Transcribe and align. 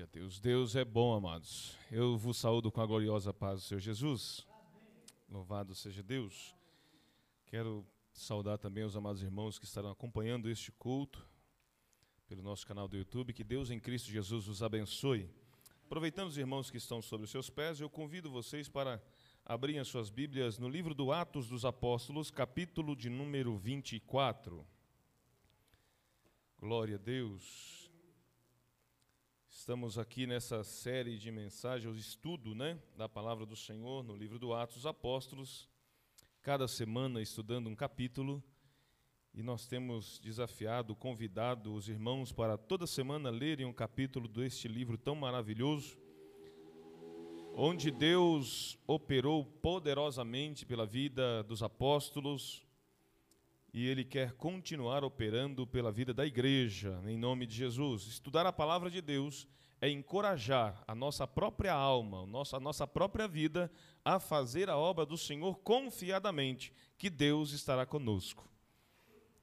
Glória 0.00 0.04
a 0.04 0.14
Deus. 0.14 0.40
Deus 0.40 0.76
é 0.76 0.84
bom, 0.84 1.14
amados. 1.14 1.76
Eu 1.92 2.16
vos 2.16 2.38
saúdo 2.38 2.72
com 2.72 2.80
a 2.80 2.86
gloriosa 2.86 3.34
paz 3.34 3.60
do 3.60 3.66
Senhor 3.66 3.80
Jesus. 3.80 4.46
Louvado 5.28 5.74
seja 5.74 6.02
Deus. 6.02 6.54
Quero 7.44 7.86
saudar 8.10 8.56
também 8.56 8.82
os 8.82 8.96
amados 8.96 9.22
irmãos 9.22 9.58
que 9.58 9.66
estarão 9.66 9.90
acompanhando 9.90 10.48
este 10.48 10.72
culto 10.72 11.28
pelo 12.26 12.42
nosso 12.42 12.66
canal 12.66 12.88
do 12.88 12.96
YouTube. 12.96 13.34
Que 13.34 13.44
Deus 13.44 13.70
em 13.70 13.78
Cristo 13.78 14.10
Jesus 14.10 14.48
os 14.48 14.62
abençoe. 14.62 15.28
Aproveitando 15.84 16.28
os 16.28 16.38
irmãos 16.38 16.70
que 16.70 16.78
estão 16.78 17.02
sobre 17.02 17.26
os 17.26 17.30
seus 17.30 17.50
pés, 17.50 17.78
eu 17.78 17.90
convido 17.90 18.30
vocês 18.30 18.70
para 18.70 19.02
abrirem 19.44 19.80
as 19.80 19.88
suas 19.88 20.08
Bíblias 20.08 20.58
no 20.58 20.68
livro 20.68 20.94
do 20.94 21.12
Atos 21.12 21.46
dos 21.46 21.66
Apóstolos, 21.66 22.30
capítulo 22.30 22.96
de 22.96 23.10
número 23.10 23.54
24. 23.58 24.66
Glória 26.58 26.94
a 26.94 26.98
Deus. 26.98 27.89
Estamos 29.60 29.98
aqui 29.98 30.26
nessa 30.26 30.64
série 30.64 31.18
de 31.18 31.30
mensagens, 31.30 31.94
o 31.94 31.94
estudo 31.94 32.54
né, 32.54 32.78
da 32.96 33.06
palavra 33.06 33.44
do 33.44 33.54
Senhor 33.54 34.02
no 34.02 34.16
livro 34.16 34.38
do 34.38 34.54
Atos 34.54 34.76
dos 34.76 34.86
Apóstolos, 34.86 35.68
cada 36.40 36.66
semana 36.66 37.20
estudando 37.20 37.68
um 37.68 37.76
capítulo, 37.76 38.42
e 39.34 39.42
nós 39.42 39.66
temos 39.66 40.18
desafiado, 40.18 40.96
convidado 40.96 41.74
os 41.74 41.90
irmãos 41.90 42.32
para 42.32 42.56
toda 42.56 42.86
semana 42.86 43.28
lerem 43.28 43.66
um 43.66 43.72
capítulo 43.72 44.26
deste 44.26 44.66
livro 44.66 44.96
tão 44.96 45.14
maravilhoso, 45.14 45.98
onde 47.54 47.90
Deus 47.90 48.78
operou 48.86 49.44
poderosamente 49.44 50.64
pela 50.64 50.86
vida 50.86 51.42
dos 51.42 51.62
apóstolos, 51.62 52.66
e 53.72 53.86
Ele 53.86 54.04
quer 54.04 54.32
continuar 54.32 55.04
operando 55.04 55.66
pela 55.66 55.92
vida 55.92 56.12
da 56.12 56.26
igreja, 56.26 57.00
em 57.06 57.16
nome 57.16 57.46
de 57.46 57.54
Jesus. 57.54 58.06
Estudar 58.06 58.46
a 58.46 58.52
palavra 58.52 58.90
de 58.90 59.00
Deus 59.00 59.46
é 59.80 59.88
encorajar 59.88 60.82
a 60.86 60.94
nossa 60.94 61.26
própria 61.26 61.72
alma, 61.72 62.22
a 62.52 62.60
nossa 62.60 62.86
própria 62.86 63.26
vida 63.26 63.70
a 64.04 64.20
fazer 64.20 64.68
a 64.68 64.76
obra 64.76 65.06
do 65.06 65.16
Senhor 65.16 65.58
confiadamente, 65.60 66.72
que 66.98 67.08
Deus 67.08 67.52
estará 67.52 67.86
conosco. 67.86 68.48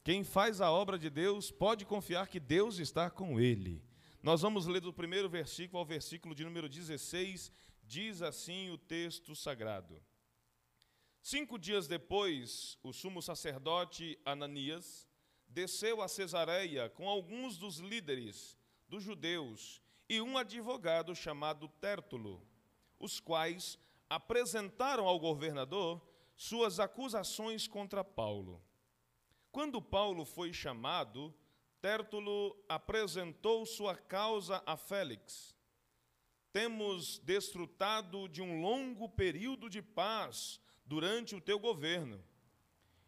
Quem 0.04 0.22
faz 0.22 0.60
a 0.60 0.70
obra 0.70 0.98
de 0.98 1.10
Deus 1.10 1.50
pode 1.50 1.84
confiar 1.84 2.28
que 2.28 2.38
Deus 2.38 2.78
está 2.78 3.10
com 3.10 3.40
ele. 3.40 3.82
Nós 4.22 4.42
vamos 4.42 4.66
ler 4.66 4.80
do 4.80 4.92
primeiro 4.92 5.28
versículo 5.28 5.78
ao 5.78 5.84
versículo 5.84 6.34
de 6.34 6.44
número 6.44 6.68
16, 6.68 7.50
diz 7.84 8.22
assim 8.22 8.70
o 8.70 8.78
texto 8.78 9.34
sagrado. 9.34 10.00
Cinco 11.30 11.58
dias 11.58 11.86
depois, 11.86 12.78
o 12.82 12.90
sumo 12.90 13.20
sacerdote 13.20 14.18
Ananias 14.24 15.06
desceu 15.46 16.00
a 16.00 16.08
Cesareia 16.08 16.88
com 16.88 17.06
alguns 17.06 17.58
dos 17.58 17.76
líderes 17.76 18.56
dos 18.88 19.02
judeus 19.02 19.82
e 20.08 20.22
um 20.22 20.38
advogado 20.38 21.14
chamado 21.14 21.68
Tértulo, 21.68 22.42
os 22.98 23.20
quais 23.20 23.78
apresentaram 24.08 25.06
ao 25.06 25.20
governador 25.20 26.00
suas 26.34 26.80
acusações 26.80 27.68
contra 27.68 28.02
Paulo. 28.02 28.64
Quando 29.52 29.82
Paulo 29.82 30.24
foi 30.24 30.50
chamado, 30.54 31.34
Tértulo 31.82 32.56
apresentou 32.66 33.66
sua 33.66 33.94
causa 33.94 34.62
a 34.64 34.78
Félix. 34.78 35.54
Temos 36.54 37.18
desfrutado 37.18 38.30
de 38.30 38.40
um 38.40 38.62
longo 38.62 39.10
período 39.10 39.68
de 39.68 39.82
paz 39.82 40.58
durante 40.88 41.36
o 41.36 41.40
teu 41.40 41.58
governo, 41.58 42.24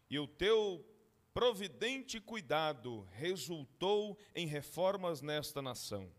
e 0.07 0.19
o 0.19 0.27
teu 0.27 0.85
providente 1.33 2.19
cuidado 2.19 3.07
resultou 3.13 4.17
em 4.35 4.45
reformas 4.45 5.21
nesta 5.21 5.61
nação. 5.61 6.13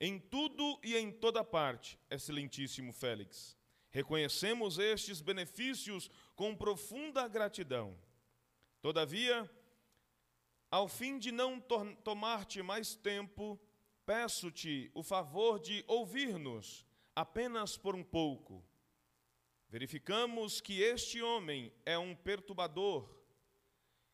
Em 0.00 0.18
tudo 0.18 0.80
e 0.82 0.96
em 0.96 1.12
toda 1.12 1.44
parte, 1.44 1.98
excelentíssimo 2.10 2.92
Félix, 2.92 3.56
reconhecemos 3.90 4.78
estes 4.78 5.20
benefícios 5.20 6.10
com 6.34 6.56
profunda 6.56 7.28
gratidão. 7.28 7.96
Todavia, 8.80 9.48
ao 10.70 10.88
fim 10.88 11.18
de 11.18 11.30
não 11.30 11.60
tomar-te 11.60 12.62
mais 12.62 12.96
tempo, 12.96 13.60
peço-te 14.04 14.90
o 14.92 15.04
favor 15.04 15.60
de 15.60 15.84
ouvir-nos 15.86 16.84
apenas 17.14 17.76
por 17.76 17.94
um 17.94 18.02
pouco 18.02 18.67
verificamos 19.68 20.60
que 20.60 20.80
este 20.80 21.20
homem 21.22 21.72
é 21.84 21.98
um 21.98 22.14
perturbador 22.14 23.08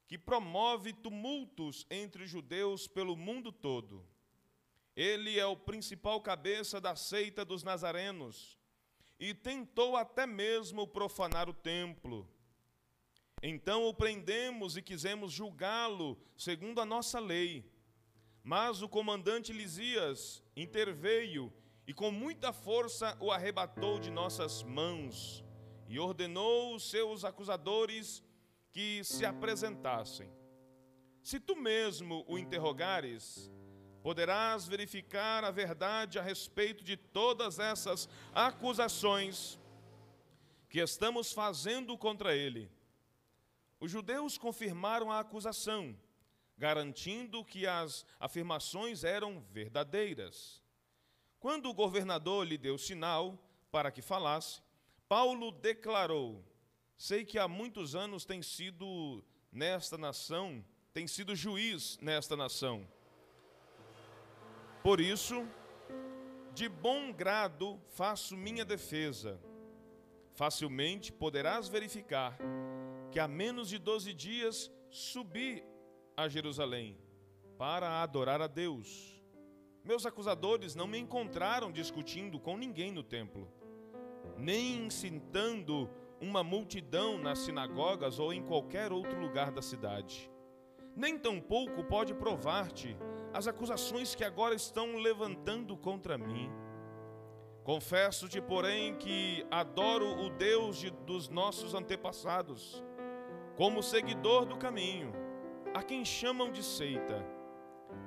que 0.06 0.18
promove 0.18 0.92
tumultos 0.92 1.86
entre 1.90 2.26
judeus 2.26 2.86
pelo 2.86 3.16
mundo 3.16 3.50
todo. 3.50 4.06
Ele 4.96 5.38
é 5.38 5.46
o 5.46 5.56
principal 5.56 6.20
cabeça 6.20 6.80
da 6.80 6.94
seita 6.94 7.44
dos 7.44 7.62
nazarenos 7.62 8.58
e 9.18 9.32
tentou 9.32 9.96
até 9.96 10.26
mesmo 10.26 10.86
profanar 10.86 11.48
o 11.48 11.54
templo. 11.54 12.28
Então 13.42 13.86
o 13.86 13.94
prendemos 13.94 14.76
e 14.76 14.82
quisemos 14.82 15.32
julgá-lo 15.32 16.18
segundo 16.36 16.80
a 16.80 16.84
nossa 16.84 17.18
lei. 17.18 17.70
Mas 18.42 18.82
o 18.82 18.88
comandante 18.88 19.52
Lisias 19.52 20.42
interveio 20.56 21.52
e 21.86 21.92
com 21.92 22.10
muita 22.10 22.52
força 22.52 23.16
o 23.20 23.30
arrebatou 23.30 23.98
de 23.98 24.10
nossas 24.10 24.62
mãos 24.62 25.44
e 25.88 25.98
ordenou 25.98 26.74
os 26.74 26.88
seus 26.90 27.24
acusadores 27.24 28.22
que 28.72 29.04
se 29.04 29.24
apresentassem. 29.24 30.30
Se 31.22 31.38
tu 31.38 31.56
mesmo 31.56 32.24
o 32.26 32.38
interrogares, 32.38 33.50
poderás 34.02 34.66
verificar 34.66 35.44
a 35.44 35.50
verdade 35.50 36.18
a 36.18 36.22
respeito 36.22 36.82
de 36.82 36.96
todas 36.96 37.58
essas 37.58 38.08
acusações 38.34 39.58
que 40.68 40.80
estamos 40.80 41.32
fazendo 41.32 41.96
contra 41.96 42.34
ele. 42.34 42.70
Os 43.78 43.90
judeus 43.90 44.38
confirmaram 44.38 45.12
a 45.12 45.20
acusação, 45.20 45.96
garantindo 46.56 47.44
que 47.44 47.66
as 47.66 48.04
afirmações 48.18 49.04
eram 49.04 49.40
verdadeiras. 49.50 50.63
Quando 51.44 51.68
o 51.68 51.74
governador 51.74 52.46
lhe 52.46 52.56
deu 52.56 52.78
sinal 52.78 53.38
para 53.70 53.90
que 53.90 54.00
falasse, 54.00 54.62
Paulo 55.06 55.52
declarou: 55.52 56.42
Sei 56.96 57.22
que 57.22 57.38
há 57.38 57.46
muitos 57.46 57.94
anos 57.94 58.24
tem 58.24 58.40
sido 58.40 59.22
nesta 59.52 59.98
nação, 59.98 60.64
tem 60.94 61.06
sido 61.06 61.36
juiz 61.36 61.98
nesta 62.00 62.34
nação. 62.34 62.88
Por 64.82 65.02
isso, 65.02 65.46
de 66.54 66.66
bom 66.66 67.12
grado 67.12 67.78
faço 67.88 68.34
minha 68.34 68.64
defesa. 68.64 69.38
Facilmente 70.32 71.12
poderás 71.12 71.68
verificar 71.68 72.38
que 73.12 73.20
há 73.20 73.28
menos 73.28 73.68
de 73.68 73.76
doze 73.76 74.14
dias 74.14 74.72
subi 74.88 75.62
a 76.16 76.26
Jerusalém 76.26 76.96
para 77.58 78.02
adorar 78.02 78.40
a 78.40 78.46
Deus. 78.46 79.13
Meus 79.84 80.06
acusadores 80.06 80.74
não 80.74 80.86
me 80.86 80.98
encontraram 80.98 81.70
discutindo 81.70 82.40
com 82.40 82.56
ninguém 82.56 82.90
no 82.90 83.02
templo 83.02 83.48
nem 84.38 84.86
incitando 84.86 85.88
uma 86.20 86.42
multidão 86.42 87.18
nas 87.18 87.40
sinagogas 87.40 88.18
ou 88.18 88.32
em 88.32 88.42
qualquer 88.42 88.92
outro 88.92 89.18
lugar 89.20 89.50
da 89.50 89.62
cidade. 89.62 90.30
Nem 90.96 91.18
tampouco 91.18 91.84
pode 91.84 92.14
provar-te 92.14 92.96
as 93.32 93.46
acusações 93.48 94.14
que 94.14 94.24
agora 94.24 94.54
estão 94.54 94.96
levantando 94.96 95.76
contra 95.76 96.16
mim. 96.16 96.50
Confesso-te, 97.64 98.40
porém, 98.40 98.94
que 98.94 99.44
adoro 99.50 100.06
o 100.20 100.30
Deus 100.30 100.76
de, 100.76 100.90
dos 100.90 101.28
nossos 101.28 101.74
antepassados, 101.74 102.82
como 103.56 103.82
seguidor 103.82 104.44
do 104.44 104.56
caminho, 104.56 105.12
a 105.74 105.82
quem 105.82 106.04
chamam 106.04 106.52
de 106.52 106.62
seita. 106.62 107.33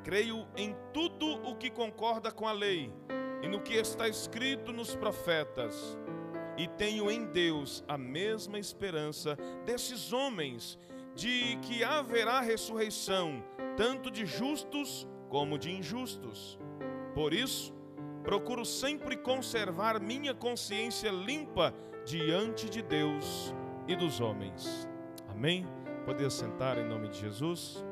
Creio 0.03 0.47
em 0.56 0.75
tudo 0.94 1.25
o 1.47 1.56
que 1.56 1.69
concorda 1.69 2.31
com 2.31 2.47
a 2.47 2.52
lei 2.52 2.94
e 3.41 3.47
no 3.47 3.62
que 3.62 3.74
está 3.74 4.07
escrito 4.07 4.71
nos 4.71 4.95
profetas 4.95 5.98
e 6.57 6.68
tenho 6.68 7.10
em 7.12 7.25
Deus 7.25 7.83
a 7.88 7.98
mesma 7.98 8.57
esperança 8.57 9.38
desses 9.63 10.12
homens, 10.12 10.77
de 11.16 11.57
que 11.62 11.83
haverá 11.83 12.42
ressurreição, 12.42 13.44
tanto 13.75 14.10
de 14.10 14.25
justos 14.25 15.07
como 15.30 15.57
de 15.57 15.71
injustos. 15.71 16.60
Por 17.13 17.33
isso, 17.33 17.74
procuro 18.24 18.66
sempre 18.66 19.16
conservar 19.16 20.00
minha 20.00 20.33
consciência 20.33 21.10
limpa 21.10 21.74
diante 22.06 22.69
de 22.69 22.81
Deus 22.81 23.54
e 23.88 23.95
dos 23.95 24.19
homens. 24.19 24.88
Amém? 25.30 25.66
Poder 26.06 26.31
sentar 26.31 26.77
em 26.77 26.88
nome 26.88 27.10
de 27.10 27.19
Jesus. 27.19 27.83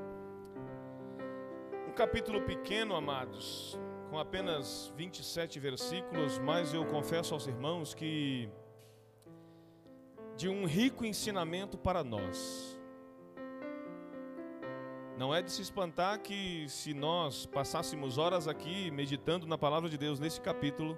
Capítulo 1.95 2.41
pequeno, 2.41 2.93
amados, 2.93 3.79
com 4.09 4.19
apenas 4.19 4.93
27 4.97 5.57
versículos, 5.61 6.37
mas 6.37 6.73
eu 6.73 6.85
confesso 6.85 7.33
aos 7.33 7.47
irmãos 7.47 7.93
que 7.93 8.49
de 10.35 10.49
um 10.49 10.65
rico 10.65 11.05
ensinamento 11.05 11.77
para 11.77 12.03
nós. 12.03 12.77
Não 15.17 15.33
é 15.33 15.41
de 15.41 15.49
se 15.49 15.61
espantar 15.61 16.19
que, 16.19 16.65
se 16.67 16.93
nós 16.93 17.45
passássemos 17.45 18.17
horas 18.17 18.45
aqui 18.45 18.91
meditando 18.91 19.47
na 19.47 19.57
palavra 19.57 19.87
de 19.87 19.97
Deus 19.97 20.19
nesse 20.19 20.41
capítulo, 20.41 20.97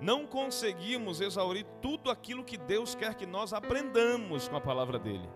não 0.00 0.26
conseguimos 0.26 1.20
exaurir 1.20 1.66
tudo 1.82 2.10
aquilo 2.10 2.42
que 2.42 2.56
Deus 2.56 2.94
quer 2.94 3.14
que 3.14 3.26
nós 3.26 3.52
aprendamos 3.52 4.48
com 4.48 4.56
a 4.56 4.60
palavra 4.60 4.98
dele. 4.98 5.28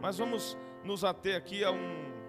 Mas 0.00 0.16
vamos 0.16 0.56
nos 0.84 1.02
ater 1.02 1.36
aqui 1.36 1.64
a 1.64 1.72
um 1.72 2.21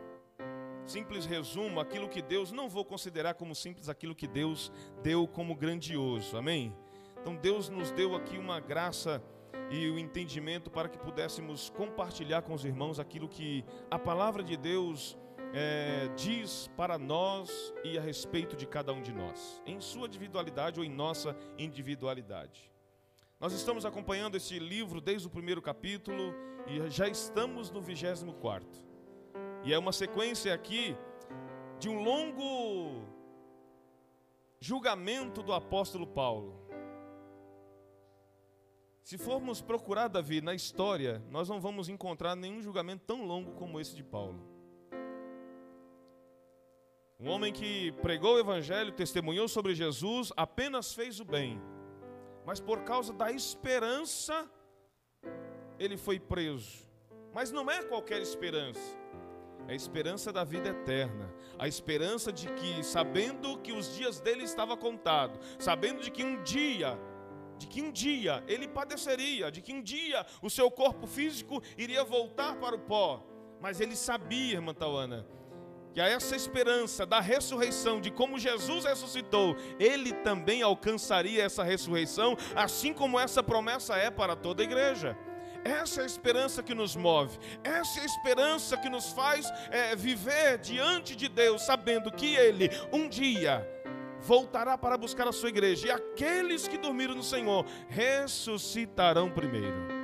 simples 0.85 1.25
resumo, 1.25 1.80
aquilo 1.80 2.09
que 2.09 2.21
Deus, 2.21 2.51
não 2.51 2.69
vou 2.69 2.83
considerar 2.83 3.33
como 3.33 3.56
simples 3.56 3.89
aquilo 3.89 4.15
que 4.15 4.27
Deus 4.27 4.71
deu 5.01 5.27
como 5.27 5.56
grandioso, 5.56 6.38
amém? 6.38 6.75
Então 7.21 7.35
Deus 7.35 7.69
nos 7.69 7.91
deu 7.91 8.15
aqui 8.15 8.38
uma 8.38 8.59
graça 8.59 9.24
e 9.69 9.89
o 9.89 9.97
entendimento 9.97 10.69
para 10.69 10.89
que 10.89 10.97
pudéssemos 10.97 11.69
compartilhar 11.69 12.41
com 12.41 12.53
os 12.53 12.65
irmãos 12.65 13.00
aquilo 13.00 13.27
que 13.27 13.63
a 13.89 13.97
palavra 13.97 14.44
de 14.44 14.57
Deus 14.57 15.18
é, 15.53 16.09
diz 16.15 16.69
para 16.75 16.97
nós 16.97 17.74
e 17.83 17.97
a 17.97 18.01
respeito 18.01 18.56
de 18.56 18.65
cada 18.65 18.91
um 18.91 19.01
de 19.01 19.13
nós, 19.13 19.62
em 19.65 19.79
sua 19.79 20.07
individualidade 20.07 20.79
ou 20.79 20.86
em 20.86 20.89
nossa 20.89 21.36
individualidade. 21.57 22.71
Nós 23.39 23.53
estamos 23.53 23.86
acompanhando 23.86 24.36
esse 24.36 24.57
livro 24.57 25.00
desde 25.00 25.27
o 25.27 25.29
primeiro 25.29 25.62
capítulo 25.62 26.33
e 26.68 26.89
já 26.89 27.07
estamos 27.07 27.69
no 27.69 27.81
vigésimo 27.81 28.33
quarto. 28.33 28.93
E 29.63 29.74
é 29.74 29.80
uma 29.80 29.94
sequência 29.94 30.54
aqui 30.54 30.95
de 31.80 31.89
um 31.89 32.04
longo 32.04 33.06
julgamento 34.60 35.42
do 35.42 35.54
apóstolo 35.54 36.06
Paulo. 36.06 36.62
Se 39.01 39.18
formos 39.18 39.62
procurar 39.62 40.07
Davi 40.07 40.42
na 40.42 40.54
história, 40.54 41.21
nós 41.30 41.50
não 41.50 41.60
vamos 41.60 41.89
encontrar 41.89 42.36
nenhum 42.36 42.62
julgamento 42.62 43.04
tão 43.06 43.25
longo 43.25 43.51
como 43.51 43.80
esse 43.80 43.95
de 43.95 44.04
Paulo. 44.04 44.39
Um 47.19 47.30
homem 47.30 47.54
que 47.54 47.92
pregou 48.01 48.36
o 48.36 48.39
evangelho, 48.39 48.92
testemunhou 48.92 49.48
sobre 49.48 49.75
Jesus, 49.75 50.31
apenas 50.36 50.94
fez 50.94 51.19
o 51.19 51.25
bem, 51.25 51.62
mas 52.45 52.60
por 52.60 52.83
causa 52.83 53.13
da 53.13 53.31
esperança, 53.31 54.50
ele 55.80 55.95
foi 55.95 56.19
preso. 56.19 56.86
Mas 57.33 57.51
não 57.51 57.69
é 57.69 57.83
qualquer 57.83 58.21
esperança, 58.21 58.81
a 59.68 59.74
esperança 59.74 60.31
da 60.31 60.44
vida 60.44 60.69
eterna, 60.69 61.33
a 61.57 61.68
esperança 61.68 62.31
de 62.31 62.48
que, 62.54 62.83
sabendo 62.83 63.57
que 63.60 63.71
os 63.71 63.95
dias 63.95 64.19
dele 64.19 64.44
estavam 64.44 64.77
contados, 64.77 65.39
sabendo 65.57 66.01
de 66.01 66.12
que 66.12 66.24
um 66.24 66.42
dia 66.44 67.00
de 67.57 67.68
que 67.68 67.81
um 67.81 67.92
dia 67.92 68.44
ele 68.48 68.68
padeceria, 68.68 69.51
de 69.51 69.62
que 69.62 69.71
um 69.71 69.81
dia 69.81 70.25
o 70.42 70.50
seu 70.50 70.69
corpo 70.69 71.07
físico 71.07 71.62
iria 71.77 72.04
voltar 72.04 72.56
para 72.56 72.75
o 72.75 72.80
pó. 72.80 73.24
Mas 73.62 73.80
ele 73.80 73.95
sabia, 73.95 74.56
irmã 74.56 74.74
Tauana, 74.74 75.25
que 75.94 76.01
a 76.01 76.07
essa 76.07 76.36
esperança 76.36 77.06
da 77.06 77.19
ressurreição, 77.19 78.01
de 78.01 78.12
como 78.12 78.39
Jesus 78.39 78.83
ressuscitou, 78.83 79.56
ele 79.80 80.12
também 80.12 80.62
alcançaria 80.62 81.44
essa 81.44 81.63
ressurreição, 81.63 82.36
assim 82.56 82.92
como 82.94 83.19
essa 83.19 83.44
promessa 83.44 83.95
é 83.95 84.10
para 84.10 84.36
toda 84.36 84.63
a 84.63 84.65
igreja. 84.65 85.18
Essa 85.63 86.01
é 86.01 86.04
a 86.04 86.07
esperança 86.07 86.62
que 86.62 86.74
nos 86.74 86.95
move, 86.95 87.38
essa 87.63 88.00
é 88.00 88.04
a 88.04 88.06
esperança 88.06 88.77
que 88.77 88.89
nos 88.89 89.12
faz 89.13 89.50
é, 89.71 89.95
viver 89.95 90.57
diante 90.57 91.15
de 91.15 91.30
Deus, 91.30 91.62
sabendo 91.62 92.12
que 92.12 92.36
Ele 92.36 92.69
um 92.92 93.07
dia 93.07 93.68
voltará 94.19 94.77
para 94.77 94.98
buscar 94.98 95.27
a 95.27 95.31
sua 95.31 95.50
igreja, 95.50 95.88
e 95.88 95.92
aqueles 95.92 96.68
que 96.68 96.77
dormiram 96.77 97.15
no 97.15 97.24
Senhor 97.24 97.65
ressuscitarão 97.88 99.30
primeiro. 99.30 100.04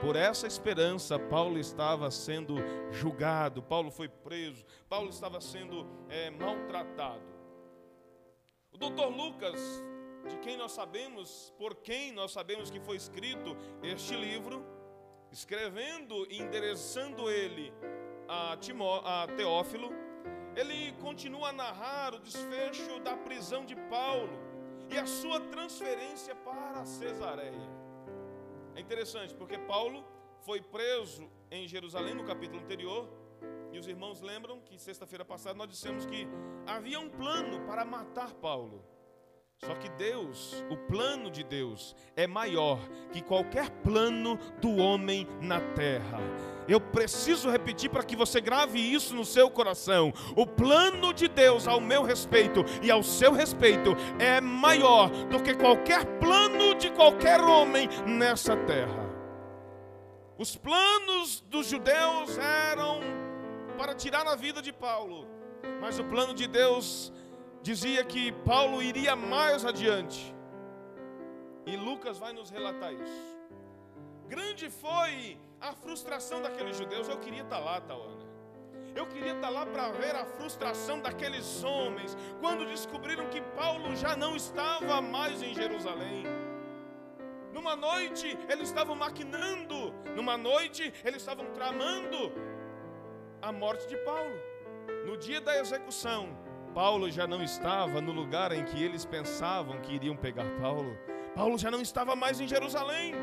Por 0.00 0.16
essa 0.16 0.46
esperança, 0.46 1.18
Paulo 1.18 1.58
estava 1.58 2.10
sendo 2.10 2.56
julgado, 2.90 3.62
Paulo 3.62 3.90
foi 3.90 4.08
preso, 4.08 4.64
Paulo 4.88 5.10
estava 5.10 5.40
sendo 5.42 5.86
é, 6.08 6.30
maltratado. 6.30 7.22
O 8.72 8.78
doutor 8.78 9.08
Lucas, 9.14 9.60
de 10.26 10.36
quem 10.38 10.56
nós 10.56 10.72
sabemos, 10.72 11.52
por 11.58 11.76
quem 11.76 12.12
nós 12.12 12.32
sabemos 12.32 12.70
que 12.70 12.80
foi 12.80 12.96
escrito 12.96 13.54
este 13.82 14.16
livro, 14.16 14.64
escrevendo 15.32 16.26
e 16.30 16.40
endereçando 16.40 17.30
ele 17.30 17.72
a, 18.28 18.56
Timó, 18.56 19.00
a 19.04 19.26
Teófilo, 19.28 19.90
ele 20.56 20.92
continua 21.00 21.50
a 21.50 21.52
narrar 21.52 22.14
o 22.14 22.18
desfecho 22.18 23.00
da 23.00 23.16
prisão 23.16 23.64
de 23.64 23.76
Paulo 23.88 24.38
e 24.90 24.98
a 24.98 25.06
sua 25.06 25.40
transferência 25.40 26.34
para 26.34 26.84
Cesareia. 26.84 27.70
É 28.74 28.80
interessante 28.80 29.34
porque 29.34 29.58
Paulo 29.58 30.04
foi 30.40 30.60
preso 30.60 31.30
em 31.50 31.66
Jerusalém 31.68 32.14
no 32.14 32.24
capítulo 32.24 32.62
anterior. 32.62 33.08
E 33.72 33.78
os 33.78 33.86
irmãos 33.86 34.20
lembram 34.20 34.60
que 34.60 34.78
sexta-feira 34.78 35.24
passada 35.24 35.56
nós 35.56 35.68
dissemos 35.68 36.04
que 36.04 36.26
havia 36.66 36.98
um 36.98 37.08
plano 37.08 37.64
para 37.66 37.84
matar 37.84 38.32
Paulo. 38.34 38.84
Só 39.66 39.74
que 39.74 39.90
Deus, 39.90 40.64
o 40.70 40.76
plano 40.76 41.30
de 41.30 41.44
Deus, 41.44 41.94
é 42.16 42.26
maior 42.26 42.78
que 43.12 43.20
qualquer 43.20 43.68
plano 43.68 44.38
do 44.58 44.76
homem 44.76 45.28
na 45.42 45.60
terra. 45.60 46.18
Eu 46.66 46.80
preciso 46.80 47.50
repetir 47.50 47.90
para 47.90 48.02
que 48.02 48.16
você 48.16 48.40
grave 48.40 48.80
isso 48.80 49.14
no 49.14 49.22
seu 49.22 49.50
coração. 49.50 50.14
O 50.34 50.46
plano 50.46 51.12
de 51.12 51.28
Deus 51.28 51.68
ao 51.68 51.78
meu 51.78 52.02
respeito 52.02 52.64
e 52.82 52.90
ao 52.90 53.02
seu 53.02 53.32
respeito 53.32 53.94
é 54.18 54.40
maior 54.40 55.10
do 55.26 55.42
que 55.42 55.52
qualquer 55.52 56.06
plano 56.18 56.74
de 56.74 56.90
qualquer 56.92 57.42
homem 57.42 57.86
nessa 58.06 58.56
terra. 58.56 59.10
Os 60.38 60.56
planos 60.56 61.42
dos 61.50 61.66
judeus 61.68 62.38
eram 62.38 63.00
para 63.76 63.94
tirar 63.94 64.26
a 64.26 64.34
vida 64.34 64.62
de 64.62 64.72
Paulo, 64.72 65.28
mas 65.82 65.98
o 65.98 66.04
plano 66.04 66.32
de 66.32 66.46
Deus 66.46 67.12
dizia 67.62 68.04
que 68.04 68.32
Paulo 68.32 68.82
iria 68.82 69.14
mais 69.14 69.64
adiante. 69.64 70.34
E 71.66 71.76
Lucas 71.76 72.18
vai 72.18 72.32
nos 72.32 72.50
relatar 72.50 72.92
isso. 72.92 73.38
Grande 74.28 74.70
foi 74.70 75.38
a 75.60 75.72
frustração 75.72 76.40
daqueles 76.40 76.76
judeus. 76.76 77.08
Eu 77.08 77.18
queria 77.18 77.42
estar 77.42 77.58
lá, 77.58 77.80
Tawana. 77.80 78.28
Eu 78.94 79.06
queria 79.06 79.34
estar 79.34 79.50
lá 79.50 79.64
para 79.66 79.90
ver 79.92 80.16
a 80.16 80.24
frustração 80.24 81.00
daqueles 81.00 81.62
homens 81.62 82.16
quando 82.40 82.66
descobriram 82.66 83.28
que 83.28 83.40
Paulo 83.40 83.94
já 83.94 84.16
não 84.16 84.34
estava 84.34 85.00
mais 85.00 85.42
em 85.42 85.54
Jerusalém. 85.54 86.24
Numa 87.52 87.76
noite 87.76 88.36
eles 88.48 88.68
estavam 88.68 88.96
maquinando, 88.96 89.92
numa 90.16 90.36
noite 90.36 90.92
eles 91.04 91.22
estavam 91.22 91.46
tramando 91.52 92.32
a 93.40 93.52
morte 93.52 93.86
de 93.86 93.96
Paulo. 93.98 94.38
No 95.06 95.16
dia 95.16 95.40
da 95.40 95.58
execução, 95.58 96.36
Paulo 96.74 97.10
já 97.10 97.26
não 97.26 97.42
estava 97.42 98.00
no 98.00 98.12
lugar 98.12 98.52
em 98.52 98.64
que 98.64 98.82
eles 98.82 99.04
pensavam 99.04 99.80
que 99.80 99.94
iriam 99.94 100.16
pegar 100.16 100.48
Paulo. 100.60 100.96
Paulo 101.34 101.58
já 101.58 101.70
não 101.70 101.80
estava 101.80 102.14
mais 102.14 102.40
em 102.40 102.46
Jerusalém. 102.46 103.14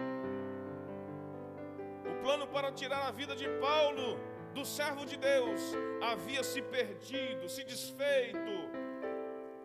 O 2.05 2.21
plano 2.21 2.45
para 2.47 2.71
tirar 2.71 3.07
a 3.07 3.11
vida 3.11 3.35
de 3.35 3.47
Paulo, 3.59 4.19
do 4.53 4.65
servo 4.65 5.05
de 5.05 5.15
Deus, 5.15 5.61
havia 6.01 6.43
se 6.43 6.61
perdido, 6.61 7.47
se 7.47 7.63
desfeito. 7.63 8.37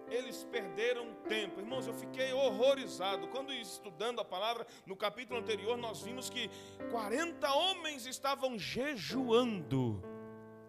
Eles 0.09 0.45
perderam 0.45 1.15
tempo. 1.29 1.59
Irmãos, 1.59 1.87
eu 1.87 1.95
fiquei 1.95 2.33
horrorizado. 2.33 3.27
Quando 3.29 3.53
estudando 3.53 4.21
a 4.21 4.25
palavra, 4.25 4.65
no 4.87 4.95
capítulo 4.95 5.41
anterior, 5.41 5.77
nós 5.77 6.03
vimos 6.03 6.31
que 6.31 6.51
40 6.91 7.53
homens 7.53 8.07
estavam 8.07 8.57
jejuando 8.59 10.01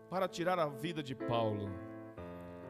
para 0.10 0.28
tirar 0.28 0.58
a 0.58 0.68
vida 0.68 1.04
de 1.04 1.14
Paulo 1.14 1.93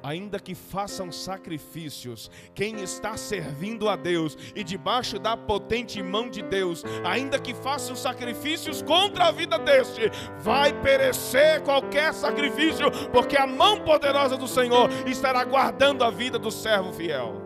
ainda 0.03 0.38
que 0.39 0.53
façam 0.53 1.12
sacrifícios, 1.12 2.29
quem 2.53 2.81
está 2.83 3.15
servindo 3.15 3.88
a 3.88 3.95
Deus 3.95 4.38
e 4.53 4.63
debaixo 4.63 5.17
da 5.17 5.38
potente 5.38 6.03
mão 6.03 6.29
de 6.29 6.41
Deus, 6.41 6.83
ainda 7.05 7.39
que 7.39 7.53
façam 7.53 7.95
sacrifícios 7.95 8.81
contra 8.81 9.27
a 9.27 9.31
vida 9.31 9.57
deste, 9.57 10.12
vai 10.39 10.74
perecer 10.81 11.63
qualquer 11.63 12.13
sacrifício, 12.13 12.91
porque 13.12 13.38
a 13.38 13.48
mão 13.48 13.79
poderosa 13.79 14.36
do 14.36 14.48
Senhor 14.48 14.89
estará 15.07 15.43
guardando 15.45 16.03
a 16.03 16.12
vida 16.12 16.38
do 16.38 16.51
servo 16.51 16.91
fiel. 16.91 17.41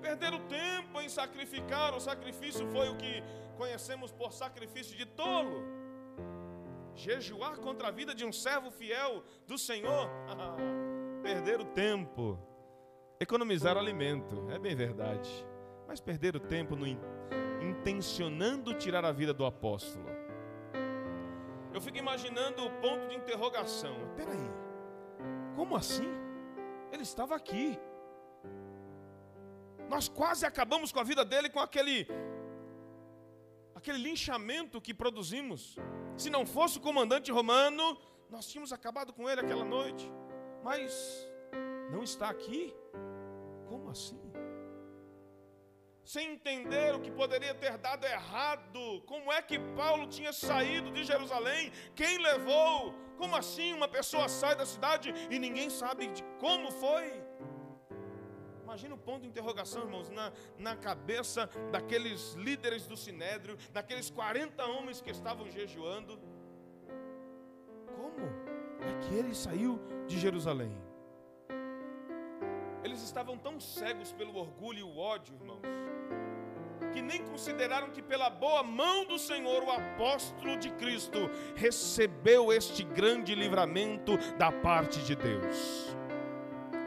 Perder 0.00 0.34
o 0.34 0.40
tempo 0.40 1.00
em 1.00 1.08
sacrificar, 1.08 1.94
o 1.94 2.00
sacrifício 2.00 2.66
foi 2.72 2.88
o 2.88 2.96
que 2.96 3.22
conhecemos 3.56 4.10
por 4.10 4.32
sacrifício 4.32 4.96
de 4.96 5.06
tolo. 5.06 5.64
Jejuar 6.94 7.58
contra 7.58 7.88
a 7.88 7.90
vida 7.90 8.14
de 8.14 8.24
um 8.24 8.32
servo 8.32 8.70
fiel 8.70 9.22
do 9.46 9.56
Senhor. 9.56 10.10
perder 11.22 11.60
o 11.60 11.64
tempo, 11.64 12.38
economizar 13.20 13.76
alimento, 13.76 14.46
é 14.50 14.58
bem 14.58 14.74
verdade, 14.74 15.30
mas 15.86 16.00
perder 16.00 16.34
o 16.34 16.40
tempo 16.40 16.74
no 16.74 16.86
intencionando 17.62 18.74
tirar 18.74 19.04
a 19.04 19.12
vida 19.12 19.32
do 19.32 19.46
apóstolo. 19.46 20.04
Eu 21.72 21.80
fico 21.80 21.96
imaginando 21.96 22.64
o 22.66 22.70
ponto 22.80 23.08
de 23.08 23.14
interrogação. 23.14 23.96
Peraí, 24.16 24.50
como 25.54 25.76
assim? 25.76 26.10
Ele 26.90 27.02
estava 27.02 27.34
aqui. 27.34 27.78
Nós 29.88 30.08
quase 30.08 30.44
acabamos 30.44 30.92
com 30.92 31.00
a 31.00 31.04
vida 31.04 31.24
dele 31.24 31.48
com 31.48 31.60
aquele 31.60 32.06
aquele 33.74 33.98
linchamento 33.98 34.80
que 34.80 34.92
produzimos. 34.92 35.76
Se 36.16 36.28
não 36.30 36.44
fosse 36.44 36.78
o 36.78 36.80
comandante 36.80 37.32
romano, 37.32 37.98
Nós 38.32 38.46
tínhamos 38.46 38.72
acabado 38.72 39.12
com 39.12 39.28
ele 39.28 39.42
aquela 39.42 39.62
noite, 39.62 40.10
mas 40.62 41.28
não 41.90 42.02
está 42.02 42.28
aqui? 42.30 42.74
Como 43.68 43.90
assim? 43.90 44.20
Sem 46.04 46.32
entender 46.32 46.94
o 46.94 47.00
que 47.00 47.10
poderia 47.10 47.54
ter 47.54 47.78
dado 47.78 48.04
errado, 48.04 49.02
como 49.06 49.32
é 49.32 49.40
que 49.40 49.58
Paulo 49.76 50.06
tinha 50.08 50.32
saído 50.32 50.90
de 50.90 51.04
Jerusalém? 51.04 51.72
Quem 51.94 52.18
levou? 52.18 52.94
Como 53.16 53.36
assim 53.36 53.72
uma 53.72 53.86
pessoa 53.86 54.28
sai 54.28 54.56
da 54.56 54.66
cidade 54.66 55.14
e 55.30 55.38
ninguém 55.38 55.70
sabe 55.70 56.08
de 56.08 56.22
como 56.40 56.72
foi? 56.72 57.22
Imagina 58.62 58.94
o 58.94 58.98
ponto 58.98 59.22
de 59.22 59.28
interrogação, 59.28 59.82
irmãos, 59.82 60.08
na, 60.10 60.32
na 60.58 60.74
cabeça 60.74 61.48
daqueles 61.70 62.32
líderes 62.34 62.86
do 62.86 62.96
sinédrio, 62.96 63.56
daqueles 63.70 64.10
40 64.10 64.64
homens 64.64 65.00
que 65.00 65.10
estavam 65.10 65.50
jejuando. 65.50 66.18
Como 67.94 68.26
é 68.80 68.98
que 69.02 69.14
ele 69.14 69.34
saiu 69.34 69.78
de 70.06 70.18
Jerusalém? 70.18 70.72
Eles 72.84 73.02
estavam 73.02 73.38
tão 73.38 73.60
cegos 73.60 74.12
pelo 74.12 74.36
orgulho 74.36 74.78
e 74.80 74.82
o 74.82 74.98
ódio, 74.98 75.34
irmãos, 75.34 75.62
que 76.92 77.00
nem 77.00 77.24
consideraram 77.24 77.90
que 77.90 78.02
pela 78.02 78.28
boa 78.28 78.62
mão 78.62 79.04
do 79.04 79.18
Senhor, 79.18 79.62
o 79.62 79.70
apóstolo 79.70 80.56
de 80.56 80.70
Cristo 80.72 81.30
recebeu 81.54 82.52
este 82.52 82.82
grande 82.82 83.34
livramento 83.34 84.16
da 84.36 84.50
parte 84.50 85.00
de 85.04 85.14
Deus. 85.14 85.96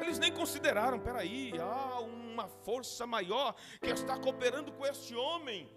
Eles 0.02 0.20
nem 0.20 0.32
consideraram, 0.32 1.00
peraí, 1.00 1.54
há 1.60 2.02
uma 2.02 2.48
força 2.48 3.08
maior 3.08 3.56
que 3.82 3.90
está 3.90 4.18
cooperando 4.18 4.72
com 4.72 4.86
este 4.86 5.16
homem. 5.16 5.68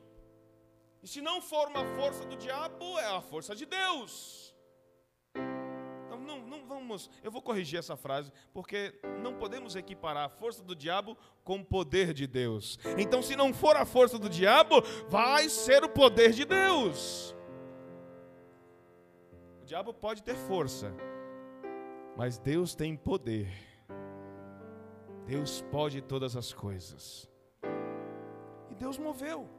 E 1.03 1.09
se 1.09 1.21
não 1.21 1.41
for 1.41 1.69
uma 1.69 1.85
força 1.97 2.25
do 2.27 2.37
diabo, 2.37 2.99
é 2.99 3.17
a 3.17 3.21
força 3.21 3.55
de 3.55 3.65
Deus. 3.65 4.48
Eu 7.23 7.31
vou 7.31 7.43
corrigir 7.43 7.79
essa 7.79 7.97
frase, 7.97 8.33
porque 8.53 8.99
não 9.23 9.35
podemos 9.35 9.75
equiparar 9.77 10.27
a 10.27 10.29
força 10.29 10.63
do 10.63 10.75
diabo 10.75 11.17
com 11.45 11.59
o 11.59 11.65
poder 11.65 12.13
de 12.13 12.27
Deus. 12.27 12.79
Então, 12.97 13.23
se 13.23 13.35
não 13.35 13.53
for 13.53 13.77
a 13.77 13.85
força 13.85 14.19
do 14.19 14.29
diabo, 14.29 14.83
vai 15.09 15.49
ser 15.49 15.85
o 15.85 15.89
poder 15.89 16.33
de 16.33 16.45
Deus. 16.45 17.35
O 19.63 19.65
diabo 19.65 19.93
pode 19.93 20.23
ter 20.23 20.37
força, 20.37 20.95
mas 22.17 22.39
Deus 22.39 22.75
tem 22.75 22.97
poder. 22.97 23.51
Deus 25.27 25.61
pode 25.71 26.01
todas 26.01 26.37
as 26.37 26.55
coisas. 26.55 27.29
E 28.71 28.75
Deus 28.75 28.97
moveu. 28.97 29.58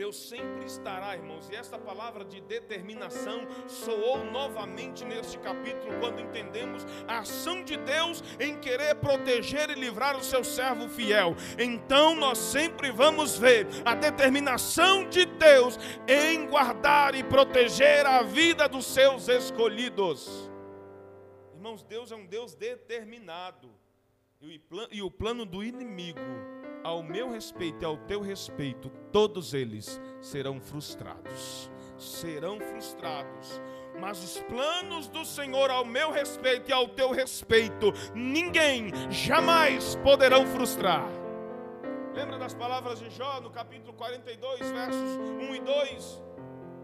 Deus 0.00 0.16
sempre 0.16 0.64
estará, 0.64 1.14
irmãos, 1.14 1.50
e 1.50 1.54
esta 1.54 1.78
palavra 1.78 2.24
de 2.24 2.40
determinação 2.40 3.46
soou 3.68 4.24
novamente 4.24 5.04
neste 5.04 5.38
capítulo, 5.38 6.00
quando 6.00 6.22
entendemos 6.22 6.86
a 7.06 7.18
ação 7.18 7.62
de 7.62 7.76
Deus 7.76 8.24
em 8.40 8.58
querer 8.58 8.94
proteger 8.94 9.68
e 9.68 9.74
livrar 9.74 10.16
o 10.16 10.24
seu 10.24 10.42
servo 10.42 10.88
fiel. 10.88 11.36
Então 11.58 12.14
nós 12.14 12.38
sempre 12.38 12.90
vamos 12.90 13.36
ver 13.36 13.66
a 13.84 13.94
determinação 13.94 15.06
de 15.06 15.26
Deus 15.26 15.78
em 16.08 16.46
guardar 16.46 17.14
e 17.14 17.22
proteger 17.22 18.06
a 18.06 18.22
vida 18.22 18.66
dos 18.66 18.86
seus 18.86 19.28
escolhidos. 19.28 20.50
Irmãos, 21.52 21.82
Deus 21.82 22.10
é 22.10 22.16
um 22.16 22.24
Deus 22.24 22.54
determinado. 22.54 23.70
E 24.90 25.02
o 25.02 25.10
plano 25.10 25.44
do 25.44 25.62
inimigo, 25.62 26.18
ao 26.82 27.02
meu 27.02 27.30
respeito 27.30 27.82
e 27.82 27.84
ao 27.84 27.96
teu 27.96 28.20
respeito, 28.20 28.90
todos 29.12 29.54
eles 29.54 30.00
serão 30.20 30.60
frustrados. 30.60 31.70
Serão 31.98 32.58
frustrados. 32.58 33.60
Mas 34.00 34.22
os 34.24 34.42
planos 34.42 35.08
do 35.08 35.24
Senhor 35.24 35.70
ao 35.70 35.84
meu 35.84 36.10
respeito 36.10 36.70
e 36.70 36.72
ao 36.72 36.88
teu 36.88 37.10
respeito, 37.10 37.92
ninguém 38.14 38.90
jamais 39.10 39.96
poderão 39.96 40.46
frustrar. 40.46 41.06
Lembra 42.14 42.38
das 42.38 42.54
palavras 42.54 42.98
de 42.98 43.10
Jó 43.10 43.40
no 43.40 43.50
capítulo 43.50 43.92
42, 43.92 44.58
versos 44.70 45.16
1 45.18 45.54
e 45.54 45.60
2? 45.60 46.22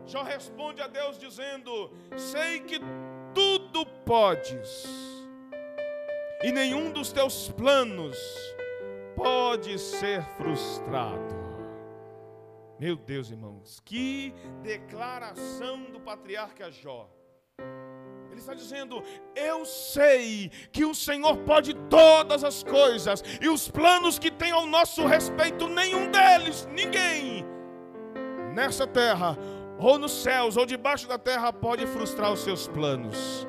Jó 0.06 0.22
responde 0.22 0.82
a 0.82 0.86
Deus 0.86 1.18
dizendo: 1.18 1.90
Sei 2.16 2.60
que 2.60 2.78
tudo 3.34 3.84
podes 4.04 4.86
e 6.42 6.52
nenhum 6.52 6.90
dos 6.90 7.12
teus 7.12 7.48
planos 7.48 8.16
pode 9.16 9.78
ser 9.78 10.22
frustrado. 10.36 11.34
Meu 12.78 12.94
Deus, 12.94 13.30
irmãos, 13.30 13.80
que 13.82 14.34
declaração 14.62 15.84
do 15.84 15.98
patriarca 15.98 16.70
Jó. 16.70 17.08
Ele 18.30 18.38
está 18.38 18.52
dizendo: 18.52 19.02
Eu 19.34 19.64
sei 19.64 20.50
que 20.70 20.84
o 20.84 20.94
Senhor 20.94 21.38
pode 21.38 21.72
todas 21.88 22.44
as 22.44 22.62
coisas, 22.62 23.24
e 23.40 23.48
os 23.48 23.66
planos 23.66 24.18
que 24.18 24.30
tem 24.30 24.50
ao 24.50 24.66
nosso 24.66 25.06
respeito, 25.06 25.66
nenhum 25.66 26.10
deles, 26.10 26.68
ninguém, 26.70 27.46
nessa 28.54 28.86
terra, 28.86 29.38
ou 29.78 29.98
nos 29.98 30.12
céus, 30.12 30.58
ou 30.58 30.66
debaixo 30.66 31.08
da 31.08 31.18
terra, 31.18 31.50
pode 31.50 31.86
frustrar 31.86 32.30
os 32.30 32.40
seus 32.40 32.68
planos. 32.68 33.48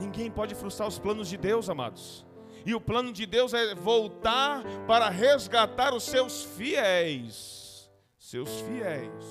Ninguém 0.00 0.28
pode 0.28 0.56
frustrar 0.56 0.88
os 0.88 0.98
planos 0.98 1.28
de 1.28 1.36
Deus, 1.36 1.70
amados. 1.70 2.26
E 2.66 2.74
o 2.74 2.80
plano 2.80 3.12
de 3.12 3.24
Deus 3.24 3.54
é 3.54 3.76
voltar 3.76 4.64
para 4.88 5.08
resgatar 5.08 5.94
os 5.94 6.02
seus 6.02 6.42
fiéis. 6.42 7.88
Seus 8.18 8.60
fiéis. 8.62 9.24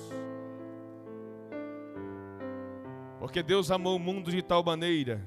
Porque 3.20 3.42
Deus 3.42 3.70
amou 3.70 3.96
o 3.96 4.00
mundo 4.00 4.30
de 4.30 4.40
tal 4.40 4.64
maneira 4.64 5.20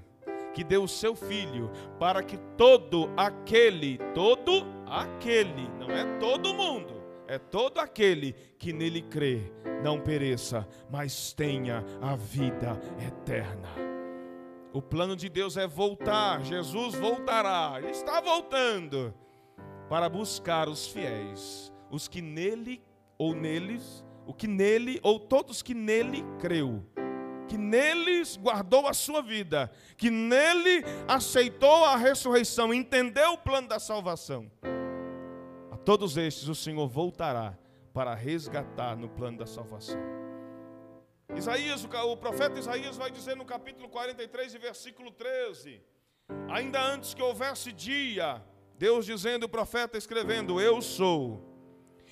que 0.56 0.64
deu 0.64 0.84
o 0.84 0.88
seu 0.88 1.16
filho 1.16 1.70
para 2.00 2.24
que 2.24 2.38
todo 2.58 3.12
aquele, 3.16 4.00
todo 4.16 4.66
aquele, 4.88 5.70
não 5.80 5.92
é 5.92 6.18
todo 6.18 6.54
mundo, 6.54 7.04
é 7.28 7.38
todo 7.38 7.78
aquele 7.78 8.34
que 8.58 8.74
nele 8.74 9.04
crê, 9.04 9.52
não 9.84 10.00
pereça, 10.00 10.68
mas 10.90 11.32
tenha 11.32 11.84
a 12.02 12.16
vida 12.16 12.80
eterna. 13.06 13.99
O 14.72 14.82
plano 14.82 15.16
de 15.16 15.28
Deus 15.30 15.58
é 15.58 15.68
voltar, 15.68 16.44
Jesus 16.44 16.94
voltará, 16.96 17.76
Ele 17.80 17.90
está 17.90 18.22
voltando 18.22 19.14
para 19.90 20.08
buscar 20.08 20.70
os 20.70 20.88
fiéis, 20.88 21.74
os 21.90 22.08
que 22.08 22.22
nele 22.22 22.80
ou 23.18 23.34
neles, 23.34 24.06
o 24.28 24.34
que 24.34 24.48
nele 24.48 25.00
ou 25.02 25.20
todos 25.20 25.64
que 25.64 25.74
nele 25.74 26.24
creu, 26.38 26.86
que 27.48 27.58
neles 27.58 28.38
guardou 28.38 28.86
a 28.86 28.94
sua 28.94 29.24
vida, 29.24 29.72
que 29.98 30.12
nele 30.12 30.84
aceitou 31.08 31.86
a 31.86 31.98
ressurreição, 31.98 32.72
entendeu 32.72 33.34
o 33.34 33.38
plano 33.40 33.68
da 33.68 33.80
salvação. 33.80 34.52
A 35.72 35.78
todos 35.78 36.16
estes 36.16 36.48
o 36.48 36.54
Senhor 36.54 36.88
voltará 36.88 37.58
para 37.92 38.14
resgatar 38.14 38.96
no 38.96 39.10
plano 39.10 39.40
da 39.40 39.48
salvação. 39.48 40.19
Isaías, 41.36 41.84
o 41.86 42.18
profeta 42.18 42.60
Isaías 42.60 42.98
vai 42.98 43.12
dizer 43.12 43.36
no 43.36 43.46
capítulo 43.46 43.88
43 43.90 44.56
e 44.56 44.58
versículo 44.58 45.12
13: 45.12 45.82
Ainda 46.50 46.82
antes 46.82 47.14
que 47.14 47.22
houvesse 47.22 47.72
dia, 47.72 48.44
Deus 48.78 49.06
dizendo, 49.06 49.44
o 49.44 49.50
profeta 49.50 49.98
escrevendo: 49.98 50.60
Eu 50.60 50.82
sou, 50.82 51.44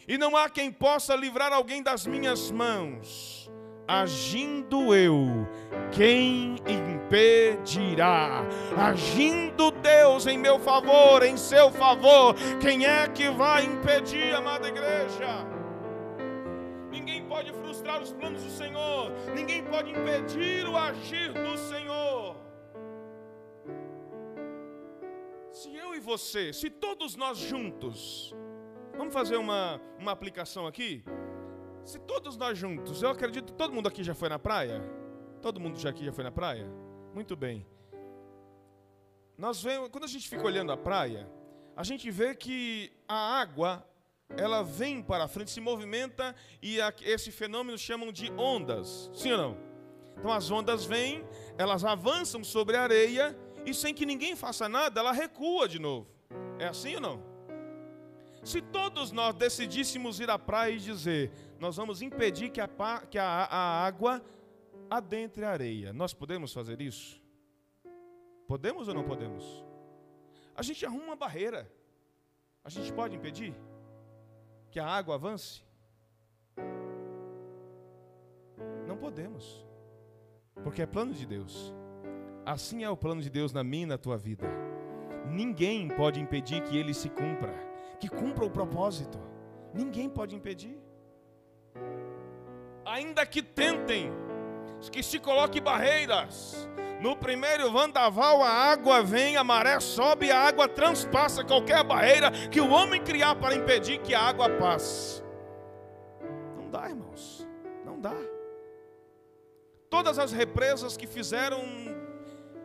e 0.08 0.18
não 0.18 0.38
há 0.38 0.50
quem 0.50 0.72
possa 0.72 1.16
livrar 1.16 1.52
alguém 1.52 1.82
das 1.82 2.06
minhas 2.06 2.52
mãos. 2.52 3.52
Agindo 3.90 4.94
eu, 4.94 5.48
quem 5.94 6.58
impedirá? 6.68 8.44
Agindo 8.78 9.72
Deus 9.72 10.28
em 10.28 10.38
meu 10.38 10.60
favor, 10.60 11.24
em 11.24 11.38
seu 11.38 11.72
favor, 11.72 12.36
quem 12.60 12.86
é 12.86 13.08
que 13.08 13.30
vai 13.30 13.64
impedir, 13.64 14.36
amada 14.36 14.68
igreja? 14.68 15.57
Frustrar 17.88 18.02
os 18.02 18.12
planos 18.12 18.44
do 18.44 18.50
Senhor, 18.50 19.12
ninguém 19.34 19.64
pode 19.64 19.92
impedir 19.92 20.68
o 20.68 20.76
agir 20.76 21.32
do 21.32 21.58
Senhor. 21.58 22.36
Se 25.52 25.74
eu 25.76 25.96
e 25.96 26.00
você, 26.00 26.52
se 26.52 26.70
todos 26.70 27.16
nós 27.16 27.38
juntos, 27.38 28.36
vamos 28.98 29.14
fazer 29.14 29.38
uma, 29.38 29.82
uma 29.98 30.12
aplicação 30.12 30.68
aqui? 30.68 31.04
Se 31.86 31.98
todos 32.00 32.36
nós 32.36 32.58
juntos, 32.58 33.02
eu 33.02 33.10
acredito 33.10 33.54
que 33.54 33.58
todo 33.58 33.74
mundo 33.74 33.88
aqui 33.88 34.04
já 34.04 34.14
foi 34.14 34.28
na 34.28 34.38
praia? 34.38 34.84
Todo 35.42 35.60
mundo 35.60 35.80
já 35.80 35.90
aqui 35.90 36.04
já 36.04 36.12
foi 36.12 36.26
na 36.26 36.32
praia? 36.32 36.70
Muito 37.14 37.36
bem. 37.36 37.66
Nós 39.38 39.64
vemos, 39.64 39.90
quando 39.90 40.04
a 40.04 40.08
gente 40.08 40.28
fica 40.28 40.44
olhando 40.44 40.72
a 40.72 40.78
praia, 40.78 41.30
a 41.76 41.84
gente 41.84 42.12
vê 42.12 42.36
que 42.36 42.92
a 43.08 43.40
água 43.40 43.88
ela 44.36 44.62
vem 44.62 45.02
para 45.02 45.28
frente, 45.28 45.52
se 45.52 45.62
movimenta 45.62 46.36
e 46.62 46.78
esse 47.04 47.32
fenômeno 47.32 47.78
chamam 47.78 48.12
de 48.12 48.32
ondas. 48.32 49.10
Sim 49.14 49.32
ou 49.32 49.38
não? 49.38 49.58
Então 50.18 50.32
as 50.32 50.50
ondas 50.52 50.86
vêm, 50.86 51.24
elas 51.58 51.86
avançam 51.86 52.44
sobre 52.44 52.76
a 52.76 52.84
areia 52.84 53.38
e 53.66 53.74
sem 53.74 53.94
que 53.94 54.06
ninguém 54.06 54.36
faça 54.36 54.68
nada, 54.68 55.00
ela 55.00 55.12
recua 55.12 55.68
de 55.68 55.80
novo. 55.80 56.08
É 56.60 56.68
assim 56.68 56.96
ou 56.96 57.02
não? 57.02 57.24
Se 58.44 58.62
todos 58.62 59.12
nós 59.12 59.36
decidíssemos 59.36 60.20
ir 60.20 60.30
à 60.30 60.40
praia 60.40 60.74
e 60.74 60.80
dizer, 60.80 61.32
nós 61.60 61.76
vamos 61.76 62.02
impedir 62.02 62.50
que 62.50 62.62
a, 62.62 62.68
que 63.10 63.18
a, 63.18 63.26
a 63.26 63.86
água 63.86 64.24
adentre 64.90 65.44
a 65.44 65.50
areia. 65.50 65.94
Nós 65.94 66.14
podemos 66.14 66.54
fazer 66.54 66.82
isso? 66.82 67.22
Podemos 68.48 68.88
ou 68.88 68.94
não 68.94 69.04
podemos? 69.04 69.66
A 70.56 70.62
gente 70.62 70.86
arruma 70.86 71.04
uma 71.04 71.16
barreira. 71.16 71.70
A 72.64 72.70
gente 72.70 72.92
pode 72.94 73.16
impedir 73.16 73.54
que 74.78 74.82
a 74.82 74.86
água 74.86 75.16
avance? 75.16 75.64
Não 78.86 78.96
podemos. 78.96 79.66
Porque 80.64 80.84
é 80.84 80.86
plano 80.86 81.16
de 81.16 81.26
Deus. 81.26 81.74
Assim 82.46 82.84
é 82.84 82.90
o 82.90 82.96
plano 82.96 83.20
de 83.20 83.28
Deus 83.28 83.52
na 83.52 83.64
minha 83.64 83.86
e 83.86 83.88
na 83.88 83.98
tua 83.98 84.16
vida. 84.16 84.48
Ninguém 85.32 85.88
pode 85.88 86.20
impedir 86.20 86.62
que 86.62 86.78
ele 86.78 86.94
se 86.94 87.10
cumpra, 87.10 87.56
que 88.00 88.08
cumpra 88.08 88.46
o 88.46 88.52
propósito. 88.52 89.18
Ninguém 89.74 90.08
pode 90.08 90.36
impedir. 90.36 90.80
Ainda 92.86 93.26
que 93.26 93.42
tentem, 93.42 94.12
que 94.92 95.02
se 95.02 95.18
coloque 95.18 95.60
barreiras. 95.60 96.70
No 97.00 97.16
primeiro 97.16 97.72
vendaval 97.72 98.42
a 98.42 98.50
água 98.50 99.04
vem, 99.04 99.38
a 99.38 99.44
maré 99.44 99.80
sobe, 99.80 100.32
a 100.32 100.40
água 100.40 100.68
transpassa 100.68 101.44
qualquer 101.44 101.84
barreira 101.84 102.32
que 102.50 102.60
o 102.60 102.70
homem 102.70 103.04
criar 103.04 103.36
para 103.36 103.56
impedir 103.56 104.00
que 104.00 104.16
a 104.16 104.22
água 104.22 104.50
passe. 104.50 105.24
Não 106.56 106.70
dá, 106.70 106.90
irmãos. 106.90 107.48
Não 107.86 108.00
dá. 108.00 108.16
Todas 109.90 110.18
as 110.18 110.32
represas 110.32 110.98
que 110.98 111.06
fizeram 111.06 111.62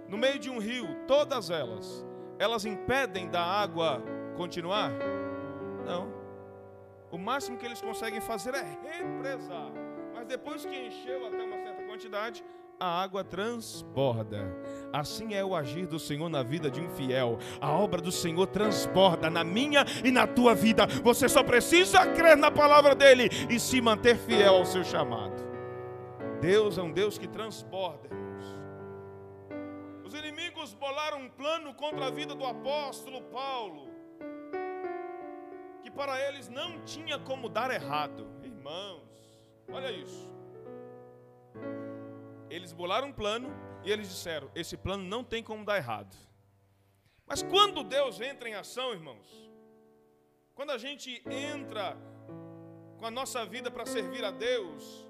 no 0.08 0.16
meio 0.16 0.38
de 0.38 0.50
um 0.50 0.58
rio, 0.58 0.88
todas 1.06 1.50
elas, 1.50 2.04
elas 2.38 2.64
impedem 2.64 3.28
da 3.28 3.42
água 3.42 4.02
continuar? 4.36 4.90
Não. 5.84 6.22
O 7.10 7.18
máximo 7.18 7.58
que 7.58 7.66
eles 7.66 7.82
conseguem 7.82 8.20
fazer 8.20 8.54
é 8.54 8.62
represar. 8.62 9.70
Mas 10.14 10.26
depois 10.26 10.64
que 10.64 10.74
encheu 10.74 11.26
até 11.26 11.42
uma 11.42 11.58
certa 11.58 11.82
quantidade, 11.82 12.42
a 12.78 13.02
água 13.02 13.22
transborda. 13.22 14.44
Assim 14.92 15.34
é 15.34 15.44
o 15.44 15.54
agir 15.54 15.86
do 15.86 15.98
Senhor 15.98 16.28
na 16.28 16.42
vida 16.42 16.70
de 16.70 16.80
um 16.80 16.88
fiel. 16.90 17.38
A 17.60 17.70
obra 17.70 18.00
do 18.00 18.12
Senhor 18.12 18.46
transborda 18.46 19.30
na 19.30 19.44
minha 19.44 19.84
e 20.04 20.10
na 20.10 20.26
tua 20.26 20.54
vida. 20.54 20.86
Você 21.02 21.28
só 21.28 21.42
precisa 21.42 22.06
crer 22.06 22.36
na 22.36 22.50
palavra 22.50 22.94
dele 22.94 23.28
e 23.48 23.58
se 23.58 23.80
manter 23.80 24.16
fiel 24.16 24.56
ao 24.56 24.66
seu 24.66 24.84
chamado. 24.84 25.42
Deus 26.40 26.76
é 26.76 26.82
um 26.82 26.92
Deus 26.92 27.16
que 27.16 27.28
transborda. 27.28 28.10
Os 30.04 30.12
inimigos 30.12 30.74
bolaram 30.74 31.22
um 31.22 31.28
plano 31.30 31.72
contra 31.74 32.06
a 32.06 32.10
vida 32.10 32.34
do 32.34 32.44
apóstolo 32.44 33.22
Paulo, 33.22 33.88
que 35.82 35.90
para 35.90 36.20
eles 36.28 36.48
não 36.48 36.80
tinha 36.80 37.18
como 37.18 37.48
dar 37.48 37.70
errado. 37.70 38.26
Irmãos, 38.42 39.40
olha 39.70 39.90
isso. 39.90 40.31
Eles 42.52 42.70
bolaram 42.74 43.08
um 43.08 43.12
plano 43.14 43.50
e 43.82 43.90
eles 43.90 44.10
disseram: 44.10 44.50
esse 44.54 44.76
plano 44.76 45.02
não 45.02 45.24
tem 45.24 45.42
como 45.42 45.64
dar 45.64 45.78
errado. 45.78 46.14
Mas 47.26 47.42
quando 47.42 47.82
Deus 47.82 48.20
entra 48.20 48.46
em 48.46 48.54
ação, 48.54 48.92
irmãos, 48.92 49.50
quando 50.54 50.70
a 50.70 50.76
gente 50.76 51.22
entra 51.30 51.96
com 52.98 53.06
a 53.06 53.10
nossa 53.10 53.46
vida 53.46 53.70
para 53.70 53.86
servir 53.86 54.22
a 54.22 54.30
Deus, 54.30 55.08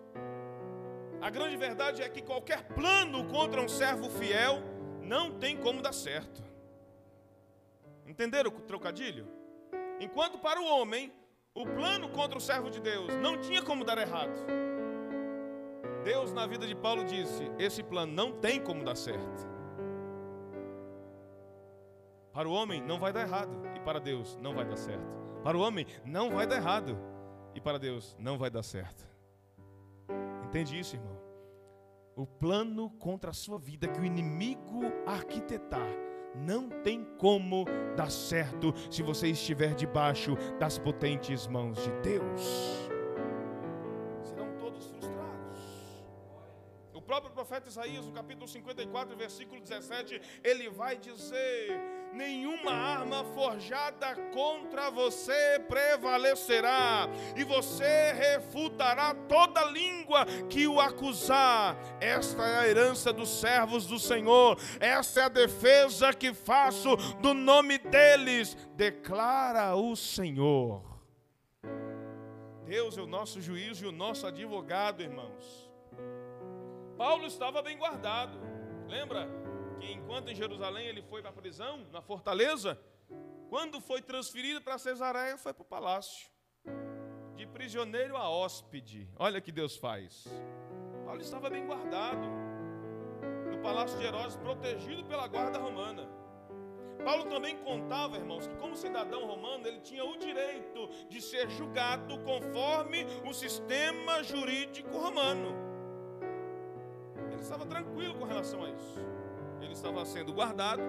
a 1.20 1.28
grande 1.30 1.56
verdade 1.56 2.00
é 2.00 2.08
que 2.08 2.22
qualquer 2.22 2.62
plano 2.68 3.26
contra 3.26 3.60
um 3.60 3.68
servo 3.68 4.08
fiel 4.08 4.62
não 5.02 5.36
tem 5.40 5.56
como 5.56 5.82
dar 5.82 5.92
certo. 5.92 6.44
Entenderam 8.06 8.52
o 8.52 8.60
trocadilho? 8.60 9.26
Enquanto 9.98 10.38
para 10.38 10.60
o 10.60 10.64
homem, 10.64 11.12
o 11.52 11.66
plano 11.66 12.08
contra 12.10 12.38
o 12.38 12.40
servo 12.40 12.70
de 12.70 12.80
Deus 12.80 13.12
não 13.16 13.40
tinha 13.40 13.62
como 13.62 13.84
dar 13.84 13.98
errado. 13.98 14.40
Deus, 16.02 16.32
na 16.32 16.46
vida 16.46 16.66
de 16.66 16.74
Paulo, 16.74 17.04
disse: 17.04 17.50
esse 17.58 17.82
plano 17.82 18.12
não 18.12 18.32
tem 18.32 18.60
como 18.60 18.84
dar 18.84 18.96
certo. 18.96 19.50
Para 22.32 22.48
o 22.48 22.52
homem 22.52 22.82
não 22.82 22.98
vai 22.98 23.12
dar 23.12 23.22
errado, 23.22 23.60
e 23.76 23.80
para 23.80 24.00
Deus 24.00 24.38
não 24.40 24.54
vai 24.54 24.64
dar 24.64 24.76
certo. 24.76 25.22
Para 25.42 25.56
o 25.56 25.60
homem 25.60 25.86
não 26.04 26.30
vai 26.30 26.46
dar 26.46 26.56
errado, 26.56 26.98
e 27.54 27.60
para 27.60 27.78
Deus 27.78 28.16
não 28.18 28.38
vai 28.38 28.50
dar 28.50 28.62
certo. 28.62 29.06
Entende 30.46 30.78
isso, 30.78 30.96
irmão? 30.96 31.20
O 32.16 32.26
plano 32.26 32.90
contra 32.98 33.30
a 33.30 33.34
sua 33.34 33.58
vida 33.58 33.88
que 33.88 34.00
o 34.00 34.04
inimigo 34.04 34.82
arquitetar 35.06 35.88
não 36.34 36.68
tem 36.68 37.04
como 37.18 37.64
dar 37.96 38.10
certo 38.10 38.72
se 38.90 39.02
você 39.02 39.28
estiver 39.28 39.74
debaixo 39.74 40.34
das 40.58 40.78
potentes 40.78 41.46
mãos 41.46 41.82
de 41.82 41.90
Deus. 42.02 42.91
Profeta 47.52 47.68
Isaías, 47.68 48.06
no 48.06 48.12
capítulo 48.12 48.48
54, 48.48 49.14
versículo 49.14 49.60
17, 49.60 50.22
ele 50.42 50.70
vai 50.70 50.96
dizer: 50.96 51.78
Nenhuma 52.14 52.72
arma 52.72 53.24
forjada 53.34 54.16
contra 54.32 54.90
você 54.90 55.62
prevalecerá, 55.68 57.06
e 57.36 57.44
você 57.44 58.12
refutará 58.12 59.14
toda 59.28 59.66
língua 59.66 60.24
que 60.48 60.66
o 60.66 60.80
acusar. 60.80 61.76
Esta 62.00 62.42
é 62.42 62.56
a 62.60 62.68
herança 62.68 63.12
dos 63.12 63.28
servos 63.28 63.84
do 63.84 63.98
Senhor, 63.98 64.58
esta 64.80 65.20
é 65.20 65.24
a 65.24 65.28
defesa 65.28 66.14
que 66.14 66.32
faço 66.32 66.96
do 67.20 67.34
nome 67.34 67.76
deles, 67.76 68.56
declara 68.74 69.76
o 69.76 69.94
Senhor. 69.94 70.82
Deus 72.64 72.96
é 72.96 73.02
o 73.02 73.06
nosso 73.06 73.42
juiz 73.42 73.76
e 73.82 73.84
o 73.84 73.92
nosso 73.92 74.26
advogado, 74.26 75.02
irmãos. 75.02 75.71
Paulo 76.96 77.26
estava 77.26 77.62
bem 77.62 77.76
guardado. 77.76 78.38
Lembra 78.86 79.28
que 79.80 79.90
enquanto 79.92 80.28
em 80.28 80.34
Jerusalém 80.34 80.86
ele 80.86 81.02
foi 81.02 81.20
para 81.20 81.30
a 81.30 81.34
prisão, 81.34 81.86
na 81.90 82.02
fortaleza, 82.02 82.78
quando 83.48 83.80
foi 83.80 84.00
transferido 84.00 84.60
para 84.60 84.78
Cesareia, 84.78 85.36
foi 85.36 85.52
para 85.52 85.62
o 85.62 85.66
palácio. 85.66 86.30
De 87.34 87.46
prisioneiro 87.46 88.16
a 88.16 88.28
hóspede. 88.28 89.08
Olha 89.18 89.40
que 89.40 89.50
Deus 89.50 89.76
faz. 89.76 90.26
Paulo 91.04 91.20
estava 91.20 91.50
bem 91.50 91.66
guardado. 91.66 92.28
No 93.50 93.58
palácio 93.58 93.98
de 93.98 94.04
Herodes, 94.04 94.36
protegido 94.36 95.04
pela 95.04 95.26
guarda 95.26 95.58
romana. 95.58 96.08
Paulo 97.04 97.24
também 97.24 97.56
contava, 97.56 98.16
irmãos, 98.16 98.46
que 98.46 98.54
como 98.56 98.76
cidadão 98.76 99.26
romano, 99.26 99.66
ele 99.66 99.80
tinha 99.80 100.04
o 100.04 100.16
direito 100.16 100.88
de 101.08 101.20
ser 101.20 101.50
julgado 101.50 102.18
conforme 102.20 103.04
o 103.28 103.32
sistema 103.32 104.22
jurídico 104.22 104.96
romano 104.96 105.71
estava 107.42 107.66
tranquilo 107.66 108.14
com 108.14 108.24
relação 108.24 108.64
a 108.64 108.70
isso. 108.70 108.98
Ele 109.60 109.72
estava 109.72 110.04
sendo 110.04 110.32
guardado 110.32 110.82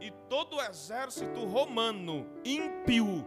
e 0.00 0.10
todo 0.28 0.56
o 0.56 0.62
exército 0.62 1.44
romano, 1.44 2.26
ímpio, 2.44 3.24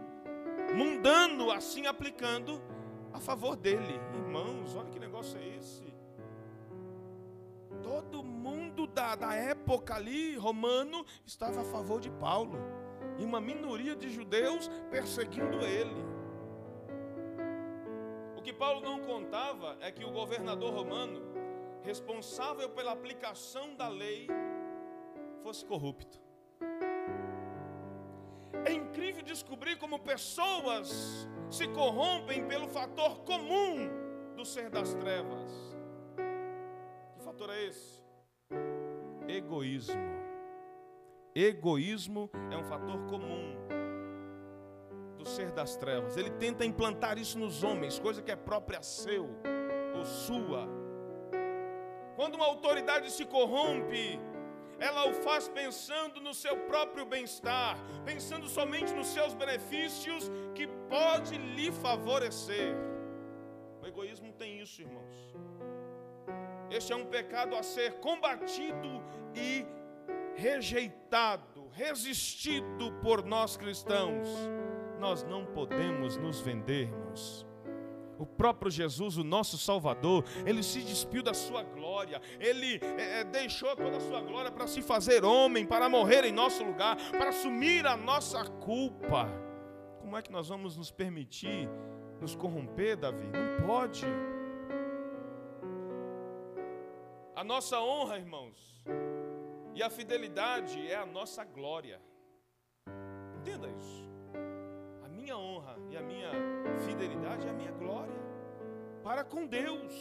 mundano, 0.74 1.50
assim 1.50 1.86
aplicando 1.86 2.60
a 3.12 3.20
favor 3.20 3.56
dele. 3.56 4.00
Irmãos, 4.14 4.74
olha 4.74 4.88
que 4.88 4.98
negócio 4.98 5.38
é 5.38 5.56
esse. 5.56 5.92
Todo 7.82 8.22
mundo 8.22 8.86
da, 8.86 9.14
da 9.16 9.34
época 9.34 9.94
ali, 9.94 10.36
romano, 10.36 11.04
estava 11.26 11.60
a 11.60 11.64
favor 11.64 12.00
de 12.00 12.10
Paulo. 12.10 12.56
E 13.18 13.24
uma 13.24 13.40
minoria 13.40 13.94
de 13.94 14.08
judeus 14.08 14.68
perseguindo 14.90 15.60
ele. 15.60 16.02
O 18.36 18.42
que 18.42 18.52
Paulo 18.52 18.80
não 18.80 19.00
contava 19.00 19.76
é 19.80 19.90
que 19.92 20.04
o 20.04 20.10
governador 20.10 20.72
romano 20.72 21.31
responsável 21.82 22.70
pela 22.70 22.92
aplicação 22.92 23.74
da 23.74 23.88
lei 23.88 24.28
fosse 25.42 25.64
corrupto. 25.64 26.20
É 28.64 28.72
incrível 28.72 29.22
descobrir 29.22 29.76
como 29.76 29.98
pessoas 29.98 31.28
se 31.50 31.66
corrompem 31.68 32.46
pelo 32.46 32.68
fator 32.68 33.20
comum 33.20 33.90
do 34.36 34.44
ser 34.44 34.70
das 34.70 34.94
trevas. 34.94 35.76
Que 37.14 37.24
fator 37.24 37.50
é 37.50 37.64
esse? 37.64 38.02
Egoísmo. 39.28 40.00
Egoísmo 41.34 42.30
é 42.50 42.56
um 42.56 42.64
fator 42.64 42.98
comum 43.06 43.56
do 45.16 45.26
ser 45.26 45.50
das 45.50 45.76
trevas. 45.76 46.16
Ele 46.16 46.30
tenta 46.30 46.64
implantar 46.64 47.18
isso 47.18 47.38
nos 47.38 47.64
homens, 47.64 47.98
coisa 47.98 48.22
que 48.22 48.30
é 48.30 48.36
própria 48.36 48.82
seu 48.82 49.28
ou 49.96 50.04
sua 50.04 50.81
quando 52.22 52.36
uma 52.36 52.46
autoridade 52.46 53.10
se 53.10 53.24
corrompe, 53.24 54.16
ela 54.78 55.08
o 55.08 55.12
faz 55.12 55.48
pensando 55.48 56.20
no 56.20 56.32
seu 56.32 56.56
próprio 56.68 57.04
bem-estar, 57.04 57.76
pensando 58.04 58.46
somente 58.48 58.94
nos 58.94 59.08
seus 59.08 59.34
benefícios 59.34 60.30
que 60.54 60.68
pode 60.88 61.36
lhe 61.36 61.72
favorecer. 61.72 62.76
O 63.82 63.86
egoísmo 63.88 64.32
tem 64.34 64.60
isso, 64.60 64.82
irmãos. 64.82 65.34
Este 66.70 66.92
é 66.92 66.96
um 66.96 67.06
pecado 67.06 67.56
a 67.56 67.62
ser 67.64 67.94
combatido 67.94 69.02
e 69.34 69.66
rejeitado, 70.36 71.66
resistido 71.72 72.92
por 73.02 73.24
nós 73.24 73.56
cristãos. 73.56 74.28
Nós 75.00 75.24
não 75.24 75.44
podemos 75.44 76.16
nos 76.16 76.40
vender, 76.40 76.82
irmãos. 76.82 77.51
O 78.18 78.26
próprio 78.26 78.70
Jesus, 78.70 79.16
o 79.16 79.24
nosso 79.24 79.58
Salvador, 79.58 80.24
ele 80.46 80.62
se 80.62 80.80
despiu 80.82 81.22
da 81.22 81.34
sua 81.34 81.62
glória, 81.62 82.20
ele 82.38 82.78
é, 82.98 83.20
é, 83.20 83.24
deixou 83.24 83.74
toda 83.74 83.96
a 83.96 84.00
sua 84.00 84.20
glória 84.20 84.50
para 84.50 84.66
se 84.66 84.82
fazer 84.82 85.24
homem, 85.24 85.66
para 85.66 85.88
morrer 85.88 86.24
em 86.24 86.32
nosso 86.32 86.62
lugar, 86.62 86.96
para 87.10 87.30
assumir 87.30 87.86
a 87.86 87.96
nossa 87.96 88.44
culpa. 88.44 89.28
Como 90.00 90.16
é 90.16 90.22
que 90.22 90.32
nós 90.32 90.48
vamos 90.48 90.76
nos 90.76 90.90
permitir 90.90 91.68
nos 92.20 92.34
corromper, 92.36 92.96
Davi? 92.96 93.26
Não 93.26 93.66
pode. 93.66 94.06
A 97.34 97.42
nossa 97.42 97.80
honra, 97.80 98.18
irmãos, 98.18 98.84
e 99.74 99.82
a 99.82 99.90
fidelidade 99.90 100.86
é 100.86 100.94
a 100.94 101.06
nossa 101.06 101.44
glória. 101.44 102.00
Entenda 103.40 103.68
isso. 103.68 104.08
A 105.04 105.08
minha 105.08 105.36
honra 105.36 105.76
e 105.90 105.96
a 105.96 106.02
minha 106.02 106.30
fidelidade 106.92 107.46
é 107.46 107.50
a 107.50 107.58
minha 107.60 107.72
glória 107.72 108.20
para 109.02 109.24
com 109.24 109.46
Deus. 109.46 109.92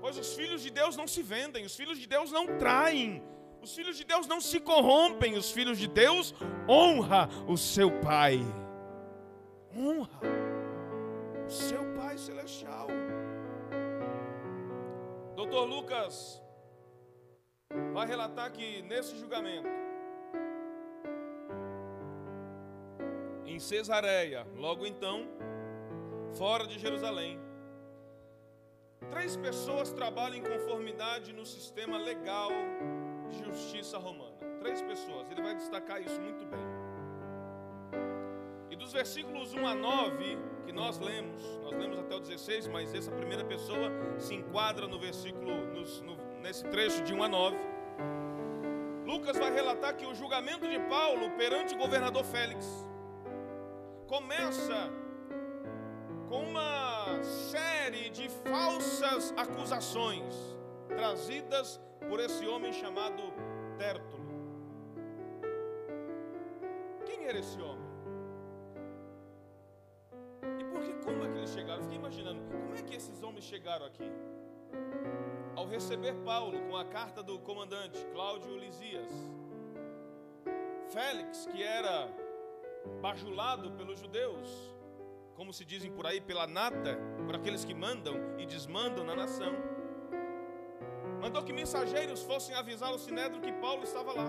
Pois 0.00 0.16
os 0.16 0.34
filhos 0.34 0.62
de 0.62 0.70
Deus 0.70 0.96
não 1.00 1.06
se 1.14 1.22
vendem, 1.22 1.64
os 1.64 1.76
filhos 1.80 1.98
de 1.98 2.06
Deus 2.06 2.30
não 2.30 2.44
traem, 2.58 3.22
os 3.62 3.74
filhos 3.74 3.96
de 3.96 4.04
Deus 4.04 4.26
não 4.26 4.40
se 4.40 4.58
corrompem, 4.60 5.36
os 5.36 5.50
filhos 5.50 5.78
de 5.78 5.88
Deus 6.02 6.34
honra 6.68 7.28
o 7.46 7.56
seu 7.56 7.90
Pai. 8.00 8.38
Honra 9.76 10.20
o 11.46 11.50
seu 11.50 11.82
Pai 11.98 12.16
celestial. 12.16 12.88
Doutor 15.36 15.64
Lucas 15.64 16.42
vai 17.92 18.06
relatar 18.06 18.50
que 18.52 18.82
nesse 18.82 19.16
julgamento, 19.16 19.68
em 23.60 23.62
Cesareia, 23.62 24.46
logo 24.56 24.86
então, 24.86 25.28
fora 26.38 26.66
de 26.66 26.78
Jerusalém, 26.78 27.38
três 29.10 29.36
pessoas 29.36 29.92
trabalham 29.92 30.38
em 30.38 30.42
conformidade 30.42 31.30
no 31.34 31.44
sistema 31.44 31.98
legal 31.98 32.50
de 33.28 33.44
justiça 33.44 33.98
romana. 33.98 34.38
Três 34.60 34.80
pessoas, 34.80 35.30
ele 35.30 35.42
vai 35.42 35.54
destacar 35.54 36.00
isso 36.00 36.18
muito 36.22 36.46
bem. 36.46 36.60
E 38.70 38.76
dos 38.76 38.94
versículos 38.94 39.52
1 39.52 39.66
a 39.66 39.74
9, 39.74 40.38
que 40.64 40.72
nós 40.72 40.98
lemos, 40.98 41.44
nós 41.62 41.72
lemos 41.72 41.98
até 41.98 42.16
o 42.16 42.20
16, 42.20 42.66
mas 42.68 42.94
essa 42.94 43.10
primeira 43.10 43.44
pessoa 43.44 43.90
se 44.18 44.34
enquadra 44.34 44.88
no 44.88 44.98
versículo, 44.98 45.52
no, 45.66 46.40
nesse 46.40 46.64
trecho 46.64 47.02
de 47.02 47.12
1 47.12 47.22
a 47.22 47.28
9. 47.28 47.56
Lucas 49.04 49.36
vai 49.36 49.52
relatar 49.52 49.94
que 49.94 50.06
o 50.06 50.14
julgamento 50.14 50.66
de 50.66 50.78
Paulo 50.88 51.30
perante 51.32 51.74
o 51.74 51.78
governador 51.78 52.24
Félix 52.24 52.88
começa 54.10 54.90
com 56.28 56.42
uma 56.42 57.22
série 57.22 58.10
de 58.10 58.28
falsas 58.28 59.32
acusações 59.36 60.34
trazidas 60.88 61.80
por 62.08 62.18
esse 62.18 62.44
homem 62.44 62.72
chamado 62.72 63.22
Tértulo. 63.78 64.26
Quem 67.06 67.24
era 67.24 67.38
esse 67.38 67.62
homem? 67.62 67.88
E 70.58 70.64
por 70.64 70.82
que 70.82 70.92
como 71.04 71.24
é 71.24 71.30
que 71.30 71.38
eles 71.38 71.50
chegaram? 71.50 71.82
fiquei 71.84 71.96
imaginando, 71.96 72.42
como 72.50 72.74
é 72.74 72.82
que 72.82 72.96
esses 72.96 73.22
homens 73.22 73.44
chegaram 73.44 73.86
aqui? 73.86 74.10
Ao 75.54 75.68
receber 75.68 76.16
Paulo 76.24 76.60
com 76.62 76.76
a 76.76 76.84
carta 76.84 77.22
do 77.22 77.38
comandante 77.38 78.04
Cláudio 78.06 78.58
Lisias, 78.58 79.12
Félix, 80.88 81.46
que 81.46 81.62
era 81.62 82.08
bajulado 83.00 83.72
pelos 83.72 83.98
judeus, 83.98 84.48
como 85.34 85.52
se 85.52 85.64
dizem 85.64 85.90
por 85.90 86.06
aí, 86.06 86.20
pela 86.20 86.46
nata, 86.46 86.98
por 87.24 87.34
aqueles 87.34 87.64
que 87.64 87.74
mandam 87.74 88.16
e 88.38 88.46
desmandam 88.46 89.04
na 89.04 89.14
nação. 89.14 89.52
Mandou 91.20 91.42
que 91.42 91.52
mensageiros 91.52 92.22
fossem 92.22 92.54
avisar 92.54 92.92
o 92.92 92.98
Sinédrio 92.98 93.40
que 93.40 93.52
Paulo 93.52 93.82
estava 93.82 94.12
lá, 94.12 94.28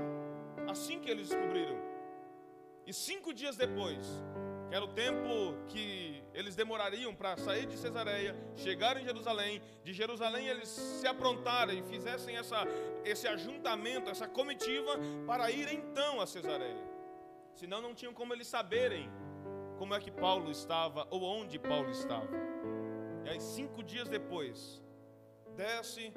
assim 0.70 1.00
que 1.00 1.10
eles 1.10 1.30
descobriram. 1.30 1.78
E 2.86 2.94
cinco 2.94 3.34
dias 3.34 3.56
depois, 3.56 4.06
que 4.70 4.76
era 4.76 4.84
o 4.84 4.94
tempo 4.94 5.66
que 5.68 6.24
eles 6.34 6.56
demorariam 6.56 7.14
para 7.14 7.38
sair 7.38 7.66
de 7.66 7.78
Cesareia, 7.78 8.36
chegar 8.56 8.98
em 8.98 9.04
Jerusalém, 9.04 9.62
de 9.84 9.94
Jerusalém 9.94 10.48
eles 10.48 10.70
se 10.70 11.08
aprontarem 11.08 11.80
e 11.80 11.84
fizessem 11.84 12.38
essa, 12.38 12.66
esse 13.04 13.28
ajuntamento, 13.28 14.10
essa 14.10 14.28
comitiva, 14.28 14.98
para 15.28 15.52
ir 15.52 15.72
então 15.74 16.22
a 16.22 16.26
Cesareia. 16.26 16.91
Senão 17.56 17.82
não 17.82 17.94
tinham 17.94 18.14
como 18.14 18.34
eles 18.34 18.48
saberem 18.48 19.10
como 19.78 19.94
é 19.94 20.00
que 20.00 20.12
Paulo 20.12 20.52
estava 20.52 21.08
ou 21.10 21.24
onde 21.24 21.58
Paulo 21.58 21.90
estava. 21.90 22.30
E 23.26 23.30
aí, 23.30 23.40
cinco 23.40 23.84
dias 23.84 24.08
depois, 24.08 24.82
desce 25.56 26.14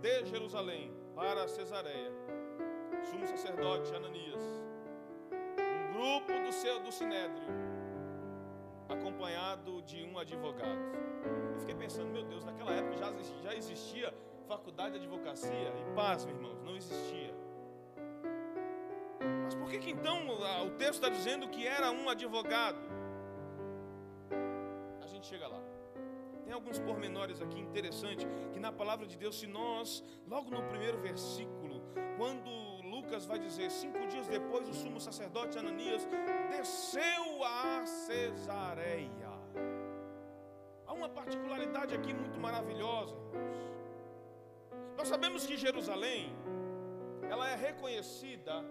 de 0.00 0.24
Jerusalém 0.26 0.92
para 1.14 1.46
Cesareia, 1.48 2.12
sumo 3.10 3.26
sacerdote 3.26 3.94
Ananias, 3.94 4.42
um 5.32 5.92
grupo 5.92 6.32
do 6.44 6.52
seu 6.52 6.80
do 6.80 6.90
sinédrio, 6.90 7.48
acompanhado 8.88 9.82
de 9.82 10.04
um 10.04 10.18
advogado. 10.18 10.80
Eu 11.52 11.60
fiquei 11.60 11.74
pensando, 11.74 12.10
meu 12.10 12.24
Deus, 12.24 12.44
naquela 12.44 12.72
época 12.72 12.96
já, 12.96 13.12
já 13.42 13.54
existia 13.54 14.14
faculdade 14.46 14.98
de 14.98 15.06
advocacia 15.06 15.72
e 15.80 15.94
paz, 15.94 16.24
meus 16.24 16.36
irmãos, 16.36 16.62
não 16.62 16.76
existia. 16.76 17.39
Por 19.60 19.70
que, 19.70 19.78
que 19.78 19.90
então 19.90 20.28
o 20.66 20.70
texto 20.70 20.94
está 20.94 21.08
dizendo 21.08 21.48
que 21.48 21.66
era 21.66 21.90
um 21.92 22.08
advogado? 22.08 22.90
gente 25.20 25.26
chega 25.26 25.46
lá. 25.46 25.60
Tem 26.44 26.52
alguns 26.54 26.78
pormenores 26.78 27.40
aqui 27.42 27.60
interessantes 27.60 28.26
que 28.52 28.58
na 28.58 28.72
palavra 28.72 29.06
de 29.06 29.16
Deus, 29.16 29.38
se 29.38 29.46
nós, 29.46 30.02
logo 30.26 30.50
no 30.50 30.62
primeiro 30.62 30.98
versículo, 30.98 31.82
quando 32.16 32.50
Lucas 32.94 33.26
vai 33.26 33.38
dizer, 33.38 33.70
cinco 33.70 34.06
dias 34.06 34.26
depois 34.26 34.68
o 34.68 34.72
sumo 34.72 35.00
sacerdote 35.00 35.58
Ananias 35.58 36.08
desceu 36.50 37.44
a 37.44 37.84
Cesareia. 37.84 39.30
Há 40.86 40.92
uma 40.92 41.08
particularidade 41.08 41.94
aqui 41.94 42.12
muito 42.14 42.40
maravilhosa, 42.40 43.14
irmãos. 43.14 43.60
Nós 44.96 45.08
sabemos 45.08 45.46
que 45.46 45.56
Jerusalém, 45.56 46.34
ela 47.30 47.48
é 47.48 47.54
reconhecida 47.54 48.64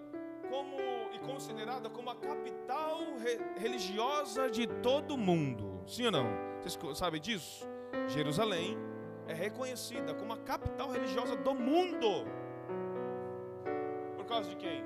como 0.49 0.77
e 1.13 1.19
considerada 1.19 1.89
como 1.89 2.09
a 2.09 2.15
capital 2.15 2.99
re, 3.17 3.39
religiosa 3.59 4.49
de 4.49 4.67
todo 4.67 5.13
o 5.13 5.17
mundo. 5.17 5.81
Sim 5.85 6.05
ou 6.05 6.11
não? 6.11 6.27
Vocês 6.61 6.77
sabem 6.97 7.21
disso? 7.21 7.67
Jerusalém 8.07 8.77
é 9.27 9.33
reconhecida 9.33 10.13
como 10.13 10.33
a 10.33 10.37
capital 10.37 10.89
religiosa 10.89 11.35
do 11.35 11.53
mundo. 11.53 12.25
Por 14.15 14.25
causa 14.25 14.49
de 14.49 14.55
quem? 14.55 14.83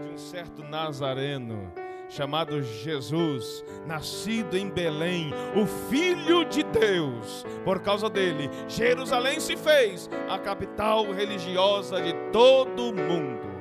De 0.00 0.08
um 0.08 0.16
certo 0.16 0.62
nazareno 0.62 1.72
chamado 2.08 2.62
Jesus, 2.62 3.64
nascido 3.86 4.56
em 4.56 4.68
Belém, 4.68 5.32
o 5.56 5.66
Filho 5.88 6.44
de 6.44 6.62
Deus. 6.62 7.44
Por 7.64 7.80
causa 7.80 8.08
dele, 8.08 8.48
Jerusalém 8.68 9.40
se 9.40 9.56
fez 9.56 10.08
a 10.28 10.38
capital 10.38 11.10
religiosa 11.10 12.00
de 12.00 12.12
todo 12.30 12.90
o 12.90 12.94
mundo. 12.94 13.53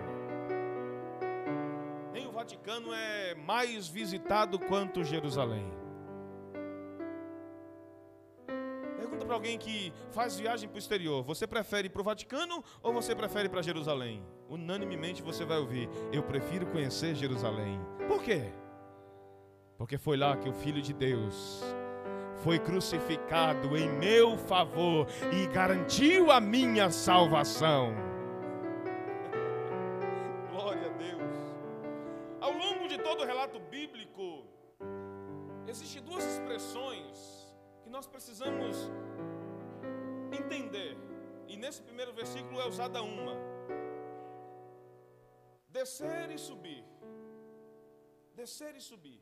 Vaticano 2.44 2.94
é 2.94 3.34
mais 3.36 3.88
visitado 3.88 4.60
quanto 4.60 5.02
Jerusalém. 5.02 5.66
Pergunta 8.98 9.26
para 9.26 9.34
alguém 9.34 9.58
que 9.58 9.94
faz 10.12 10.38
viagem 10.38 10.68
para 10.68 10.76
o 10.76 10.80
exterior: 10.80 11.24
você 11.24 11.48
prefere 11.48 11.88
para 11.88 12.02
o 12.02 12.04
Vaticano 12.04 12.62
ou 12.82 12.92
você 12.92 13.16
prefere 13.16 13.48
para 13.48 13.62
Jerusalém? 13.62 14.22
Unanimemente 14.50 15.24
você 15.24 15.46
vai 15.46 15.58
ouvir: 15.58 15.88
eu 16.12 16.22
prefiro 16.22 16.66
conhecer 16.66 17.16
Jerusalém. 17.16 17.80
Por 18.10 18.22
quê? 18.22 18.52
Porque 19.78 19.98
foi 19.98 20.18
lá 20.18 20.36
que 20.36 20.50
o 20.50 20.54
Filho 20.54 20.82
de 20.82 20.92
Deus 20.92 21.64
foi 22.40 22.60
crucificado 22.60 23.78
em 23.78 23.88
meu 23.88 24.38
favor 24.38 25.08
e 25.32 25.48
garantiu 25.48 26.30
a 26.30 26.42
minha 26.42 26.92
salvação. 26.92 28.13
Existem 35.74 36.04
duas 36.04 36.24
expressões 36.24 37.16
que 37.84 37.90
nós 37.90 38.06
precisamos 38.06 38.78
entender. 40.32 40.96
E 41.48 41.58
nesse 41.58 41.82
primeiro 41.82 42.14
versículo 42.14 42.62
é 42.62 42.68
usada 42.68 43.02
uma: 43.02 43.36
descer 45.68 46.30
e 46.30 46.38
subir. 46.38 46.84
Descer 48.36 48.76
e 48.76 48.82
subir. 48.82 49.22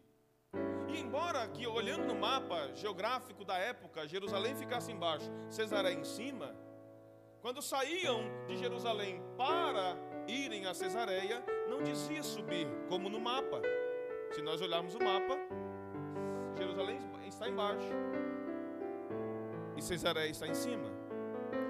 E 0.89 0.99
embora 0.99 1.47
que 1.47 1.65
olhando 1.65 2.05
no 2.05 2.15
mapa 2.15 2.73
geográfico 2.73 3.45
da 3.45 3.57
época, 3.57 4.05
Jerusalém 4.05 4.53
ficasse 4.55 4.91
embaixo, 4.91 5.31
Cesareia 5.49 5.97
em 5.97 6.03
cima, 6.03 6.53
quando 7.41 7.61
saíam 7.61 8.19
de 8.45 8.57
Jerusalém 8.57 9.21
para 9.37 9.95
irem 10.27 10.65
a 10.65 10.73
Cesareia, 10.73 11.43
não 11.69 11.81
dizia 11.81 12.21
subir, 12.21 12.67
como 12.89 13.09
no 13.09 13.21
mapa. 13.21 13.61
Se 14.33 14.41
nós 14.41 14.61
olharmos 14.61 14.95
o 14.95 14.99
mapa, 14.99 15.37
está 17.41 17.49
embaixo 17.49 17.91
e 19.75 19.81
Cesareia 19.81 20.29
está 20.29 20.47
em 20.47 20.53
cima. 20.53 20.87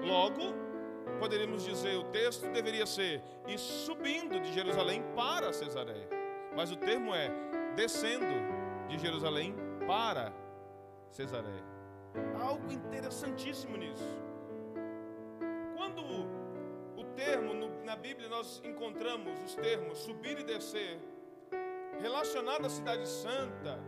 Logo, 0.02 0.52
poderíamos 1.18 1.64
dizer, 1.64 1.96
o 1.96 2.04
texto 2.04 2.46
deveria 2.50 2.84
ser 2.84 3.22
e 3.48 3.56
subindo 3.56 4.38
de 4.38 4.52
Jerusalém 4.52 5.02
para 5.16 5.50
Cesareia. 5.52 6.08
Mas 6.54 6.70
o 6.70 6.76
termo 6.76 7.14
é 7.14 7.30
descendo 7.74 8.26
de 8.88 8.98
Jerusalém 8.98 9.54
para 9.86 10.30
Cesareia. 11.10 11.64
Algo 12.38 12.70
interessantíssimo 12.70 13.78
nisso. 13.78 14.20
Quando 15.74 16.02
o 16.98 17.04
termo 17.16 17.54
no, 17.54 17.82
na 17.82 17.96
Bíblia 17.96 18.28
nós 18.28 18.60
encontramos 18.62 19.42
os 19.42 19.54
termos 19.54 19.98
subir 19.98 20.38
e 20.38 20.44
descer, 20.44 21.00
relacionado 21.98 22.66
à 22.66 22.68
cidade 22.68 23.08
santa, 23.08 23.80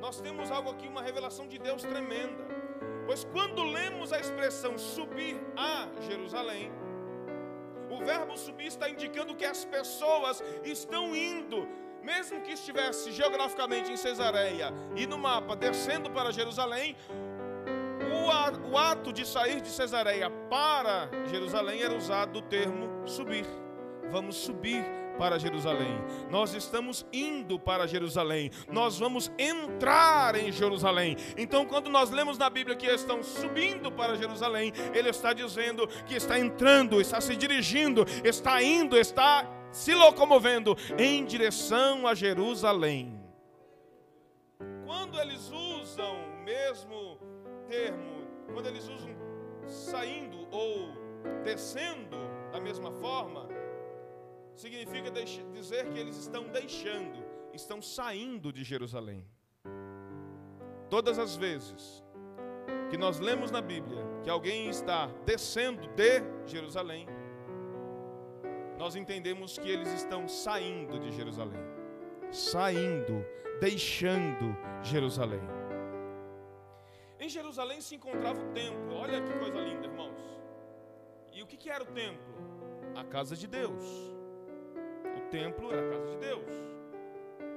nós 0.00 0.20
temos 0.20 0.50
algo 0.50 0.70
aqui, 0.70 0.86
uma 0.86 1.02
revelação 1.02 1.46
de 1.46 1.58
Deus 1.58 1.82
tremenda. 1.82 2.44
Pois 3.06 3.24
quando 3.24 3.62
lemos 3.62 4.12
a 4.12 4.18
expressão 4.18 4.76
subir 4.76 5.40
a 5.56 5.88
Jerusalém, 6.02 6.72
o 7.88 8.04
verbo 8.04 8.36
subir 8.36 8.66
está 8.66 8.90
indicando 8.90 9.34
que 9.34 9.44
as 9.44 9.64
pessoas 9.64 10.42
estão 10.64 11.14
indo, 11.14 11.68
mesmo 12.02 12.40
que 12.40 12.52
estivesse 12.52 13.12
geograficamente 13.12 13.92
em 13.92 13.96
Cesareia 13.96 14.72
e 14.96 15.06
no 15.06 15.16
mapa 15.16 15.54
descendo 15.54 16.10
para 16.10 16.32
Jerusalém, 16.32 16.96
o 18.70 18.76
ato 18.76 19.12
de 19.12 19.24
sair 19.24 19.60
de 19.60 19.68
Cesareia 19.68 20.28
para 20.50 21.08
Jerusalém 21.26 21.82
era 21.82 21.94
usado 21.94 22.40
o 22.40 22.42
termo 22.42 23.06
subir. 23.06 23.46
Vamos 24.10 24.36
subir 24.36 24.84
para 25.16 25.38
Jerusalém. 25.38 25.98
Nós 26.30 26.54
estamos 26.54 27.06
indo 27.12 27.58
para 27.58 27.86
Jerusalém. 27.86 28.50
Nós 28.70 28.98
vamos 28.98 29.30
entrar 29.38 30.36
em 30.36 30.52
Jerusalém. 30.52 31.16
Então, 31.36 31.64
quando 31.64 31.90
nós 31.90 32.10
lemos 32.10 32.38
na 32.38 32.48
Bíblia 32.48 32.76
que 32.76 32.86
estão 32.86 33.22
subindo 33.22 33.90
para 33.90 34.16
Jerusalém, 34.16 34.72
ele 34.94 35.08
está 35.08 35.32
dizendo 35.32 35.86
que 36.06 36.14
está 36.14 36.38
entrando, 36.38 37.00
está 37.00 37.20
se 37.20 37.36
dirigindo, 37.36 38.04
está 38.24 38.62
indo, 38.62 38.96
está 38.96 39.46
se 39.70 39.94
locomovendo 39.94 40.76
em 40.98 41.24
direção 41.24 42.06
a 42.06 42.14
Jerusalém. 42.14 43.20
Quando 44.86 45.20
eles 45.20 45.50
usam 45.50 46.16
o 46.16 46.44
mesmo 46.44 47.18
termo, 47.68 48.26
quando 48.52 48.66
eles 48.68 48.88
usam 48.88 49.14
saindo 49.66 50.46
ou 50.50 50.88
descendo 51.42 52.16
da 52.52 52.60
mesma 52.60 52.90
forma, 52.92 53.48
significa 54.56 55.10
dizer 55.52 55.88
que 55.90 55.98
eles 55.98 56.16
estão 56.16 56.48
deixando, 56.48 57.22
estão 57.52 57.80
saindo 57.82 58.52
de 58.52 58.64
Jerusalém. 58.64 59.24
Todas 60.88 61.18
as 61.18 61.36
vezes 61.36 62.02
que 62.90 62.96
nós 62.96 63.18
lemos 63.18 63.50
na 63.50 63.60
Bíblia 63.60 64.02
que 64.22 64.30
alguém 64.30 64.68
está 64.68 65.06
descendo 65.24 65.86
de 65.88 66.22
Jerusalém, 66.46 67.06
nós 68.78 68.96
entendemos 68.96 69.58
que 69.58 69.68
eles 69.68 69.92
estão 69.92 70.26
saindo 70.26 70.98
de 70.98 71.12
Jerusalém, 71.12 71.60
saindo, 72.30 73.24
deixando 73.60 74.56
Jerusalém. 74.82 75.40
Em 77.18 77.28
Jerusalém 77.28 77.80
se 77.80 77.94
encontrava 77.94 78.40
o 78.40 78.52
templo, 78.52 78.94
olha 78.94 79.22
que 79.22 79.32
coisa 79.38 79.58
linda, 79.58 79.86
irmãos. 79.86 80.20
E 81.32 81.42
o 81.42 81.46
que 81.46 81.68
era 81.68 81.82
o 81.82 81.86
templo? 81.86 82.34
A 82.94 83.04
casa 83.04 83.34
de 83.34 83.46
Deus 83.46 84.15
templo 85.30 85.72
era 85.72 85.86
a 85.86 85.90
casa 85.90 86.06
de 86.06 86.16
Deus. 86.16 86.50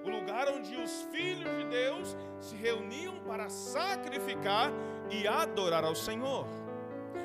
O 0.04 0.10
lugar 0.10 0.48
onde 0.50 0.76
os 0.76 1.02
filhos 1.12 1.50
de 1.58 1.66
Deus 1.66 2.18
se 2.40 2.56
reuniam 2.56 3.20
para 3.28 3.50
sacrificar 3.50 4.72
e 5.10 5.28
adorar 5.28 5.84
ao 5.84 5.96
Senhor. 5.96 6.46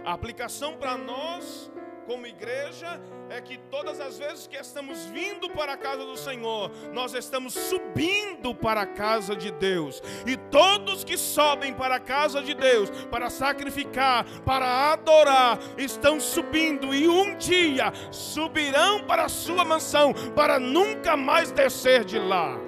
A 0.04 0.12
aplicação 0.12 0.76
para 0.76 0.96
nós 0.96 1.70
como 2.06 2.26
igreja 2.26 3.00
é 3.30 3.40
que 3.40 3.58
todas 3.70 4.00
as 4.00 4.18
vezes 4.18 4.46
que 4.46 4.56
estamos 4.56 5.06
vindo 5.06 5.48
para 5.50 5.72
a 5.72 5.76
casa 5.76 6.04
do 6.04 6.16
Senhor, 6.16 6.70
nós 6.92 7.14
estamos 7.14 7.54
subindo 7.54 8.54
para 8.54 8.82
a 8.82 8.86
casa 8.86 9.34
de 9.34 9.50
Deus. 9.50 10.02
E 10.26 10.36
todos 10.36 11.04
que 11.04 11.16
sobem 11.16 11.72
para 11.74 11.96
a 11.96 12.00
casa 12.00 12.42
de 12.42 12.54
Deus 12.54 12.90
para 13.10 13.30
sacrificar, 13.30 14.24
para 14.42 14.92
adorar, 14.92 15.58
estão 15.78 16.20
subindo 16.20 16.94
e 16.94 17.08
um 17.08 17.36
dia 17.36 17.92
subirão 18.10 19.04
para 19.04 19.24
a 19.24 19.28
sua 19.28 19.64
mansão 19.64 20.12
para 20.34 20.58
nunca 20.58 21.16
mais 21.16 21.50
descer 21.50 22.04
de 22.04 22.18
lá. 22.18 22.58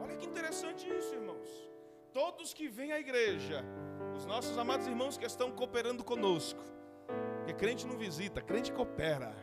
Olha 0.00 0.16
que 0.16 0.26
interessante 0.26 0.88
isso, 0.88 1.14
irmãos. 1.14 1.70
Todos 2.12 2.52
que 2.54 2.68
vêm 2.68 2.92
à 2.92 3.00
igreja 3.00 3.64
os 4.16 4.26
nossos 4.26 4.56
amados 4.58 4.86
irmãos 4.86 5.16
que 5.16 5.26
estão 5.26 5.50
cooperando 5.50 6.04
conosco. 6.04 6.62
Porque 7.42 7.54
crente 7.54 7.86
não 7.86 7.98
visita, 7.98 8.40
crente 8.40 8.72
coopera. 8.72 9.34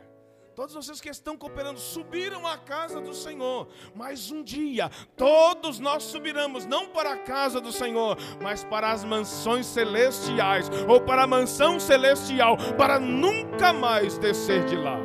Todos 0.54 0.74
vocês 0.74 1.00
que 1.00 1.08
estão 1.08 1.36
cooperando 1.36 1.78
subiram 1.78 2.46
à 2.46 2.56
casa 2.56 3.00
do 3.00 3.14
Senhor, 3.14 3.68
mas 3.94 4.30
um 4.30 4.42
dia 4.42 4.90
todos 5.16 5.78
nós 5.78 6.02
subiremos, 6.02 6.66
não 6.66 6.88
para 6.88 7.12
a 7.12 7.18
casa 7.18 7.60
do 7.60 7.70
Senhor, 7.70 8.16
mas 8.42 8.64
para 8.64 8.90
as 8.90 9.04
mansões 9.04 9.66
celestiais, 9.66 10.68
ou 10.88 11.00
para 11.00 11.22
a 11.22 11.26
mansão 11.26 11.78
celestial, 11.78 12.56
para 12.76 12.98
nunca 12.98 13.72
mais 13.72 14.18
descer 14.18 14.64
de 14.64 14.76
lá. 14.76 14.98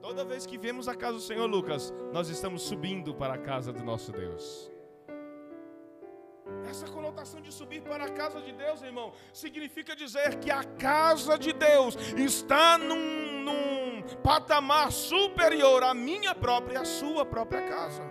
Toda 0.00 0.24
vez 0.24 0.46
que 0.46 0.56
vemos 0.56 0.88
a 0.88 0.94
casa 0.94 1.14
do 1.14 1.22
Senhor, 1.22 1.46
Lucas, 1.46 1.92
nós 2.12 2.28
estamos 2.28 2.62
subindo 2.62 3.14
para 3.14 3.34
a 3.34 3.38
casa 3.38 3.72
do 3.72 3.84
nosso 3.84 4.12
Deus. 4.12 4.71
Essa 6.68 6.86
conotação 6.86 7.40
de 7.40 7.52
subir 7.52 7.82
para 7.82 8.04
a 8.04 8.10
casa 8.10 8.40
de 8.40 8.52
Deus, 8.52 8.82
irmão, 8.82 9.12
significa 9.32 9.94
dizer 9.94 10.36
que 10.36 10.50
a 10.50 10.64
casa 10.64 11.38
de 11.38 11.52
Deus 11.52 11.96
está 12.16 12.78
num, 12.78 13.42
num 13.42 14.02
patamar 14.22 14.90
superior 14.90 15.82
à 15.82 15.94
minha 15.94 16.34
própria 16.34 16.80
à 16.80 16.84
sua 16.84 17.24
própria 17.24 17.68
casa. 17.68 18.02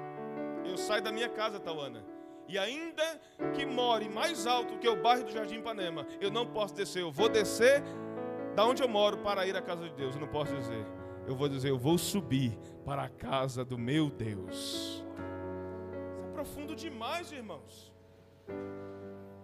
Eu 0.63 0.77
saio 0.77 1.01
da 1.01 1.11
minha 1.11 1.29
casa, 1.29 1.59
Tauana. 1.59 2.05
E 2.47 2.57
ainda 2.57 3.03
que 3.53 3.65
more 3.65 4.07
mais 4.09 4.45
alto 4.45 4.77
que 4.77 4.87
o 4.87 5.01
bairro 5.01 5.23
do 5.23 5.31
Jardim 5.31 5.59
Ipanema, 5.59 6.05
eu 6.19 6.29
não 6.29 6.45
posso 6.45 6.73
descer. 6.73 7.01
Eu 7.01 7.11
vou 7.11 7.29
descer 7.29 7.81
da 8.55 8.65
onde 8.65 8.83
eu 8.83 8.87
moro 8.87 9.17
para 9.17 9.45
ir 9.47 9.55
à 9.55 9.61
casa 9.61 9.83
de 9.83 9.93
Deus. 9.95 10.15
Eu 10.15 10.21
não 10.21 10.27
posso 10.27 10.53
dizer. 10.55 10.85
Eu 11.27 11.35
vou 11.35 11.47
dizer, 11.47 11.69
eu 11.69 11.77
vou 11.77 11.97
subir 11.97 12.57
para 12.83 13.03
a 13.03 13.09
casa 13.09 13.63
do 13.63 13.77
meu 13.77 14.09
Deus. 14.09 14.55
Isso 14.55 15.05
é 16.29 16.33
profundo 16.33 16.75
demais, 16.75 17.31
irmãos. 17.31 17.90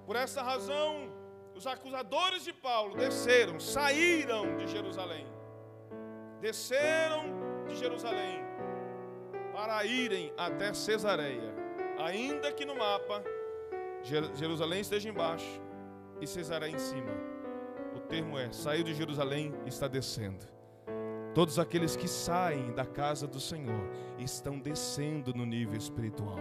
Por 0.05 0.15
essa 0.15 0.41
razão, 0.41 1.11
os 1.55 1.65
acusadores 1.65 2.43
de 2.43 2.53
Paulo 2.53 2.95
desceram, 2.95 3.59
saíram 3.59 4.55
de 4.55 4.67
Jerusalém. 4.67 5.27
Desceram 6.39 7.23
de 7.67 7.75
Jerusalém 7.75 8.45
para 9.53 9.83
irem 9.85 10.31
até 10.37 10.73
Cesareia. 10.73 11.55
Ainda 11.97 12.51
que 12.51 12.63
no 12.63 12.75
mapa 12.75 13.23
Jerusalém 14.35 14.81
esteja 14.81 15.09
embaixo 15.09 15.61
e 16.21 16.27
Cesareia 16.27 16.75
em 16.75 16.79
cima. 16.79 17.11
O 17.95 17.99
termo 17.99 18.37
é: 18.37 18.51
saiu 18.51 18.83
de 18.83 18.93
Jerusalém 18.93 19.53
e 19.65 19.69
está 19.69 19.87
descendo. 19.87 20.45
Todos 21.33 21.59
aqueles 21.59 21.95
que 21.95 22.07
saem 22.07 22.71
da 22.73 22.85
casa 22.85 23.27
do 23.27 23.39
Senhor 23.39 23.89
estão 24.17 24.59
descendo 24.59 25.33
no 25.33 25.45
nível 25.45 25.75
espiritual. 25.75 26.37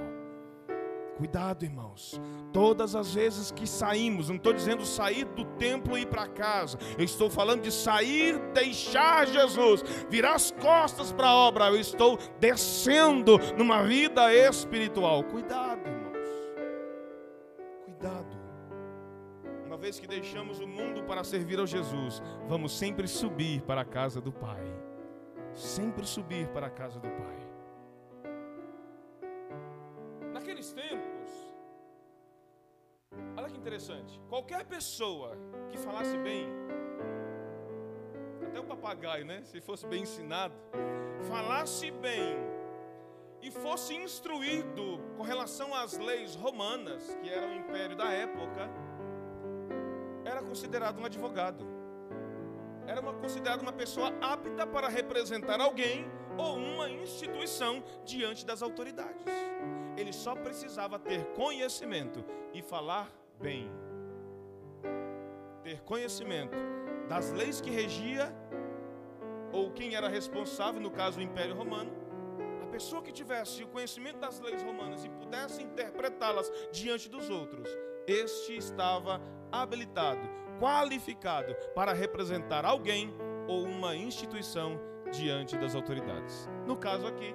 Cuidado, 1.16 1.64
irmãos. 1.64 2.20
Todas 2.52 2.94
as 2.94 3.14
vezes 3.14 3.50
que 3.50 3.66
saímos, 3.66 4.29
não 4.29 4.37
estou 4.37 4.52
dizendo 4.52 4.85
sair 4.85 5.24
do 5.24 5.44
templo 5.57 5.96
e 5.96 6.02
ir 6.02 6.07
para 6.07 6.29
casa, 6.29 6.79
eu 6.98 7.05
estou 7.05 7.31
falando 7.31 7.62
de 7.62 7.72
sair, 7.72 8.38
deixar 8.52 9.26
Jesus, 9.26 9.83
virar 10.11 10.35
as 10.35 10.50
costas 10.50 11.12
para 11.12 11.29
a 11.29 11.35
obra. 11.35 11.66
Eu 11.68 11.81
estou 11.81 12.18
descendo 12.38 13.38
numa 13.57 13.83
vida 13.83 14.33
espiritual. 14.35 15.24
Cuidado, 15.24 15.88
irmãos. 15.88 16.29
Cuidado. 17.85 18.37
Uma 19.64 19.79
vez 19.79 19.98
que 19.98 20.07
deixamos 20.07 20.61
o 20.61 20.66
mundo 20.66 21.02
para 21.05 21.24
servir 21.24 21.59
ao 21.59 21.66
Jesus, 21.66 22.22
vamos 22.46 22.76
sempre 22.76 23.09
subir 23.09 23.62
para 23.62 23.81
a 23.81 23.85
casa 23.87 24.20
do 24.20 24.33
Pai. 24.33 24.64
Sempre 25.55 26.05
subir 26.05 26.48
para 26.48 26.66
a 26.66 26.70
casa 26.70 27.00
do 27.00 27.09
Pai. 27.09 27.45
Naqueles 30.57 30.73
tempos, 30.73 31.31
olha 33.37 33.51
que 33.51 33.59
interessante, 33.59 34.19
qualquer 34.27 34.64
pessoa 34.64 35.37
que 35.69 35.77
falasse 35.77 36.16
bem, 36.16 36.49
até 38.42 38.59
o 38.59 38.64
papagaio, 38.64 39.27
né? 39.27 39.42
Se 39.45 39.61
fosse 39.61 39.87
bem 39.87 40.05
ensinado, 40.05 40.55
falasse 41.29 41.90
bem 41.90 42.38
e 43.42 43.51
fosse 43.51 43.95
instruído 43.95 44.99
com 45.19 45.23
relação 45.23 45.75
às 45.75 45.99
leis 45.99 46.35
romanas, 46.35 47.14
que 47.16 47.29
era 47.29 47.47
o 47.47 47.55
império 47.55 47.95
da 47.95 48.11
época, 48.11 48.71
era 50.25 50.40
considerado 50.40 50.99
um 50.99 51.05
advogado. 51.05 51.66
Era 52.87 53.03
uma, 53.03 53.12
considerado 53.12 53.61
uma 53.61 53.75
pessoa 53.75 54.09
apta 54.23 54.66
para 54.66 54.88
representar 54.88 55.61
alguém 55.61 56.11
ou 56.38 56.57
uma 56.57 56.88
instituição 56.88 57.85
diante 58.07 58.47
das 58.47 58.62
autoridades. 58.62 59.23
Ele 59.96 60.12
só 60.12 60.35
precisava 60.35 60.98
ter 60.98 61.24
conhecimento 61.32 62.24
e 62.52 62.62
falar 62.62 63.11
bem. 63.40 63.70
Ter 65.62 65.82
conhecimento 65.82 66.56
das 67.09 67.32
leis 67.32 67.61
que 67.61 67.70
regia 67.70 68.35
ou 69.52 69.70
quem 69.70 69.94
era 69.94 70.09
responsável, 70.09 70.80
no 70.80 70.90
caso 70.90 71.18
o 71.18 71.22
Império 71.22 71.54
Romano, 71.54 71.90
a 72.62 72.66
pessoa 72.66 73.02
que 73.02 73.12
tivesse 73.12 73.62
o 73.62 73.68
conhecimento 73.68 74.18
das 74.18 74.40
leis 74.40 74.62
romanas 74.62 75.04
e 75.04 75.09
pudesse 75.09 75.62
interpretá-las 75.62 76.50
diante 76.72 77.09
dos 77.09 77.30
outros, 77.30 77.68
este 78.06 78.56
estava 78.56 79.20
habilitado, 79.50 80.20
qualificado 80.61 81.54
para 81.74 81.92
representar 81.92 82.64
alguém 82.64 83.14
ou 83.48 83.64
uma 83.64 83.96
instituição 83.96 84.78
diante 85.11 85.56
das 85.56 85.74
autoridades. 85.74 86.48
No 86.66 86.76
caso 86.76 87.06
aqui, 87.06 87.35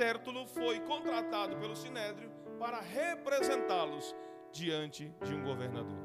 Tértulo 0.00 0.46
foi 0.46 0.80
contratado 0.80 1.58
pelo 1.58 1.76
Sinédrio 1.76 2.30
para 2.58 2.80
representá-los 2.80 4.16
diante 4.50 5.14
de 5.22 5.34
um 5.34 5.44
governador. 5.44 5.98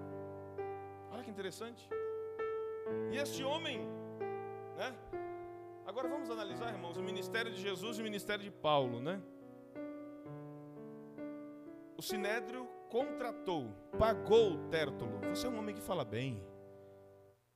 Olha 1.10 1.24
que 1.24 1.32
interessante. 1.32 1.88
E 3.10 3.16
este 3.16 3.42
homem, 3.42 3.80
né? 4.76 4.94
Agora 5.86 6.10
vamos 6.10 6.30
analisar, 6.30 6.74
irmãos, 6.74 6.98
o 6.98 7.02
ministério 7.02 7.54
de 7.54 7.62
Jesus 7.62 7.98
e 7.98 8.02
o 8.02 8.04
ministério 8.04 8.44
de 8.44 8.52
Paulo, 8.52 9.00
né? 9.00 9.22
O 11.98 12.02
Sinédrio 12.02 12.68
contratou, 12.90 13.70
pagou 13.98 14.58
Tértulo. 14.70 15.22
Você 15.30 15.48
é 15.48 15.50
um 15.50 15.58
homem 15.58 15.74
que 15.74 15.82
fala 15.82 16.04
bem. 16.04 16.44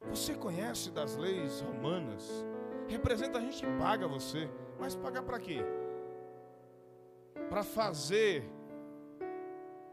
Você 0.07 0.35
conhece 0.35 0.89
das 0.89 1.17
leis 1.17 1.59
romanas. 1.59 2.45
Representa 2.87 3.39
a 3.39 3.41
gente 3.41 3.65
paga 3.77 4.07
você. 4.07 4.49
Mas 4.79 4.95
pagar 4.95 5.23
para 5.23 5.37
quê? 5.37 5.65
Para 7.49 7.63
fazer 7.63 8.49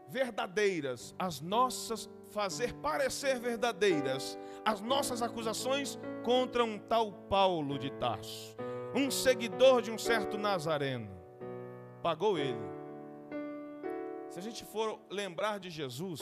verdadeiras 0.07 1.13
as 1.19 1.41
nossas 1.41 2.09
fazer 2.31 2.73
parecer 2.75 3.39
verdadeiras 3.39 4.37
as 4.63 4.81
nossas 4.81 5.21
acusações 5.21 5.97
contra 6.23 6.63
um 6.63 6.77
tal 6.77 7.11
Paulo 7.11 7.79
de 7.79 7.89
Tarso, 7.91 8.55
um 8.93 9.09
seguidor 9.09 9.81
de 9.81 9.91
um 9.91 9.97
certo 9.97 10.37
Nazareno. 10.37 11.09
Pagou 12.01 12.37
ele. 12.37 12.77
Se 14.29 14.39
a 14.39 14.41
gente 14.41 14.65
for 14.65 14.99
lembrar 15.09 15.59
de 15.59 15.69
Jesus, 15.69 16.21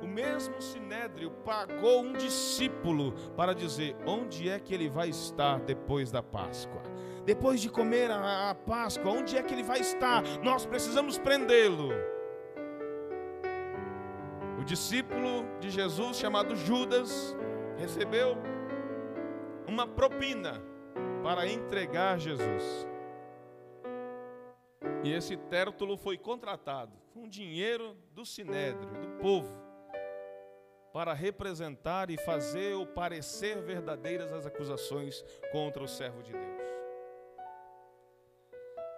o 0.00 0.06
mesmo 0.06 0.60
Sinédrio 0.60 1.30
pagou 1.44 2.02
um 2.02 2.12
discípulo 2.12 3.12
para 3.36 3.54
dizer 3.54 3.96
onde 4.06 4.48
é 4.48 4.60
que 4.60 4.72
ele 4.72 4.88
vai 4.88 5.08
estar 5.08 5.60
depois 5.60 6.10
da 6.10 6.22
Páscoa. 6.22 6.82
Depois 7.24 7.60
de 7.60 7.70
comer 7.70 8.10
a, 8.10 8.50
a 8.50 8.54
Páscoa, 8.54 9.10
onde 9.10 9.36
é 9.36 9.42
que 9.42 9.54
ele 9.54 9.62
vai 9.62 9.80
estar? 9.80 10.22
Nós 10.42 10.66
precisamos 10.66 11.18
prendê-lo. 11.18 11.88
O 14.60 14.64
discípulo 14.64 15.44
de 15.58 15.70
Jesus, 15.70 16.18
chamado 16.18 16.54
Judas, 16.54 17.34
recebeu 17.78 18.36
uma 19.66 19.86
propina 19.86 20.62
para 21.22 21.46
entregar 21.46 22.18
Jesus. 22.18 22.86
E 25.02 25.12
esse 25.12 25.36
Tértulo 25.36 25.96
foi 25.96 26.18
contratado 26.18 26.92
com 27.12 27.28
dinheiro 27.28 27.96
do 28.12 28.24
sinédrio, 28.24 28.90
do 29.00 29.08
povo, 29.20 29.54
para 30.92 31.12
representar 31.12 32.10
e 32.10 32.18
fazer 32.18 32.74
ou 32.74 32.86
parecer 32.86 33.62
verdadeiras 33.62 34.32
as 34.32 34.46
acusações 34.46 35.24
contra 35.52 35.82
o 35.82 35.88
servo 35.88 36.22
de 36.22 36.32
Deus. 36.32 36.63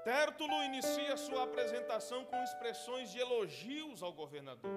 Tértulo 0.07 0.62
inicia 0.62 1.16
sua 1.16 1.42
apresentação 1.42 2.25
com 2.25 2.40
expressões 2.45 3.11
de 3.12 3.19
elogios 3.19 4.05
ao 4.05 4.12
governador. 4.12 4.71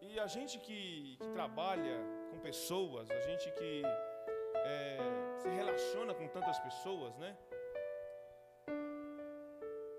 E 0.00 0.20
a 0.20 0.28
gente 0.28 0.60
que, 0.60 1.16
que 1.20 1.28
trabalha 1.38 1.96
com 2.30 2.38
pessoas, 2.38 3.10
a 3.10 3.20
gente 3.28 3.50
que 3.58 3.82
é, 4.74 4.98
se 5.40 5.48
relaciona 5.48 6.14
com 6.14 6.28
tantas 6.28 6.60
pessoas, 6.60 7.18
né? 7.18 7.36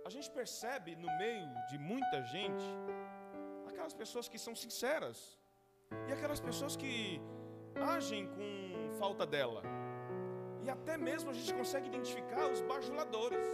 A 0.05 0.10
gente 0.10 0.31
percebe 0.31 0.95
no 0.95 1.12
meio 1.17 1.49
de 1.69 1.77
muita 1.77 2.23
gente 2.23 2.65
aquelas 3.67 3.93
pessoas 3.93 4.29
que 4.29 4.39
são 4.39 4.55
sinceras 4.55 5.38
e 6.08 6.13
aquelas 6.13 6.39
pessoas 6.39 6.77
que 6.77 7.19
agem 7.97 8.25
com 8.36 8.93
falta 8.97 9.25
dela. 9.25 9.84
E 10.65 10.69
até 10.69 10.97
mesmo 10.97 11.30
a 11.30 11.34
gente 11.34 11.54
consegue 11.54 11.88
identificar 11.88 12.47
os 12.51 12.60
bajuladores, 12.62 13.45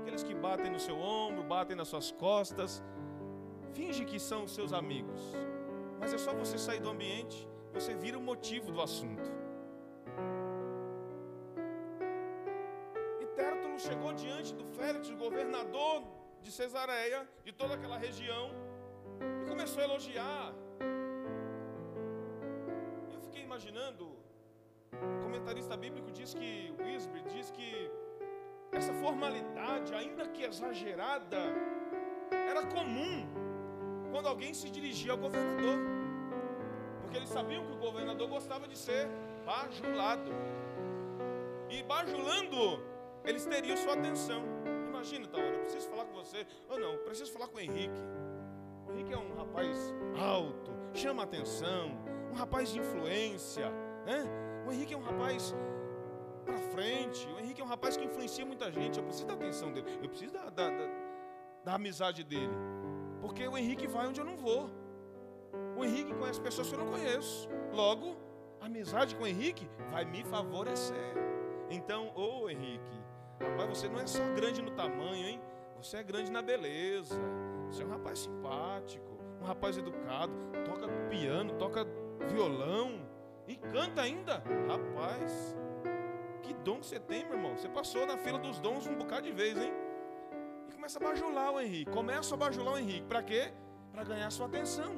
aqueles 0.00 0.24
que 0.24 0.34
batem 0.34 0.68
no 0.68 0.80
seu 0.80 0.98
ombro, 0.98 1.44
batem 1.44 1.76
nas 1.76 1.86
suas 1.86 2.10
costas, 2.10 2.82
finge 3.72 4.04
que 4.04 4.18
são 4.18 4.48
seus 4.48 4.72
amigos, 4.72 5.20
mas 6.00 6.12
é 6.12 6.18
só 6.18 6.32
você 6.32 6.58
sair 6.58 6.80
do 6.80 6.90
ambiente, 6.90 7.48
você 7.72 7.94
vira 7.94 8.18
o 8.18 8.20
motivo 8.20 8.72
do 8.72 8.80
assunto. 8.82 9.30
E 13.20 13.26
Tértulo 13.26 13.78
chegou 13.78 14.12
diante 14.12 14.52
do 14.52 14.64
Félix, 14.64 15.10
o 15.10 15.16
governador 15.16 16.02
de 16.42 16.50
Cesareia, 16.50 17.28
de 17.44 17.52
toda 17.52 17.74
aquela 17.74 17.96
região, 17.96 18.50
e 19.44 19.48
começou 19.48 19.80
a 19.80 19.84
elogiar. 19.84 20.52
Eu 23.14 23.20
fiquei 23.20 23.42
imaginando, 23.44 24.10
comentarista 25.22 25.76
bíblico 25.76 26.10
diz 26.10 26.34
que, 26.34 26.72
Wisby 26.78 27.22
diz 27.32 27.50
que 27.50 27.90
essa 28.72 28.92
formalidade, 28.94 29.94
ainda 29.94 30.26
que 30.28 30.42
exagerada, 30.44 31.38
era 32.30 32.66
comum 32.66 33.26
quando 34.10 34.26
alguém 34.26 34.52
se 34.54 34.70
dirigia 34.70 35.12
ao 35.12 35.18
governador. 35.18 35.78
Porque 37.00 37.16
eles 37.16 37.28
sabiam 37.28 37.64
que 37.64 37.72
o 37.72 37.76
governador 37.76 38.28
gostava 38.28 38.68
de 38.68 38.76
ser 38.76 39.08
bajulado. 39.44 40.30
E 41.68 41.82
bajulando, 41.82 42.82
eles 43.24 43.44
teriam 43.44 43.76
sua 43.76 43.94
atenção. 43.94 44.42
Imagina, 44.88 45.26
tá, 45.28 45.38
eu 45.38 45.60
preciso 45.60 45.88
falar 45.88 46.04
com 46.04 46.14
você. 46.14 46.46
Ou 46.68 46.78
não, 46.78 46.98
preciso 46.98 47.32
falar 47.32 47.48
com 47.48 47.56
o 47.56 47.60
Henrique. 47.60 48.00
O 48.86 48.92
Henrique 48.92 49.12
é 49.12 49.18
um 49.18 49.34
rapaz 49.34 49.94
alto, 50.20 50.70
chama 50.94 51.22
atenção, 51.22 51.96
um 52.30 52.34
rapaz 52.34 52.72
de 52.72 52.80
influência. 52.80 53.70
Né? 54.04 54.49
O 54.66 54.72
Henrique 54.72 54.94
é 54.94 54.96
um 54.96 55.02
rapaz 55.02 55.54
para 56.44 56.58
frente. 56.58 57.26
O 57.34 57.38
Henrique 57.38 57.60
é 57.60 57.64
um 57.64 57.68
rapaz 57.68 57.96
que 57.96 58.04
influencia 58.04 58.44
muita 58.44 58.70
gente. 58.70 58.98
Eu 58.98 59.04
preciso 59.04 59.26
da 59.26 59.34
atenção 59.34 59.72
dele. 59.72 59.98
Eu 60.02 60.08
preciso 60.08 60.32
da, 60.32 60.50
da, 60.50 60.70
da, 60.70 60.88
da 61.64 61.74
amizade 61.74 62.24
dele. 62.24 62.52
Porque 63.20 63.46
o 63.46 63.56
Henrique 63.56 63.86
vai 63.86 64.06
onde 64.06 64.20
eu 64.20 64.24
não 64.24 64.36
vou. 64.36 64.70
O 65.76 65.84
Henrique 65.84 66.14
conhece 66.14 66.40
pessoas 66.40 66.68
que 66.68 66.74
eu 66.74 66.78
não 66.78 66.90
conheço. 66.90 67.48
Logo, 67.72 68.16
a 68.60 68.66
amizade 68.66 69.14
com 69.14 69.24
o 69.24 69.26
Henrique 69.26 69.68
vai 69.90 70.04
me 70.04 70.22
favorecer. 70.24 71.14
Então, 71.68 72.12
ô 72.14 72.48
Henrique, 72.48 73.00
rapaz, 73.40 73.68
você 73.78 73.88
não 73.88 74.00
é 74.00 74.06
só 74.06 74.22
grande 74.34 74.62
no 74.62 74.70
tamanho, 74.72 75.26
hein? 75.26 75.40
Você 75.76 75.96
é 75.98 76.02
grande 76.02 76.30
na 76.30 76.42
beleza. 76.42 77.18
Você 77.68 77.82
é 77.82 77.86
um 77.86 77.90
rapaz 77.90 78.20
simpático, 78.20 79.18
um 79.40 79.44
rapaz 79.44 79.78
educado, 79.78 80.32
toca 80.64 80.88
piano, 81.08 81.54
toca 81.54 81.86
violão 82.28 83.09
e 83.50 83.56
canta 83.56 84.02
ainda. 84.02 84.42
Rapaz, 84.68 85.56
que 86.42 86.54
dom 86.54 86.78
que 86.78 86.86
você 86.86 87.00
tem, 87.00 87.24
meu 87.24 87.34
irmão. 87.34 87.56
Você 87.56 87.68
passou 87.68 88.06
na 88.06 88.16
fila 88.16 88.38
dos 88.38 88.58
dons 88.60 88.86
um 88.86 88.94
bocado 88.94 89.22
de 89.22 89.32
vez, 89.32 89.58
hein? 89.58 89.72
começa 90.80 90.98
a 90.98 91.02
bajular 91.02 91.52
o 91.52 91.60
Henrique. 91.60 91.90
Começa 91.90 92.34
a 92.34 92.38
bajular 92.38 92.74
o 92.74 92.78
Henrique. 92.78 93.06
Para 93.06 93.22
quê? 93.22 93.52
Para 93.92 94.02
ganhar 94.02 94.30
sua 94.30 94.46
atenção. 94.46 94.92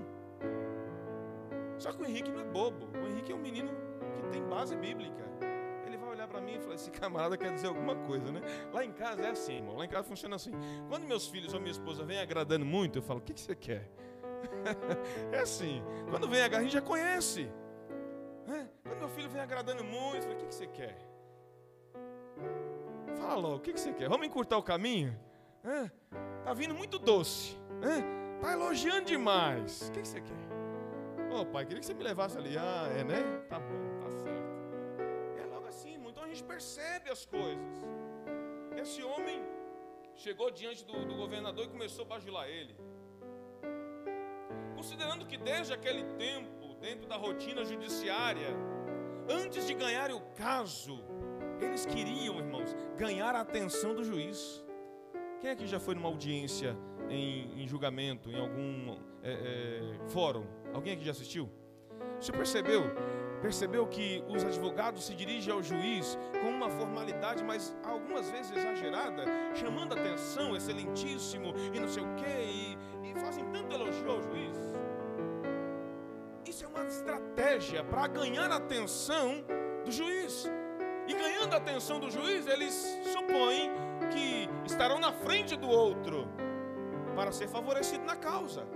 Só 1.78 1.92
que 1.92 2.02
o 2.02 2.06
Henrique 2.06 2.30
não 2.30 2.40
é 2.40 2.44
bobo. 2.44 2.86
O 3.02 3.08
Henrique 3.08 3.32
é 3.32 3.34
um 3.34 3.40
menino 3.40 3.70
que 4.14 4.28
tem 4.28 4.42
base 4.42 4.76
bíblica. 4.76 5.24
Ele 5.84 5.96
vai 5.96 6.10
olhar 6.10 6.28
para 6.28 6.40
mim 6.40 6.54
e 6.54 6.60
falar: 6.60 6.74
esse 6.74 6.90
camarada 6.90 7.36
quer 7.36 7.52
dizer 7.52 7.66
alguma 7.66 7.96
coisa, 7.96 8.30
né? 8.30 8.40
Lá 8.72 8.84
em 8.84 8.92
casa 8.92 9.22
é 9.22 9.30
assim, 9.30 9.56
irmão. 9.56 9.76
Lá 9.76 9.84
em 9.84 9.88
casa 9.88 10.06
funciona 10.06 10.36
assim. 10.36 10.52
Quando 10.88 11.04
meus 11.04 11.26
filhos 11.26 11.52
ou 11.52 11.60
minha 11.60 11.72
esposa 11.72 12.04
vêm 12.04 12.20
agradando 12.20 12.64
muito, 12.64 12.98
eu 12.98 13.02
falo: 13.02 13.18
o 13.18 13.22
que, 13.22 13.34
que 13.34 13.40
você 13.40 13.54
quer? 13.54 13.90
é 15.32 15.40
assim. 15.40 15.82
Quando 16.10 16.28
vem 16.28 16.42
a 16.42 16.60
gente 16.60 16.72
já 16.72 16.82
conhece. 16.82 17.50
Quando 18.82 18.98
meu 18.98 19.08
filho 19.08 19.30
vem 19.30 19.40
agradando 19.40 19.84
muito, 19.84 20.16
eu 20.16 20.22
falo: 20.22 20.34
o 20.34 20.38
que, 20.38 20.46
que 20.46 20.54
você 20.54 20.66
quer? 20.66 20.98
Fala 23.16 23.34
logo, 23.34 23.56
o 23.56 23.60
que, 23.60 23.72
que 23.72 23.80
você 23.80 23.92
quer? 23.92 24.08
Vamos 24.08 24.26
encurtar 24.26 24.58
o 24.58 24.62
caminho? 24.62 25.16
Está 26.40 26.52
vindo 26.52 26.74
muito 26.74 26.98
doce. 26.98 27.56
Está 28.36 28.52
elogiando 28.52 29.06
demais. 29.06 29.88
O 29.88 29.92
que, 29.92 30.02
que 30.02 30.08
você 30.08 30.20
quer? 30.20 30.42
Ô 31.32 31.40
oh, 31.40 31.46
pai, 31.46 31.64
queria 31.64 31.80
que 31.80 31.86
você 31.86 31.94
me 31.94 32.04
levasse 32.04 32.36
ali. 32.36 32.58
Ah, 32.58 32.88
é, 32.98 33.04
né? 33.04 33.22
Tá 33.48 33.58
bom, 33.58 34.00
tá 34.02 34.10
certo. 34.10 35.42
É 35.42 35.46
logo 35.46 35.66
assim, 35.66 35.94
então 35.94 36.24
a 36.24 36.28
gente 36.28 36.44
percebe 36.44 37.10
as 37.10 37.24
coisas. 37.24 37.84
Esse 38.76 39.02
homem 39.02 39.42
chegou 40.16 40.50
diante 40.50 40.84
do, 40.84 41.04
do 41.06 41.14
governador 41.14 41.66
e 41.66 41.68
começou 41.68 42.04
a 42.04 42.08
bajular 42.08 42.48
ele. 42.48 42.76
Considerando 44.74 45.24
que 45.24 45.36
desde 45.36 45.72
aquele 45.72 46.04
tempo, 46.16 46.61
dentro 46.82 47.08
da 47.08 47.16
rotina 47.16 47.64
judiciária, 47.64 48.48
antes 49.28 49.66
de 49.68 49.72
ganhar 49.72 50.10
o 50.10 50.20
caso, 50.36 50.98
eles 51.60 51.86
queriam, 51.86 52.38
irmãos, 52.38 52.74
ganhar 52.98 53.36
a 53.36 53.40
atenção 53.40 53.94
do 53.94 54.02
juiz. 54.02 54.62
Quem 55.40 55.50
aqui 55.50 55.66
já 55.66 55.78
foi 55.78 55.94
numa 55.94 56.08
audiência 56.08 56.76
em, 57.08 57.62
em 57.62 57.68
julgamento, 57.68 58.28
em 58.28 58.38
algum 58.38 58.96
é, 59.22 59.32
é, 59.32 60.08
fórum? 60.08 60.44
Alguém 60.74 60.94
aqui 60.94 61.04
já 61.04 61.12
assistiu? 61.12 61.48
Você 62.20 62.32
percebeu? 62.32 62.82
Percebeu 63.40 63.86
que 63.86 64.22
os 64.28 64.44
advogados 64.44 65.04
se 65.04 65.14
dirigem 65.14 65.52
ao 65.52 65.62
juiz 65.62 66.18
com 66.40 66.48
uma 66.48 66.68
formalidade, 66.68 67.44
mas 67.44 67.76
algumas 67.84 68.28
vezes 68.28 68.56
exagerada, 68.56 69.24
chamando 69.54 69.94
atenção, 69.94 70.56
excelentíssimo 70.56 71.54
e 71.72 71.78
não 71.78 71.88
sei 71.88 72.02
o 72.02 72.14
quê, 72.16 72.76
e, 73.04 73.10
e 73.10 73.14
fazem 73.20 73.44
tanto 73.52 73.72
elogio 73.72 74.10
ao 74.10 74.22
juiz. 74.22 74.61
Isso 76.52 76.66
é 76.66 76.68
uma 76.68 76.84
estratégia 76.84 77.82
para 77.82 78.06
ganhar 78.08 78.50
a 78.52 78.56
atenção 78.56 79.42
do 79.86 79.90
juiz. 79.90 80.44
E 81.08 81.14
ganhando 81.14 81.54
a 81.54 81.56
atenção 81.56 81.98
do 81.98 82.10
juiz, 82.10 82.46
eles 82.46 82.74
supõem 83.10 83.70
que 84.12 84.50
estarão 84.66 84.98
na 84.98 85.14
frente 85.14 85.56
do 85.56 85.66
outro 85.66 86.28
para 87.16 87.32
ser 87.32 87.48
favorecido 87.48 88.04
na 88.04 88.16
causa. 88.16 88.68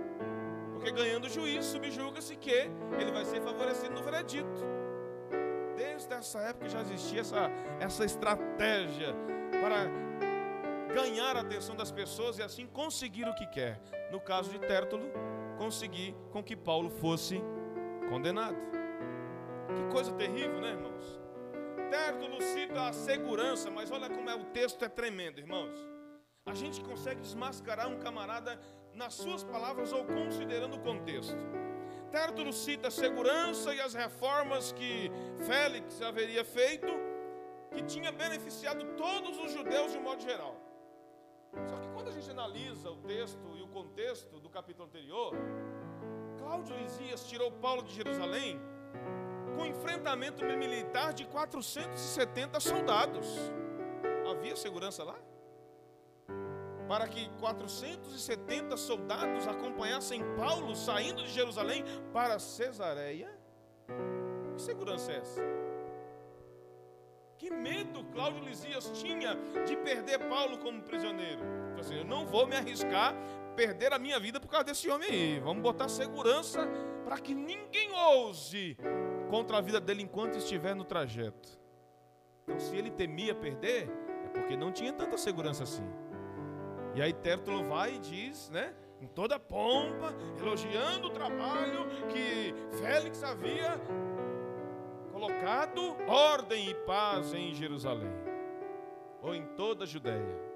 Porque 0.73 0.89
ganhando 0.89 1.25
o 1.25 1.29
juiz, 1.29 1.65
subjuga-se 1.65 2.35
que 2.35 2.67
ele 2.99 3.11
vai 3.11 3.23
ser 3.25 3.41
favorecido 3.41 3.93
no 3.93 4.01
veredito. 4.01 4.59
Desde 5.75 6.11
essa 6.11 6.39
época 6.39 6.69
já 6.69 6.81
existia 6.81 7.21
essa, 7.21 7.51
essa 7.79 8.03
estratégia 8.03 9.13
para 9.61 9.85
ganhar 10.95 11.37
a 11.37 11.41
atenção 11.41 11.75
das 11.75 11.91
pessoas 11.91 12.39
e 12.39 12.41
assim 12.41 12.65
conseguir 12.65 13.29
o 13.29 13.35
que 13.35 13.45
quer. 13.45 13.79
No 14.11 14.19
caso 14.19 14.49
de 14.49 14.57
Tértulo, 14.57 15.11
conseguir 15.59 16.15
com 16.31 16.43
que 16.43 16.55
Paulo 16.55 16.89
fosse 16.89 17.39
condenado. 18.09 18.57
Que 19.75 19.91
coisa 19.91 20.11
terrível, 20.13 20.59
né, 20.61 20.71
irmãos? 20.71 21.19
Tértulo 21.89 22.41
cita 22.41 22.87
a 22.87 22.93
segurança, 22.93 23.69
mas 23.69 23.91
olha 23.91 24.09
como 24.09 24.29
é 24.29 24.35
o 24.35 24.45
texto 24.45 24.83
é 24.83 24.89
tremendo, 24.89 25.39
irmãos. 25.39 25.77
A 26.45 26.53
gente 26.53 26.81
consegue 26.81 27.21
desmascarar 27.21 27.87
um 27.87 27.99
camarada 27.99 28.59
nas 28.93 29.13
suas 29.13 29.43
palavras 29.43 29.91
ou 29.93 30.05
considerando 30.05 30.75
o 30.77 30.79
contexto. 30.79 31.37
Tértulo 32.11 32.53
cita 32.53 32.87
a 32.87 32.91
segurança 32.91 33.73
e 33.75 33.81
as 33.81 33.93
reformas 33.93 34.71
que 34.71 35.11
Félix 35.45 36.01
haveria 36.01 36.43
feito, 36.43 36.87
que 37.73 37.83
tinha 37.83 38.11
beneficiado 38.11 38.85
todos 38.95 39.37
os 39.37 39.51
judeus 39.51 39.91
de 39.91 39.97
um 39.97 40.03
modo 40.03 40.21
geral. 40.21 40.55
Só 41.67 41.77
que 41.77 41.89
quando 41.89 42.07
a 42.07 42.11
gente 42.11 42.29
analisa 42.29 42.89
o 42.89 42.97
texto 42.97 43.57
e 43.57 43.61
o 43.61 43.67
contexto 43.67 44.39
do 44.39 44.49
capítulo 44.49 44.85
anterior, 44.85 45.33
Cláudio 46.39 46.75
Lisias 46.77 47.25
tirou 47.27 47.51
Paulo 47.51 47.83
de 47.83 47.93
Jerusalém 47.93 48.59
com 49.55 49.65
enfrentamento 49.65 50.45
militar 50.45 51.13
de 51.13 51.25
470 51.25 52.59
soldados. 52.59 53.27
Havia 54.29 54.55
segurança 54.55 55.03
lá? 55.03 55.15
Para 56.87 57.07
que 57.07 57.29
470 57.39 58.77
soldados 58.77 59.47
acompanhassem 59.47 60.23
Paulo 60.35 60.75
saindo 60.75 61.23
de 61.23 61.29
Jerusalém 61.29 61.83
para 62.13 62.39
Cesareia? 62.39 63.29
Que 64.53 64.61
segurança 64.61 65.11
é 65.11 65.17
essa? 65.17 65.41
Que 67.37 67.51
medo 67.51 68.03
Cláudio 68.05 68.43
Lisias 68.43 68.89
tinha 68.95 69.35
de 69.65 69.75
perder 69.77 70.19
Paulo 70.27 70.57
como 70.59 70.81
prisioneiro. 70.81 71.41
Eu 71.91 72.03
não 72.03 72.25
vou 72.25 72.47
me 72.47 72.55
arriscar 72.55 73.13
perder 73.57 73.91
a 73.91 73.97
minha 73.97 74.19
vida 74.19 74.39
por 74.39 74.47
causa 74.47 74.65
desse 74.65 74.87
homem 74.87 75.09
aí. 75.09 75.39
Vamos 75.39 75.63
botar 75.63 75.89
segurança 75.89 76.69
para 77.03 77.17
que 77.17 77.33
ninguém 77.33 77.91
ouse 77.91 78.77
contra 79.31 79.57
a 79.57 79.61
vida 79.61 79.81
dele 79.81 80.03
enquanto 80.03 80.37
estiver 80.37 80.75
no 80.75 80.83
trajeto. 80.83 81.59
Então, 82.43 82.59
se 82.59 82.77
ele 82.77 82.91
temia 82.91 83.33
perder, 83.33 83.89
é 84.23 84.29
porque 84.29 84.55
não 84.55 84.71
tinha 84.71 84.93
tanta 84.93 85.17
segurança 85.17 85.63
assim. 85.63 85.83
E 86.93 87.01
aí 87.01 87.11
Tértulo 87.11 87.63
vai 87.63 87.95
e 87.95 87.99
diz, 87.99 88.47
né, 88.51 88.75
com 88.99 89.07
toda 89.07 89.39
pompa, 89.39 90.15
elogiando 90.39 91.07
o 91.07 91.09
trabalho 91.09 91.87
que 92.09 92.53
Félix 92.77 93.23
havia 93.23 93.81
colocado 95.11 95.97
ordem 96.07 96.69
e 96.69 96.75
paz 96.75 97.33
em 97.33 97.55
Jerusalém, 97.55 98.13
ou 99.19 99.33
em 99.33 99.45
toda 99.55 99.83
a 99.83 99.87
Judéia. 99.87 100.46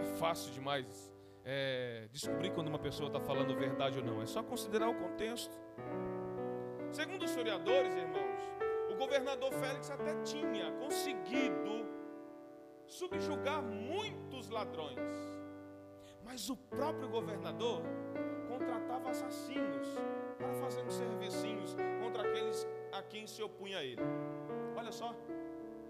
É 0.00 0.04
fácil 0.16 0.52
demais 0.52 1.10
é, 1.44 2.08
descobrir 2.12 2.52
quando 2.52 2.68
uma 2.68 2.78
pessoa 2.78 3.08
está 3.08 3.20
falando 3.20 3.54
verdade 3.56 3.98
ou 3.98 4.04
não, 4.04 4.22
é 4.22 4.26
só 4.26 4.42
considerar 4.42 4.88
o 4.88 4.94
contexto. 4.94 5.54
Segundo 6.90 7.22
os 7.22 7.30
historiadores, 7.30 7.94
irmãos, 7.94 8.40
o 8.90 8.96
governador 8.96 9.52
Félix 9.52 9.90
até 9.90 10.14
tinha 10.22 10.72
conseguido 10.72 11.88
subjugar 12.86 13.62
muitos 13.62 14.48
ladrões, 14.48 14.98
mas 16.24 16.50
o 16.50 16.56
próprio 16.56 17.08
governador 17.08 17.82
contratava 18.48 19.10
assassinos 19.10 19.88
para 20.36 20.52
fazer 20.54 20.90
servicinhos 20.90 21.76
contra 22.02 22.28
aqueles 22.28 22.66
a 22.92 23.02
quem 23.02 23.26
se 23.26 23.42
opunha 23.42 23.78
a 23.78 23.84
ele. 23.84 24.02
Olha 24.76 24.90
só. 24.90 25.14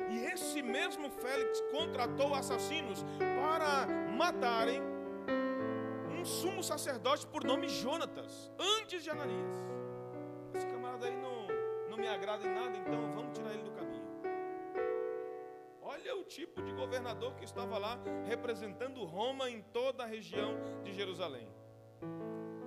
E 0.09 0.25
esse 0.27 0.63
mesmo 0.63 1.11
Félix 1.11 1.61
contratou 1.71 2.35
assassinos 2.35 3.05
para 3.19 3.87
matarem 4.17 4.81
um 6.19 6.25
sumo 6.25 6.63
sacerdote 6.63 7.27
por 7.27 7.45
nome 7.45 7.69
Jonatas, 7.69 8.51
antes 8.59 9.03
de 9.03 9.11
Ananias 9.11 9.71
aí 11.05 11.17
não, 11.17 11.47
não 11.89 11.97
me 11.97 12.09
agrada 12.09 12.47
em 12.47 12.55
nada, 12.55 12.77
então 12.77 13.13
vamos 13.15 13.37
tirar 13.37 13.53
ele 13.53 13.63
do 13.63 13.73
caminho. 13.73 14.05
Olha 15.83 16.17
o 16.17 16.25
tipo 16.25 16.63
de 16.63 16.73
governador 16.73 17.35
que 17.35 17.45
estava 17.45 17.79
lá 17.79 17.99
representando 18.27 19.05
Roma 19.05 19.51
em 19.51 19.63
toda 19.63 20.05
a 20.05 20.07
região 20.07 20.57
de 20.83 20.93
Jerusalém. 20.93 21.49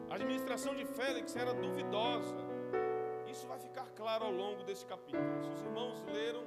A 0.10 0.16
administração 0.16 0.76
de 0.76 0.86
Félix 0.86 1.36
era 1.36 1.54
duvidosa. 1.54 2.36
Isso 3.28 3.48
vai 3.48 3.60
ficar 3.60 3.90
claro 3.92 4.26
ao 4.26 4.32
longo 4.32 4.64
desse 4.64 4.86
capítulo. 4.86 5.24
Se 5.44 5.50
os 5.50 5.62
irmãos 5.62 6.04
leram, 6.04 6.44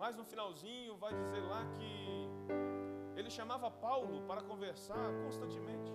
mais 0.00 0.16
no 0.16 0.24
finalzinho 0.24 0.96
vai 0.96 1.12
dizer 1.14 1.42
lá 1.42 1.62
que 1.76 2.26
ele 3.14 3.28
chamava 3.28 3.70
Paulo 3.70 4.22
para 4.22 4.40
conversar 4.40 5.12
constantemente. 5.22 5.92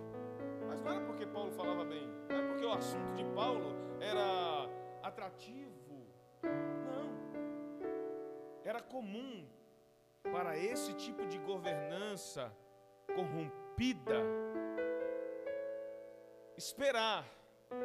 Mas 0.68 0.80
não 0.80 0.92
era 0.92 1.02
porque 1.08 1.26
Paulo 1.26 1.52
falava 1.52 1.84
bem, 1.84 2.08
não 2.30 2.38
era 2.38 2.48
porque 2.48 2.64
o 2.64 2.72
assunto 2.72 3.14
de 3.16 3.26
Paulo 3.34 3.76
era 4.00 4.70
atrativo. 5.02 6.06
Não. 6.44 7.10
Era 8.64 8.80
comum 8.80 9.44
para 10.22 10.56
esse 10.56 10.94
tipo 10.94 11.26
de 11.26 11.40
governança 11.40 12.56
corrompida 13.16 14.22
esperar, 16.56 17.26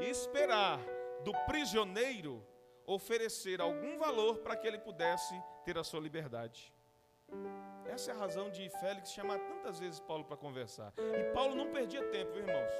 esperar 0.01 0.81
do 1.25 1.33
prisioneiro 1.47 2.45
oferecer 2.95 3.61
algum 3.61 3.99
valor 3.99 4.39
para 4.39 4.57
que 4.57 4.67
ele 4.67 4.79
pudesse 4.79 5.41
ter 5.65 5.79
a 5.79 5.85
sua 5.85 6.01
liberdade. 6.01 6.73
Essa 7.87 8.11
é 8.11 8.15
a 8.15 8.17
razão 8.17 8.51
de 8.51 8.69
Félix 8.81 9.13
chamar 9.13 9.39
tantas 9.39 9.79
vezes 9.79 10.01
Paulo 10.01 10.25
para 10.25 10.37
conversar. 10.37 10.93
E 10.99 11.33
Paulo 11.33 11.55
não 11.55 11.71
perdia 11.71 12.03
tempo, 12.09 12.33
viu, 12.33 12.43
irmãos. 12.43 12.73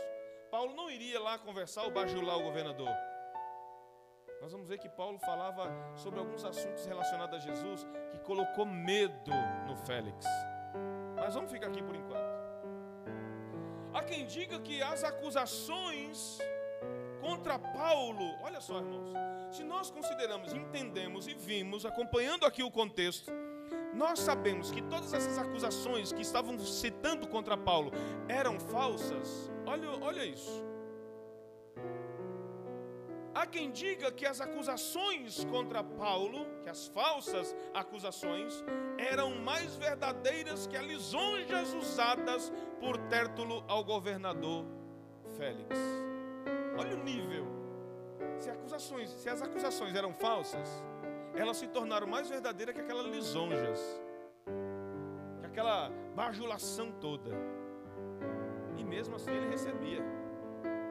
Paulo 0.51 0.75
não 0.75 0.91
iria 0.91 1.21
lá 1.21 1.39
conversar 1.39 1.85
ou 1.85 1.93
bajular 1.93 2.39
o 2.39 2.43
governador. 2.43 2.91
Nós 4.41 4.51
vamos 4.51 4.67
ver 4.67 4.79
que 4.79 4.89
Paulo 4.89 5.19
falava 5.21 5.71
sobre 5.95 6.19
alguns 6.19 6.45
assuntos 6.45 6.85
relacionados 6.87 7.37
a 7.37 7.39
Jesus 7.39 7.87
que 8.11 8.19
colocou 8.21 8.67
medo 8.67 9.31
no 9.69 9.77
Félix. 9.77 10.27
Mas 11.15 11.35
vamos 11.35 11.53
ficar 11.53 11.69
aqui 11.69 11.83
por 11.83 11.95
enquanto. 11.95 12.31
Há 13.93 14.03
quem 14.03 14.27
diga 14.27 14.59
que 14.61 14.83
as 14.83 15.05
acusações 15.05 16.39
contra 17.31 17.59
Paulo, 17.61 18.35
olha 18.43 18.61
só, 18.61 18.79
irmãos, 18.79 19.13
se 19.53 19.63
nós 19.63 19.89
consideramos, 19.89 20.53
entendemos 20.53 21.29
e 21.29 21.35
vimos, 21.35 21.87
acompanhando 21.87 22.45
aqui 22.45 22.61
o 22.61 22.71
contexto, 22.73 23.31
nós 23.95 24.19
sabemos 24.19 24.73
que 24.73 24.83
todas 24.83 25.13
essas 25.15 25.39
acusações 25.39 26.13
que 26.13 26.23
estavam 26.23 26.59
citando 26.59 27.29
contra 27.29 27.57
Paulo 27.57 27.93
eram 28.29 28.59
falsas. 28.59 29.49
Olha, 29.65 29.89
olha 30.01 30.25
isso. 30.25 30.65
Há 33.33 33.47
quem 33.47 33.71
diga 33.71 34.11
que 34.11 34.27
as 34.27 34.41
acusações 34.41 35.45
contra 35.45 35.85
Paulo, 35.85 36.45
que 36.65 36.69
as 36.69 36.89
falsas 36.89 37.55
acusações, 37.73 38.65
eram 38.99 39.37
mais 39.37 39.77
verdadeiras 39.77 40.67
que 40.67 40.77
as 40.77 40.85
lisonjas 40.85 41.73
usadas 41.75 42.53
por 42.81 42.99
Tértulo 43.09 43.63
ao 43.69 43.85
governador 43.85 44.67
Félix. 45.37 46.10
Olha 46.81 46.97
o 46.97 47.05
nível. 47.05 47.45
Se, 48.39 48.49
acusações, 48.49 49.11
se 49.11 49.29
as 49.29 49.43
acusações 49.43 49.95
eram 49.95 50.15
falsas, 50.15 50.83
elas 51.35 51.59
se 51.59 51.69
tornaram 51.69 52.07
mais 52.07 52.27
verdadeiras 52.27 52.75
que 52.75 52.81
aquelas 52.81 53.05
lisonjas, 53.05 53.79
que 55.41 55.47
aquela 55.47 55.91
bajulação 56.15 56.91
toda. 56.93 57.33
E 58.79 58.83
mesmo 58.83 59.17
assim 59.17 59.31
ele 59.31 59.49
recebia. 59.49 60.03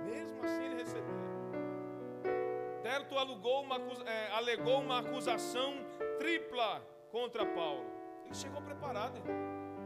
Mesmo 0.06 0.44
assim 0.44 0.64
ele 0.64 0.76
recebia. 0.76 1.10
Terto 2.84 3.18
alugou 3.18 3.64
uma, 3.64 3.78
é, 4.06 4.32
alegou 4.34 4.82
uma 4.82 5.00
acusação 5.00 5.74
tripla 6.20 6.84
contra 7.12 7.48
Paulo. 7.48 7.86
Ele 8.26 8.36
chegou 8.36 8.62
preparado, 8.62 9.18
irmão. 9.18 9.79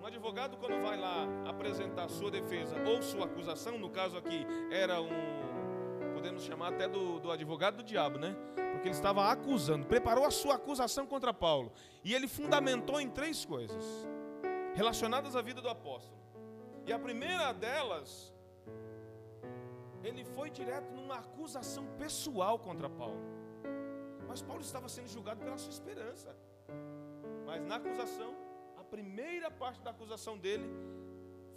Um 0.00 0.06
advogado, 0.06 0.56
quando 0.56 0.80
vai 0.80 0.96
lá 0.96 1.26
apresentar 1.46 2.08
sua 2.08 2.30
defesa 2.30 2.76
ou 2.86 3.02
sua 3.02 3.24
acusação, 3.24 3.78
no 3.78 3.90
caso 3.90 4.16
aqui 4.16 4.46
era 4.70 5.00
um, 5.00 5.10
podemos 6.14 6.42
chamar 6.42 6.68
até 6.68 6.88
do, 6.88 7.18
do 7.18 7.30
advogado 7.30 7.78
do 7.78 7.82
diabo, 7.82 8.18
né? 8.18 8.36
Porque 8.72 8.88
ele 8.88 8.94
estava 8.94 9.28
acusando, 9.30 9.86
preparou 9.86 10.24
a 10.24 10.30
sua 10.30 10.54
acusação 10.54 11.04
contra 11.04 11.34
Paulo. 11.34 11.72
E 12.04 12.14
ele 12.14 12.28
fundamentou 12.28 13.00
em 13.00 13.10
três 13.10 13.44
coisas 13.44 13.84
relacionadas 14.74 15.34
à 15.34 15.42
vida 15.42 15.60
do 15.60 15.68
apóstolo. 15.68 16.16
E 16.86 16.92
a 16.92 16.98
primeira 16.98 17.52
delas, 17.52 18.32
ele 20.04 20.24
foi 20.24 20.48
direto 20.48 20.92
numa 20.92 21.16
acusação 21.16 21.84
pessoal 21.98 22.58
contra 22.58 22.88
Paulo. 22.88 23.20
Mas 24.28 24.40
Paulo 24.42 24.62
estava 24.62 24.88
sendo 24.88 25.08
julgado 25.08 25.44
pela 25.44 25.58
sua 25.58 25.70
esperança. 25.70 26.36
Mas 27.44 27.64
na 27.64 27.76
acusação, 27.76 28.34
primeira 28.90 29.50
parte 29.50 29.80
da 29.82 29.90
acusação 29.90 30.36
dele 30.38 30.68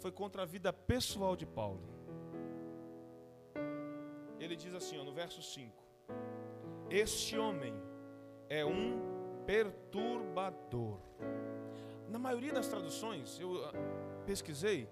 foi 0.00 0.12
contra 0.12 0.42
a 0.42 0.44
vida 0.44 0.72
pessoal 0.72 1.34
de 1.36 1.46
Paulo. 1.46 1.82
Ele 4.38 4.56
diz 4.56 4.74
assim, 4.74 4.98
ó, 4.98 5.04
no 5.04 5.12
verso 5.12 5.40
5: 5.40 5.72
Este 6.90 7.38
homem 7.38 7.74
é 8.48 8.64
um 8.64 9.00
perturbador. 9.46 10.98
Na 12.08 12.18
maioria 12.18 12.52
das 12.52 12.68
traduções, 12.68 13.38
eu 13.40 13.64
ah, 13.64 13.72
pesquisei, 14.26 14.88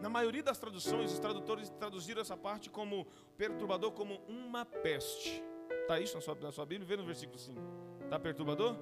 na 0.00 0.08
maioria 0.08 0.42
das 0.42 0.58
traduções, 0.58 1.12
os 1.12 1.18
tradutores 1.18 1.70
traduziram 1.70 2.20
essa 2.20 2.36
parte 2.36 2.68
como 2.68 3.06
perturbador 3.36 3.92
como 3.92 4.20
uma 4.28 4.64
peste. 4.64 5.42
Está 5.82 6.00
isso 6.00 6.14
na 6.14 6.20
sua, 6.20 6.34
na 6.36 6.52
sua 6.52 6.66
Bíblia? 6.66 6.86
Vê 6.86 6.96
no 6.96 7.04
versículo 7.04 7.38
5. 7.38 7.60
Está 8.04 8.18
perturbador? 8.18 8.76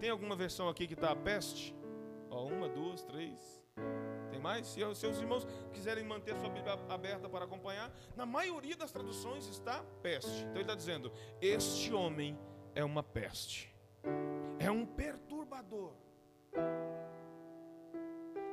Tem 0.00 0.10
alguma 0.10 0.34
versão 0.34 0.68
aqui 0.68 0.86
que 0.86 0.94
está 0.94 1.14
peste? 1.14 1.77
Ó, 2.30 2.46
uma, 2.46 2.68
duas, 2.68 3.02
três. 3.02 3.62
Tem 4.30 4.40
mais? 4.40 4.66
Se, 4.66 4.82
os 4.84 5.02
irmãos 5.20 5.46
quiserem 5.72 6.04
manter 6.04 6.36
sua 6.36 6.50
Bíblia 6.50 6.74
aberta 6.88 7.28
para 7.28 7.44
acompanhar, 7.44 7.92
na 8.16 8.26
maioria 8.26 8.76
das 8.76 8.90
traduções 8.90 9.46
está 9.48 9.84
peste. 10.02 10.40
Então 10.42 10.54
ele 10.54 10.62
está 10.62 10.74
dizendo: 10.74 11.12
Este 11.40 11.92
homem 11.92 12.38
é 12.74 12.84
uma 12.84 13.02
peste, 13.02 13.74
é 14.58 14.70
um 14.70 14.84
perturbador. 14.84 15.92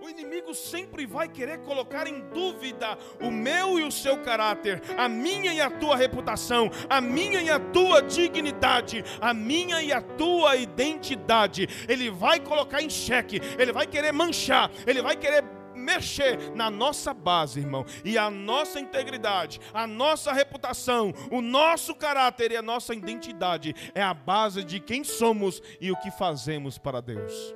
O 0.05 0.09
inimigo 0.09 0.53
sempre 0.53 1.03
vai 1.07 1.27
querer 1.27 1.61
colocar 1.61 2.05
em 2.05 2.19
dúvida 2.29 2.95
o 3.19 3.31
meu 3.31 3.79
e 3.79 3.83
o 3.83 3.91
seu 3.91 4.21
caráter, 4.21 4.79
a 4.95 5.09
minha 5.09 5.51
e 5.51 5.59
a 5.59 5.67
tua 5.67 5.95
reputação, 5.95 6.69
a 6.87 7.01
minha 7.01 7.41
e 7.41 7.49
a 7.49 7.59
tua 7.59 8.03
dignidade, 8.03 9.03
a 9.19 9.33
minha 9.33 9.81
e 9.81 9.91
a 9.91 9.99
tua 9.99 10.57
identidade. 10.57 11.67
Ele 11.89 12.11
vai 12.11 12.39
colocar 12.39 12.83
em 12.83 12.89
xeque, 12.89 13.41
ele 13.57 13.73
vai 13.73 13.87
querer 13.87 14.11
manchar, 14.11 14.69
ele 14.85 15.01
vai 15.01 15.15
querer 15.15 15.43
mexer 15.73 16.51
na 16.53 16.69
nossa 16.69 17.11
base, 17.11 17.59
irmão, 17.59 17.83
e 18.03 18.15
a 18.15 18.29
nossa 18.29 18.79
integridade, 18.79 19.59
a 19.73 19.87
nossa 19.87 20.31
reputação, 20.31 21.11
o 21.31 21.41
nosso 21.41 21.95
caráter 21.95 22.51
e 22.51 22.55
a 22.55 22.61
nossa 22.61 22.93
identidade 22.93 23.73
é 23.95 24.03
a 24.03 24.13
base 24.13 24.63
de 24.63 24.79
quem 24.79 25.03
somos 25.03 25.63
e 25.81 25.91
o 25.91 25.97
que 25.97 26.11
fazemos 26.11 26.77
para 26.77 27.01
Deus 27.01 27.55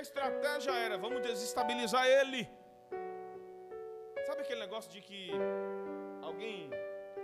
a 0.00 0.02
estratégia 0.02 0.72
era: 0.72 0.96
vamos 0.98 1.20
desestabilizar 1.22 2.06
ele. 2.06 2.48
Sabe 4.26 4.42
aquele 4.42 4.60
negócio 4.60 4.90
de 4.90 5.00
que 5.00 5.30
alguém. 6.22 6.70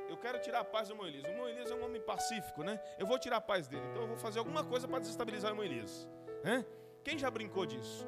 Eu 0.09 0.17
quero 0.17 0.39
tirar 0.39 0.61
a 0.61 0.65
paz 0.65 0.89
do 0.89 0.93
irmão 0.95 1.07
Elias. 1.07 1.25
O 1.25 1.29
irmão 1.29 1.49
Elias 1.49 1.71
é 1.71 1.75
um 1.75 1.85
homem 1.85 2.01
pacífico, 2.01 2.63
né? 2.63 2.81
Eu 2.99 3.07
vou 3.07 3.19
tirar 3.19 3.39
a 3.39 3.41
paz 3.41 3.67
dele. 3.67 3.85
Então 3.91 4.03
eu 4.03 4.09
vou 4.09 4.17
fazer 4.17 4.39
alguma 4.39 4.65
coisa 4.65 4.87
para 4.87 5.01
desestabilizar 5.01 5.51
o 5.51 5.55
irmão 5.55 5.65
Elias. 5.65 6.09
Né? 6.45 6.65
Quem 7.03 7.19
já 7.19 7.31
brincou 7.31 7.67
disso? 7.67 8.07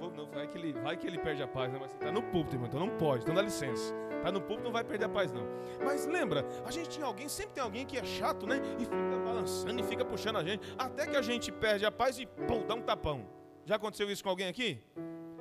Vou, 0.00 0.10
não, 0.10 0.26
vai, 0.26 0.46
que 0.46 0.56
ele, 0.56 0.72
vai 0.72 0.96
que 0.96 1.06
ele 1.06 1.18
perde 1.18 1.42
a 1.42 1.46
paz, 1.46 1.70
né? 1.70 1.78
Mas 1.78 1.90
você 1.90 1.96
está 1.98 2.10
no 2.10 2.22
púlpito, 2.22 2.56
irmão, 2.56 2.68
então 2.68 2.80
não 2.80 2.96
pode, 2.96 3.22
então 3.22 3.34
dá 3.34 3.42
licença. 3.42 3.94
Está 4.16 4.32
no 4.32 4.40
púlpito, 4.40 4.64
não 4.64 4.72
vai 4.72 4.82
perder 4.82 5.04
a 5.04 5.08
paz, 5.08 5.30
não. 5.30 5.46
Mas 5.84 6.06
lembra, 6.06 6.44
a 6.64 6.70
gente 6.70 6.88
tinha 6.88 7.04
alguém, 7.04 7.28
sempre 7.28 7.52
tem 7.52 7.62
alguém 7.62 7.84
que 7.84 7.98
é 7.98 8.04
chato, 8.04 8.46
né? 8.46 8.60
E 8.78 8.84
fica 8.84 9.18
balançando 9.24 9.78
e 9.78 9.82
fica 9.82 10.04
puxando 10.04 10.36
a 10.36 10.44
gente, 10.44 10.74
até 10.78 11.06
que 11.06 11.16
a 11.16 11.22
gente 11.22 11.52
perde 11.52 11.84
a 11.84 11.92
paz 11.92 12.18
e 12.18 12.26
pum, 12.26 12.66
dá 12.66 12.74
um 12.74 12.82
tapão. 12.82 13.26
Já 13.66 13.76
aconteceu 13.76 14.10
isso 14.10 14.22
com 14.22 14.30
alguém 14.30 14.48
aqui? 14.48 14.82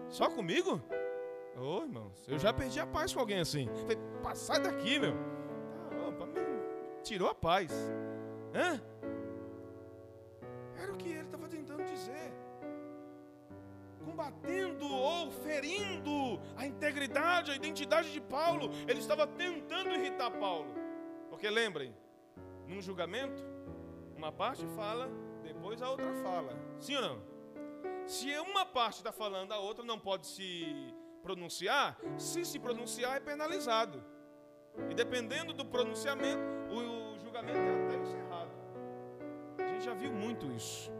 Só 0.10 0.30
comigo? 0.30 0.82
Ô, 1.58 1.80
oh, 1.80 1.82
irmãos, 1.84 2.28
eu 2.28 2.38
já 2.38 2.54
perdi 2.54 2.80
a 2.80 2.86
paz 2.86 3.14
com 3.14 3.20
alguém 3.20 3.40
assim. 3.40 3.70
Falei, 4.22 4.36
sai 4.36 4.62
daqui, 4.62 5.00
meu. 5.00 5.14
Tá, 6.18 6.26
tirou 7.04 7.30
a 7.30 7.36
paz. 7.36 7.72
Hã? 8.54 8.82
Era 10.82 10.94
o 10.94 10.98
que 10.98 11.19
Combatendo 14.20 14.86
ou 14.86 15.32
ferindo 15.32 16.42
a 16.58 16.66
integridade, 16.66 17.52
a 17.52 17.56
identidade 17.56 18.12
de 18.12 18.20
Paulo. 18.20 18.70
Ele 18.86 19.00
estava 19.00 19.26
tentando 19.26 19.92
irritar 19.92 20.30
Paulo. 20.32 20.74
Porque 21.30 21.50
lembrem, 21.50 21.96
num 22.68 22.82
julgamento, 22.82 23.42
uma 24.18 24.30
parte 24.30 24.66
fala, 24.76 25.10
depois 25.42 25.82
a 25.82 25.90
outra 25.90 26.14
fala. 26.16 26.54
Sim 26.82 26.98
ou 26.98 27.02
não? 27.02 27.24
Se 28.06 28.38
uma 28.40 28.66
parte 28.66 28.98
está 28.98 29.14
falando, 29.14 29.54
a 29.54 29.60
outra 29.60 29.86
não 29.86 29.98
pode 29.98 30.28
se 30.28 30.66
pronunciar, 31.24 31.98
se 32.18 32.44
se 32.44 32.60
pronunciar 32.60 33.16
é 33.16 33.20
penalizado. 33.22 34.04
E 34.90 34.94
dependendo 34.94 35.54
do 35.54 35.64
pronunciamento, 35.64 36.42
o, 36.70 37.18
julgamento 37.20 37.58
é 37.58 37.86
até 37.86 37.96
encerrado. 37.96 38.52
A 39.60 39.68
gente 39.68 39.86
já 39.86 39.94
viu 39.94 40.12
muito 40.12 40.52
isso. 40.52 40.92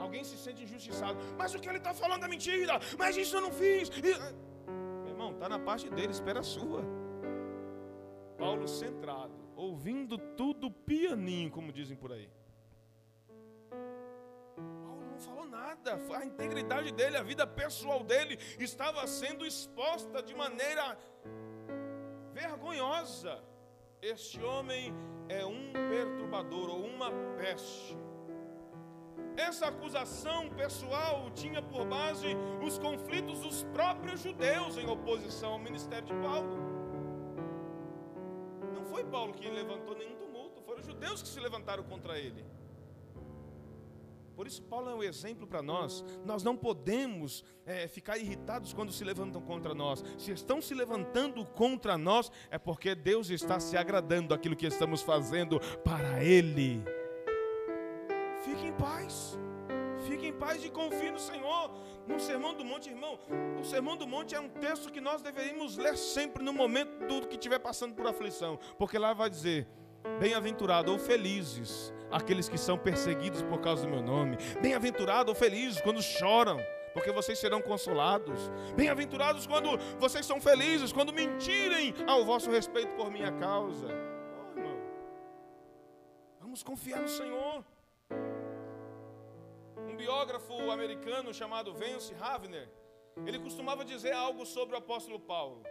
Alguém 0.00 0.24
se 0.24 0.36
sente 0.36 0.64
injustiçado. 0.64 1.18
Mas 1.36 1.54
o 1.54 1.60
que 1.60 1.68
ele 1.68 1.78
está 1.78 1.92
falando 1.92 2.24
é 2.24 2.28
mentira. 2.28 2.80
Mas 2.98 3.16
isso 3.16 3.36
eu 3.36 3.40
não 3.40 3.52
fiz. 3.52 3.90
Meu 3.90 5.08
irmão, 5.12 5.32
está 5.32 5.48
na 5.48 5.58
parte 5.58 5.88
dele, 5.90 6.12
espera 6.12 6.40
a 6.40 6.42
sua. 6.42 6.82
Paulo 8.38 8.66
centrado, 8.66 9.34
ouvindo 9.54 10.16
tudo 10.36 10.70
pianinho, 10.70 11.50
como 11.50 11.70
dizem 11.70 11.96
por 11.96 12.12
aí. 12.12 12.30
nada, 15.84 16.00
a 16.16 16.24
integridade 16.24 16.92
dele, 16.92 17.16
a 17.16 17.22
vida 17.22 17.46
pessoal 17.46 18.02
dele 18.02 18.38
estava 18.58 19.06
sendo 19.06 19.46
exposta 19.46 20.22
de 20.22 20.34
maneira 20.34 20.96
vergonhosa. 22.32 23.42
Este 24.00 24.42
homem 24.42 24.94
é 25.28 25.44
um 25.44 25.72
perturbador 25.72 26.70
ou 26.70 26.84
uma 26.84 27.10
peste. 27.36 27.96
Essa 29.48 29.68
acusação 29.68 30.50
pessoal 30.50 31.30
tinha 31.30 31.62
por 31.62 31.86
base 31.86 32.28
os 32.62 32.78
conflitos 32.78 33.40
dos 33.40 33.62
próprios 33.72 34.20
judeus 34.20 34.76
em 34.76 34.86
oposição 34.86 35.52
ao 35.52 35.58
ministério 35.58 36.06
de 36.06 36.14
Paulo. 36.14 36.56
Não 38.74 38.84
foi 38.84 39.02
Paulo 39.04 39.32
que 39.32 39.48
levantou 39.48 39.96
nenhum 39.96 40.16
tumulto, 40.16 40.60
foram 40.60 40.80
os 40.80 40.86
judeus 40.86 41.22
que 41.22 41.28
se 41.28 41.40
levantaram 41.40 41.82
contra 41.84 42.18
ele. 42.18 42.44
Por 44.36 44.46
isso, 44.46 44.62
Paulo 44.62 44.90
é 44.90 44.94
um 44.94 45.02
exemplo 45.02 45.46
para 45.46 45.62
nós. 45.62 46.04
Nós 46.24 46.42
não 46.42 46.56
podemos 46.56 47.42
é, 47.64 47.88
ficar 47.88 48.18
irritados 48.18 48.72
quando 48.74 48.92
se 48.92 49.04
levantam 49.04 49.40
contra 49.40 49.74
nós. 49.74 50.04
Se 50.18 50.32
estão 50.32 50.60
se 50.60 50.74
levantando 50.74 51.44
contra 51.46 51.96
nós, 51.98 52.30
é 52.50 52.58
porque 52.58 52.94
Deus 52.94 53.30
está 53.30 53.58
se 53.58 53.76
agradando 53.76 54.28
daquilo 54.28 54.56
que 54.56 54.66
estamos 54.66 55.02
fazendo 55.02 55.60
para 55.84 56.24
Ele. 56.24 56.82
Paz. 58.80 59.38
Fique 60.06 60.26
em 60.26 60.32
paz 60.32 60.64
e 60.64 60.70
confie 60.70 61.10
no 61.10 61.18
Senhor. 61.18 61.70
No 62.06 62.18
Sermão 62.18 62.54
do 62.54 62.64
Monte, 62.64 62.88
irmão, 62.88 63.18
o 63.60 63.64
Sermão 63.64 63.96
do 63.96 64.06
Monte 64.06 64.34
é 64.34 64.40
um 64.40 64.48
texto 64.48 64.90
que 64.90 65.00
nós 65.00 65.22
deveríamos 65.22 65.76
ler 65.76 65.96
sempre 65.96 66.42
no 66.42 66.52
momento 66.52 67.06
do 67.06 67.28
que 67.28 67.36
estiver 67.36 67.58
passando 67.58 67.94
por 67.94 68.06
aflição, 68.06 68.58
porque 68.78 68.98
lá 68.98 69.12
vai 69.12 69.30
dizer: 69.30 69.68
bem-aventurado 70.18 70.90
ou 70.90 70.98
felizes 70.98 71.92
aqueles 72.10 72.48
que 72.48 72.58
são 72.58 72.76
perseguidos 72.76 73.42
por 73.42 73.60
causa 73.60 73.82
do 73.82 73.88
meu 73.88 74.02
nome. 74.02 74.36
Bem-aventurados 74.60 75.28
ou 75.28 75.34
felizes 75.34 75.80
quando 75.80 76.02
choram, 76.02 76.58
porque 76.92 77.12
vocês 77.12 77.38
serão 77.38 77.60
consolados. 77.60 78.50
Bem-aventurados 78.74 79.46
quando 79.46 79.78
vocês 79.98 80.26
são 80.26 80.40
felizes, 80.40 80.92
quando 80.92 81.12
mentirem 81.12 81.94
ao 82.06 82.24
vosso 82.24 82.50
respeito 82.50 82.94
por 82.96 83.10
minha 83.10 83.30
causa. 83.32 83.86
Oh, 83.86 84.58
irmão, 84.58 84.78
vamos 86.40 86.62
confiar 86.62 87.00
no 87.00 87.08
Senhor. 87.08 87.64
Biógrafo 90.00 90.70
americano 90.70 91.32
chamado 91.34 91.74
Vance 91.74 92.14
Havner, 92.18 92.70
ele 93.26 93.38
costumava 93.38 93.84
dizer 93.84 94.12
algo 94.12 94.46
sobre 94.46 94.74
o 94.74 94.78
apóstolo 94.78 95.20
Paulo. 95.20 95.62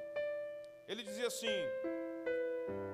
Ele 0.87 1.01
dizia 1.01 1.25
assim: 1.25 1.47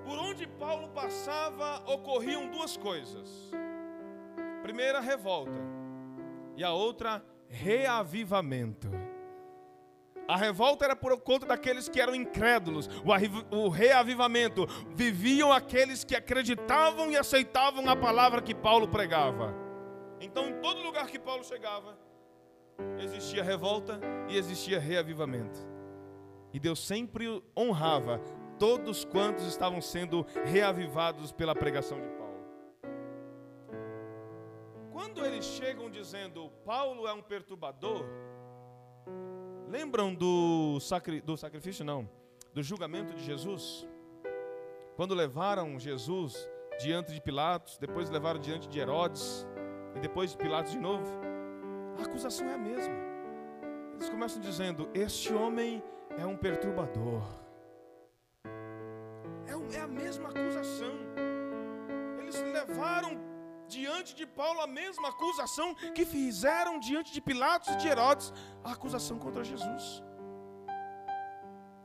por 0.05 0.17
onde 0.17 0.47
Paulo 0.47 0.87
passava, 0.91 1.83
ocorriam 1.91 2.47
duas 2.47 2.77
coisas. 2.77 3.51
Primeira, 4.63 5.01
revolta, 5.01 5.59
e 6.55 6.63
a 6.63 6.71
outra, 6.71 7.21
reavivamento. 7.49 8.89
A 10.29 10.37
revolta 10.37 10.85
era 10.85 10.95
por 10.95 11.19
conta 11.19 11.45
daqueles 11.45 11.89
que 11.89 11.99
eram 11.99 12.15
incrédulos. 12.15 12.89
O 13.51 13.67
reavivamento 13.67 14.65
viviam 14.95 15.51
aqueles 15.51 16.05
que 16.05 16.15
acreditavam 16.15 17.11
e 17.11 17.17
aceitavam 17.17 17.89
a 17.89 17.95
palavra 17.95 18.41
que 18.41 18.55
Paulo 18.55 18.87
pregava. 18.87 19.64
Então, 20.19 20.47
em 20.49 20.61
todo 20.61 20.81
lugar 20.81 21.07
que 21.07 21.19
Paulo 21.19 21.43
chegava, 21.43 21.97
existia 22.99 23.43
revolta 23.43 23.99
e 24.29 24.37
existia 24.37 24.79
reavivamento. 24.79 25.59
E 26.53 26.59
Deus 26.59 26.79
sempre 26.79 27.43
honrava 27.57 28.19
todos 28.57 29.03
quantos 29.03 29.45
estavam 29.45 29.81
sendo 29.81 30.25
reavivados 30.45 31.31
pela 31.31 31.53
pregação 31.53 31.99
de 31.99 32.07
Paulo. 32.07 32.25
Quando 34.91 35.25
eles 35.25 35.45
chegam 35.45 35.89
dizendo 35.89 36.49
Paulo 36.63 37.07
é 37.07 37.13
um 37.13 37.21
perturbador, 37.21 38.05
lembram 39.67 40.13
do, 40.13 40.79
sacri, 40.79 41.19
do 41.19 41.35
sacrifício? 41.35 41.83
Não, 41.83 42.09
do 42.53 42.63
julgamento 42.63 43.13
de 43.13 43.23
Jesus? 43.23 43.85
Quando 44.95 45.13
levaram 45.13 45.77
Jesus 45.77 46.49
diante 46.79 47.13
de 47.13 47.19
Pilatos, 47.19 47.77
depois 47.77 48.09
levaram 48.09 48.39
diante 48.39 48.69
de 48.69 48.79
Herodes, 48.79 49.45
e 49.95 49.99
depois 49.99 50.31
de 50.31 50.37
Pilatos 50.37 50.71
de 50.71 50.79
novo, 50.79 51.05
a 51.97 52.03
acusação 52.03 52.47
é 52.49 52.53
a 52.53 52.57
mesma. 52.57 52.93
Eles 53.93 54.09
começam 54.09 54.41
dizendo: 54.41 54.89
Este 54.93 55.33
homem 55.33 55.83
é 56.17 56.25
um 56.25 56.35
perturbador. 56.35 57.23
É, 59.47 59.75
é 59.77 59.81
a 59.81 59.87
mesma 59.87 60.29
acusação. 60.29 60.93
Eles 62.19 62.41
levaram 62.41 63.17
diante 63.67 64.13
de 64.15 64.25
Paulo 64.25 64.61
a 64.61 64.67
mesma 64.67 65.09
acusação 65.09 65.73
que 65.73 66.05
fizeram 66.05 66.79
diante 66.79 67.13
de 67.13 67.21
Pilatos 67.21 67.73
e 67.73 67.77
de 67.77 67.87
Herodes 67.87 68.33
a 68.63 68.71
acusação 68.71 69.17
contra 69.17 69.43
Jesus. 69.43 70.03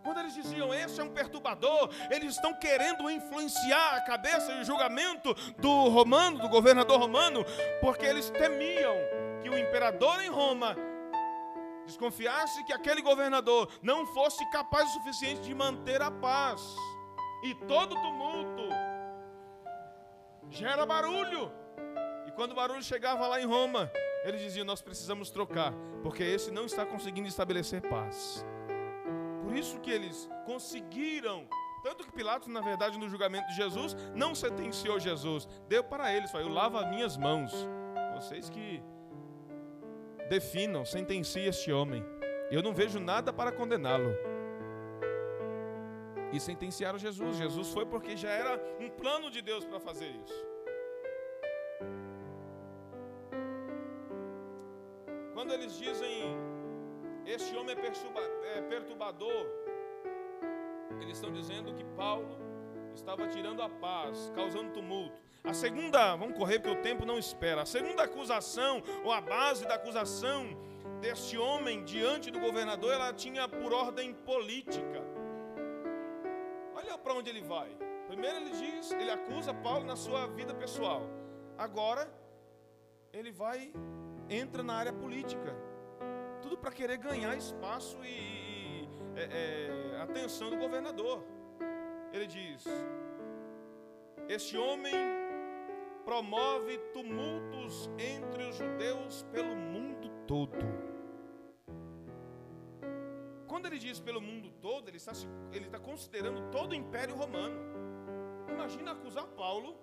Quando 0.03 0.21
eles 0.21 0.35
diziam, 0.35 0.73
esse 0.73 1.01
é 1.01 1.05
um 1.05 1.11
perturbador, 1.11 1.91
eles 2.11 2.35
estão 2.35 2.55
querendo 2.55 3.11
influenciar 3.11 3.97
a 3.97 4.01
cabeça 4.01 4.53
e 4.53 4.61
o 4.61 4.65
julgamento 4.65 5.35
do 5.59 5.89
romano, 5.89 6.39
do 6.39 6.49
governador 6.49 6.99
romano, 6.99 7.45
porque 7.81 8.07
eles 8.07 8.31
temiam 8.31 8.95
que 9.43 9.51
o 9.51 9.59
imperador 9.59 10.23
em 10.23 10.31
Roma 10.31 10.77
desconfiasse 11.85 12.65
que 12.65 12.73
aquele 12.73 13.03
governador 13.03 13.69
não 13.83 14.07
fosse 14.07 14.49
capaz 14.51 14.89
o 14.89 14.93
suficiente 14.95 15.43
de 15.43 15.55
manter 15.55 16.01
a 16.01 16.11
paz. 16.11 16.63
E 17.43 17.55
todo 17.67 17.95
tumulto 17.95 18.69
gera 20.51 20.87
barulho. 20.87 21.53
E 22.27 22.33
quando 22.33 22.53
o 22.53 22.55
barulho 22.55 22.83
chegava 22.83 23.27
lá 23.27 23.41
em 23.41 23.47
Roma, 23.47 23.91
eles 24.25 24.41
diziam: 24.41 24.65
Nós 24.65 24.83
precisamos 24.83 25.31
trocar, 25.31 25.73
porque 26.03 26.23
esse 26.23 26.51
não 26.51 26.67
está 26.67 26.85
conseguindo 26.85 27.29
estabelecer 27.29 27.81
paz. 27.83 28.45
Por 29.51 29.59
isso 29.59 29.81
que 29.81 29.91
eles 29.91 30.31
conseguiram. 30.47 31.45
Tanto 31.83 32.05
que 32.05 32.13
Pilatos, 32.13 32.47
na 32.47 32.61
verdade, 32.61 32.97
no 32.97 33.09
julgamento 33.09 33.49
de 33.49 33.57
Jesus, 33.57 33.97
não 34.15 34.33
sentenciou 34.33 35.01
Jesus, 35.01 35.49
deu 35.67 35.83
para 35.83 36.15
eles, 36.15 36.31
falou: 36.31 36.47
Eu 36.47 36.55
lavo 36.55 36.79
as 36.79 36.89
minhas 36.89 37.17
mãos. 37.17 37.53
Vocês 38.15 38.49
que 38.49 38.81
definam, 40.29 40.85
sentenciem 40.85 41.47
este 41.47 41.73
homem. 41.73 42.05
Eu 42.49 42.63
não 42.63 42.73
vejo 42.73 43.01
nada 43.01 43.33
para 43.33 43.51
condená-lo. 43.51 44.15
E 46.33 46.39
sentenciaram 46.39 46.97
Jesus. 46.97 47.37
Jesus 47.37 47.71
foi 47.71 47.85
porque 47.85 48.17
já 48.17 48.31
era 48.31 48.53
um 48.79 48.89
plano 48.89 49.33
de 49.33 49.43
Deus 49.43 49.65
para 49.65 49.81
fazer 49.81 50.11
isso. 50.25 50.47
Quando 55.35 55.53
eles 55.53 55.77
dizem 55.77 56.39
este 57.31 57.57
homem 57.57 57.77
é, 57.77 58.59
é 58.59 58.63
perturbador, 58.63 59.47
eles 61.01 61.17
estão 61.17 61.33
dizendo 61.33 61.73
que 61.75 61.85
Paulo 61.97 62.37
estava 62.95 63.29
tirando 63.29 63.63
a 63.63 63.69
paz, 63.69 64.33
causando 64.35 64.73
tumulto. 64.73 65.17
A 65.45 65.55
segunda, 65.55 66.17
vamos 66.17 66.37
correr 66.37 66.59
porque 66.59 66.79
o 66.79 66.83
tempo 66.83 67.07
não 67.07 67.19
espera. 67.19 67.63
A 67.63 67.67
segunda 67.67 68.03
acusação, 68.03 68.83
ou 69.05 69.13
a 69.13 69.21
base 69.21 69.67
da 69.67 69.75
acusação 69.75 70.57
deste 71.01 71.39
homem 71.39 71.85
diante 71.85 72.31
do 72.31 72.39
governador, 72.39 72.93
ela 72.93 73.13
tinha 73.13 73.49
por 73.49 73.73
ordem 73.73 74.13
política. 74.13 75.03
Olha 76.75 76.99
para 76.99 77.15
onde 77.15 77.31
ele 77.31 77.41
vai. 77.41 77.71
Primeiro 78.07 78.37
ele 78.37 78.51
diz, 78.51 78.91
ele 78.93 79.11
acusa 79.11 79.55
Paulo 79.55 79.85
na 79.85 79.97
sua 79.97 80.27
vida 80.27 80.53
pessoal. 80.53 81.03
Agora 81.57 82.13
ele 83.13 83.31
vai 83.31 83.73
entra 84.29 84.63
na 84.63 84.75
área 84.75 84.93
política. 84.93 85.70
Tudo 86.51 86.63
para 86.63 86.73
querer 86.73 86.97
ganhar 86.97 87.37
espaço 87.37 87.97
e, 88.03 88.09
e 88.09 88.89
é, 89.15 89.95
é, 89.95 90.01
atenção 90.03 90.51
do 90.51 90.57
governador. 90.57 91.25
Ele 92.13 92.27
diz: 92.27 92.65
Este 94.29 94.59
homem 94.59 94.93
promove 96.05 96.77
tumultos 96.93 97.89
entre 97.97 98.43
os 98.49 98.57
judeus 98.57 99.25
pelo 99.31 99.55
mundo 99.55 100.11
todo. 100.27 100.59
Quando 103.47 103.67
ele 103.67 103.79
diz 103.79 104.01
pelo 104.01 104.21
mundo 104.21 104.51
todo, 104.61 104.89
ele 104.89 104.97
está, 104.97 105.13
ele 105.53 105.67
está 105.67 105.79
considerando 105.79 106.51
todo 106.51 106.73
o 106.73 106.75
Império 106.75 107.15
Romano. 107.15 107.61
Imagina 108.49 108.91
acusar 108.91 109.29
Paulo 109.29 109.79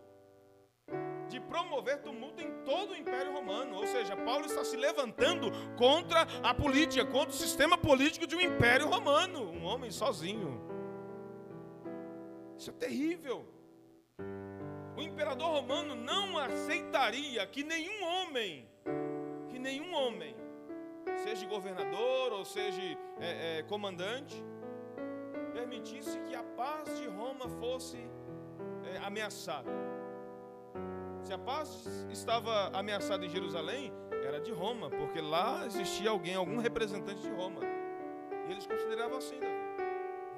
de 1.27 1.39
promover 1.39 2.01
tumulto 2.01 2.41
em 2.41 2.51
todo 2.63 2.91
o 2.91 2.95
Império 2.95 3.33
Romano. 3.33 3.75
Ou 3.75 3.87
seja, 3.87 4.15
Paulo 4.15 4.45
está 4.45 4.63
se 4.63 4.77
levantando 4.77 5.51
contra 5.77 6.27
a 6.43 6.53
política, 6.53 7.05
contra 7.05 7.29
o 7.29 7.33
sistema 7.33 7.77
político 7.77 8.25
de 8.25 8.35
um 8.35 8.41
Império 8.41 8.87
Romano. 8.87 9.51
Um 9.51 9.65
homem 9.65 9.91
sozinho. 9.91 10.61
Isso 12.57 12.69
é 12.69 12.73
terrível. 12.73 13.45
O 14.97 15.01
imperador 15.01 15.49
romano 15.49 15.95
não 15.95 16.39
aceitaria 16.39 17.45
que 17.45 17.63
nenhum 17.63 18.03
homem, 18.03 18.67
que 19.47 19.59
nenhum 19.59 19.93
homem, 19.93 20.35
seja 21.23 21.45
governador 21.45 22.33
ou 22.33 22.43
seja 22.43 22.81
é, 23.19 23.59
é, 23.59 23.63
comandante, 23.63 24.43
permitisse 25.53 26.19
que 26.21 26.33
a 26.33 26.41
paz 26.43 26.99
de 26.99 27.07
Roma 27.07 27.47
fosse 27.47 27.97
é, 28.91 28.97
ameaçada. 29.05 29.69
Se 31.27 31.33
a 31.33 31.37
paz 31.37 31.85
estava 32.09 32.69
ameaçada 32.69 33.25
em 33.25 33.27
Jerusalém, 33.27 33.91
era 34.25 34.39
de 34.39 34.49
Roma, 34.53 34.89
porque 34.89 35.19
lá 35.19 35.65
existia 35.65 36.09
alguém, 36.09 36.35
algum 36.35 36.55
representante 36.57 37.19
de 37.19 37.29
Roma. 37.29 37.59
E 38.47 38.51
eles 38.53 38.65
consideravam 38.65 39.17
assim, 39.17 39.37
Davi. 39.37 39.53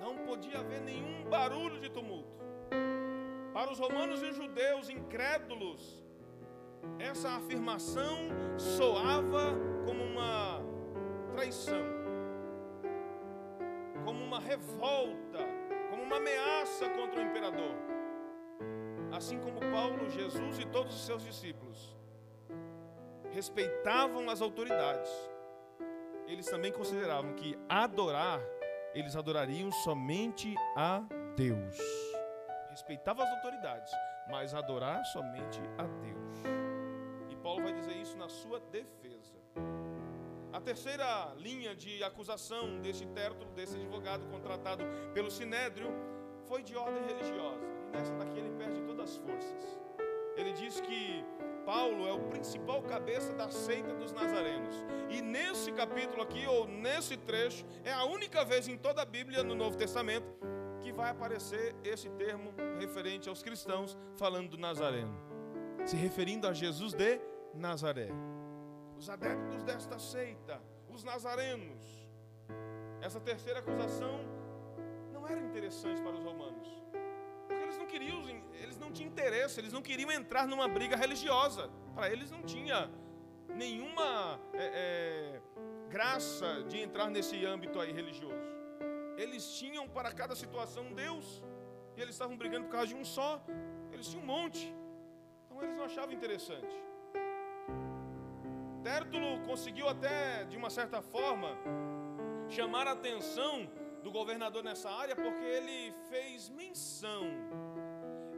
Não 0.02 0.18
podia 0.26 0.62
haver 0.62 0.82
nenhum 0.82 1.30
barulho 1.30 1.80
de 1.80 1.92
tumulto. 1.92 2.44
Para 3.54 3.72
os 3.72 3.78
romanos 3.78 4.24
e 4.24 4.32
judeus 4.32 4.90
incrédulos, 4.90 6.04
essa 6.98 7.34
afirmação 7.34 8.28
soava 8.58 9.54
como 9.86 10.04
uma 10.04 10.60
traição, 11.34 11.86
como 14.04 14.24
uma 14.24 14.40
revolta, 14.40 15.38
como 15.92 16.02
uma 16.02 16.16
ameaça 16.16 16.90
contra 16.90 17.20
o 17.20 17.24
imperador 17.24 17.89
assim 19.12 19.40
como 19.40 19.60
Paulo, 19.72 20.10
Jesus 20.10 20.60
e 20.60 20.66
todos 20.66 20.96
os 20.96 21.06
seus 21.06 21.24
discípulos 21.24 21.98
respeitavam 23.32 24.30
as 24.30 24.42
autoridades, 24.42 25.10
eles 26.28 26.48
também 26.48 26.72
consideravam 26.72 27.34
que 27.34 27.58
adorar, 27.68 28.40
eles 28.94 29.16
adorariam 29.16 29.72
somente 29.72 30.56
a 30.76 31.04
Deus. 31.36 31.78
Respeitavam 32.70 33.24
as 33.24 33.32
autoridades, 33.32 33.92
mas 34.30 34.54
adorar 34.54 35.04
somente 35.06 35.60
a 35.78 35.84
Deus. 35.84 36.38
E 37.30 37.36
Paulo 37.38 37.64
vai 37.64 37.74
dizer 37.74 37.96
isso 37.96 38.18
na 38.18 38.30
sua 38.30 38.60
defesa. 38.60 39.34
A 40.52 40.60
terceira 40.60 41.34
linha 41.38 41.76
de 41.76 42.04
acusação 42.04 42.80
desse 42.82 43.06
Tértulo, 43.08 43.52
desse 43.52 43.76
advogado 43.76 44.26
contratado 44.28 44.84
pelo 45.14 45.30
Sinédrio, 45.30 45.90
foi 46.48 46.64
de 46.64 46.76
ordem 46.76 47.04
religiosa 47.06 47.79
nessa 47.92 48.14
daqui 48.16 48.40
ele 48.40 48.52
perde 48.58 48.82
todas 48.82 49.10
as 49.12 49.18
forças. 49.18 49.80
Ele 50.36 50.54
diz 50.54 50.80
que 50.80 51.24
Paulo 51.66 52.08
é 52.08 52.14
o 52.14 52.20
principal 52.30 52.82
cabeça 52.82 53.34
da 53.34 53.50
seita 53.50 53.94
dos 53.94 54.12
nazarenos. 54.12 54.76
E 55.10 55.22
nesse 55.22 55.72
capítulo 55.72 56.22
aqui, 56.24 56.46
ou 56.48 56.68
nesse 56.68 57.18
trecho, 57.18 57.66
é 57.84 57.92
a 57.92 58.06
única 58.06 58.44
vez 58.44 58.68
em 58.68 58.78
toda 58.78 59.02
a 59.02 59.06
Bíblia, 59.06 59.44
no 59.44 59.54
Novo 59.54 59.78
Testamento, 59.78 60.34
que 60.82 60.92
vai 60.92 61.12
aparecer 61.12 61.76
esse 61.84 62.10
termo 62.12 62.54
referente 62.80 63.30
aos 63.30 63.44
cristãos, 63.44 63.98
falando 64.18 64.50
do 64.50 64.58
Nazareno, 64.58 65.16
se 65.86 65.96
referindo 65.96 66.48
a 66.48 66.54
Jesus 66.54 66.94
de 66.94 67.20
Nazaré. 67.54 68.10
Os 68.98 69.10
adeptos 69.10 69.62
desta 69.64 70.00
seita, 70.00 70.62
os 70.90 71.04
nazarenos. 71.04 72.08
Essa 73.02 73.20
terceira 73.20 73.60
acusação 73.60 74.20
não 75.14 75.28
era 75.28 75.40
interessante 75.40 76.02
para 76.02 76.14
os 76.14 76.24
romanos 76.24 76.79
queriam, 77.92 78.22
eles 78.64 78.78
não 78.84 78.92
tinham 78.96 79.10
interesse, 79.14 79.60
eles 79.60 79.74
não 79.78 79.82
queriam 79.90 80.12
entrar 80.20 80.46
numa 80.52 80.68
briga 80.78 80.96
religiosa. 80.96 81.70
Para 81.96 82.10
eles 82.14 82.30
não 82.36 82.44
tinha 82.44 82.90
nenhuma 83.64 84.40
é, 84.54 84.66
é, 84.84 85.42
graça 85.90 86.64
de 86.70 86.78
entrar 86.86 87.10
nesse 87.10 87.38
âmbito 87.54 87.80
aí 87.80 87.92
religioso. 87.92 88.50
Eles 89.18 89.46
tinham 89.60 89.86
para 89.98 90.12
cada 90.12 90.36
situação 90.36 90.84
um 90.90 90.94
Deus, 90.94 91.44
e 91.98 92.02
eles 92.02 92.16
estavam 92.16 92.38
brigando 92.38 92.66
por 92.68 92.72
causa 92.72 92.88
de 92.88 92.96
um 92.96 93.04
só. 93.04 93.32
Eles 93.92 94.08
tinham 94.08 94.24
um 94.24 94.28
monte. 94.28 94.64
Então 95.46 95.62
eles 95.64 95.76
não 95.76 95.86
achavam 95.86 96.14
interessante. 96.14 96.76
Tértulo 98.84 99.42
conseguiu 99.42 99.90
até, 99.90 100.46
de 100.46 100.56
uma 100.56 100.70
certa 100.70 101.02
forma, 101.02 101.50
chamar 102.48 102.88
a 102.88 102.94
atenção 102.94 103.70
do 104.04 104.12
governador 104.12 104.64
nessa 104.64 104.90
área, 104.90 105.16
porque 105.16 105.44
ele 105.44 105.94
fez 106.10 106.50
menção, 106.50 107.24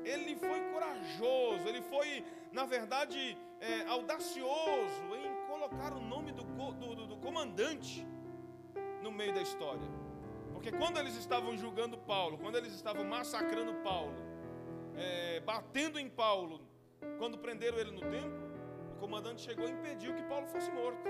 ele 0.05 0.35
foi 0.35 0.59
corajoso, 0.71 1.67
ele 1.67 1.81
foi, 1.81 2.23
na 2.51 2.65
verdade, 2.65 3.37
é, 3.59 3.85
audacioso 3.87 5.15
em 5.15 5.47
colocar 5.47 5.93
o 5.93 5.99
nome 5.99 6.31
do, 6.31 6.43
do, 6.43 7.07
do 7.07 7.17
comandante 7.17 8.05
no 9.01 9.11
meio 9.11 9.33
da 9.33 9.41
história. 9.41 9.87
Porque 10.53 10.71
quando 10.71 10.97
eles 10.97 11.15
estavam 11.15 11.57
julgando 11.57 11.97
Paulo, 11.97 12.37
quando 12.37 12.55
eles 12.55 12.73
estavam 12.73 13.03
massacrando 13.03 13.73
Paulo, 13.75 14.13
é, 14.95 15.39
batendo 15.39 15.99
em 15.99 16.09
Paulo, 16.09 16.61
quando 17.17 17.37
prenderam 17.37 17.79
ele 17.79 17.91
no 17.91 18.01
templo, 18.01 18.51
o 18.95 18.99
comandante 18.99 19.41
chegou 19.41 19.67
e 19.67 19.71
impediu 19.71 20.13
que 20.13 20.23
Paulo 20.23 20.45
fosse 20.47 20.69
morto. 20.71 21.01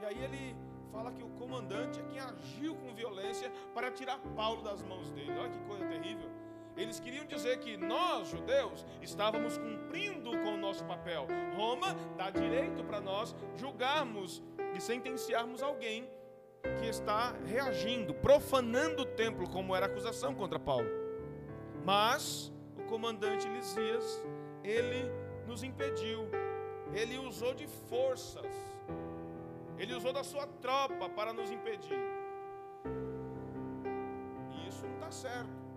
E 0.00 0.04
aí 0.04 0.22
ele 0.22 0.56
fala 0.92 1.12
que 1.12 1.22
o 1.22 1.28
comandante 1.30 2.00
é 2.00 2.02
quem 2.04 2.18
agiu 2.20 2.74
com 2.76 2.94
violência 2.94 3.50
para 3.74 3.90
tirar 3.90 4.18
Paulo 4.36 4.62
das 4.62 4.82
mãos 4.82 5.10
dele. 5.10 5.32
Olha 5.38 5.50
que 5.50 5.58
coisa 5.60 5.86
terrível. 5.86 6.30
Eles 6.76 7.00
queriam 7.00 7.26
dizer 7.26 7.58
que 7.58 7.76
nós, 7.76 8.28
judeus, 8.28 8.86
estávamos 9.02 9.58
cumprindo 9.58 10.30
com 10.30 10.54
o 10.54 10.56
nosso 10.56 10.84
papel. 10.84 11.26
Roma 11.54 11.94
dá 12.16 12.30
direito 12.30 12.82
para 12.84 13.00
nós 13.00 13.34
julgarmos 13.56 14.42
e 14.74 14.80
sentenciarmos 14.80 15.62
alguém 15.62 16.08
que 16.78 16.86
está 16.86 17.32
reagindo, 17.46 18.14
profanando 18.14 19.02
o 19.02 19.06
templo, 19.06 19.48
como 19.48 19.74
era 19.74 19.86
a 19.86 19.88
acusação 19.88 20.34
contra 20.34 20.58
Paulo. 20.58 20.88
Mas 21.84 22.52
o 22.78 22.84
comandante 22.84 23.48
Lisias, 23.48 24.22
ele 24.62 25.10
nos 25.46 25.62
impediu, 25.62 26.28
ele 26.92 27.18
usou 27.18 27.54
de 27.54 27.66
forças, 27.66 28.46
ele 29.78 29.94
usou 29.94 30.12
da 30.12 30.22
sua 30.22 30.46
tropa 30.46 31.08
para 31.08 31.32
nos 31.32 31.50
impedir. 31.50 31.98
E 34.52 34.68
isso 34.68 34.86
não 34.86 34.94
está 34.94 35.10
certo, 35.10 35.69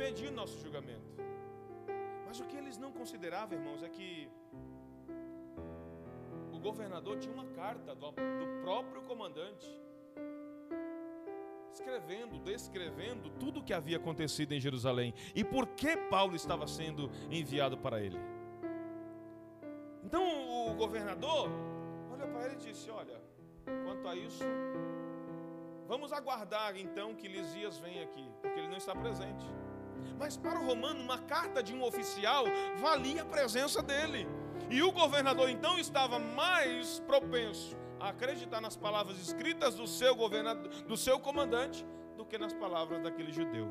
impediu 0.00 0.30
o 0.30 0.32
nosso 0.32 0.58
julgamento. 0.62 1.12
Mas 2.26 2.40
o 2.40 2.44
que 2.44 2.56
eles 2.56 2.78
não 2.78 2.90
consideravam, 2.90 3.58
irmãos, 3.58 3.82
é 3.82 3.88
que 3.88 4.30
o 6.50 6.58
governador 6.58 7.18
tinha 7.18 7.34
uma 7.34 7.44
carta 7.48 7.94
do, 7.94 8.10
do 8.10 8.62
próprio 8.62 9.02
comandante, 9.02 9.68
escrevendo, 11.70 12.38
descrevendo 12.38 13.28
tudo 13.38 13.60
o 13.60 13.62
que 13.62 13.74
havia 13.74 13.98
acontecido 13.98 14.52
em 14.52 14.60
Jerusalém 14.60 15.12
e 15.34 15.44
por 15.44 15.66
que 15.66 15.94
Paulo 16.08 16.34
estava 16.34 16.66
sendo 16.66 17.10
enviado 17.30 17.76
para 17.76 18.00
ele. 18.00 18.18
Então 20.02 20.22
o 20.70 20.74
governador 20.76 21.50
olhou 22.10 22.28
para 22.28 22.46
ele 22.46 22.54
e 22.54 22.72
disse: 22.72 22.90
Olha, 22.90 23.20
quanto 23.84 24.08
a 24.08 24.16
isso, 24.16 24.44
vamos 25.86 26.10
aguardar 26.10 26.74
então 26.76 27.14
que 27.14 27.28
Lisias 27.28 27.78
venha 27.78 28.02
aqui, 28.04 28.26
porque 28.40 28.58
ele 28.58 28.68
não 28.68 28.78
está 28.78 28.94
presente. 28.94 29.59
Mas 30.18 30.36
para 30.36 30.58
o 30.58 30.66
romano, 30.66 31.00
uma 31.00 31.18
carta 31.18 31.62
de 31.62 31.74
um 31.74 31.82
oficial 31.82 32.44
valia 32.78 33.22
a 33.22 33.24
presença 33.24 33.82
dele. 33.82 34.28
E 34.68 34.82
o 34.82 34.92
governador 34.92 35.48
então 35.48 35.78
estava 35.78 36.18
mais 36.18 37.00
propenso 37.00 37.76
a 37.98 38.10
acreditar 38.10 38.60
nas 38.60 38.76
palavras 38.76 39.18
escritas 39.18 39.74
do 39.74 39.86
seu 39.86 40.14
governador, 40.14 40.68
do 40.84 40.96
seu 40.96 41.18
comandante, 41.18 41.84
do 42.16 42.24
que 42.24 42.38
nas 42.38 42.52
palavras 42.52 43.02
daquele 43.02 43.32
judeu. 43.32 43.68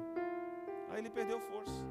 Aí 0.90 1.00
ele 1.00 1.10
perdeu 1.10 1.40
força. 1.40 1.86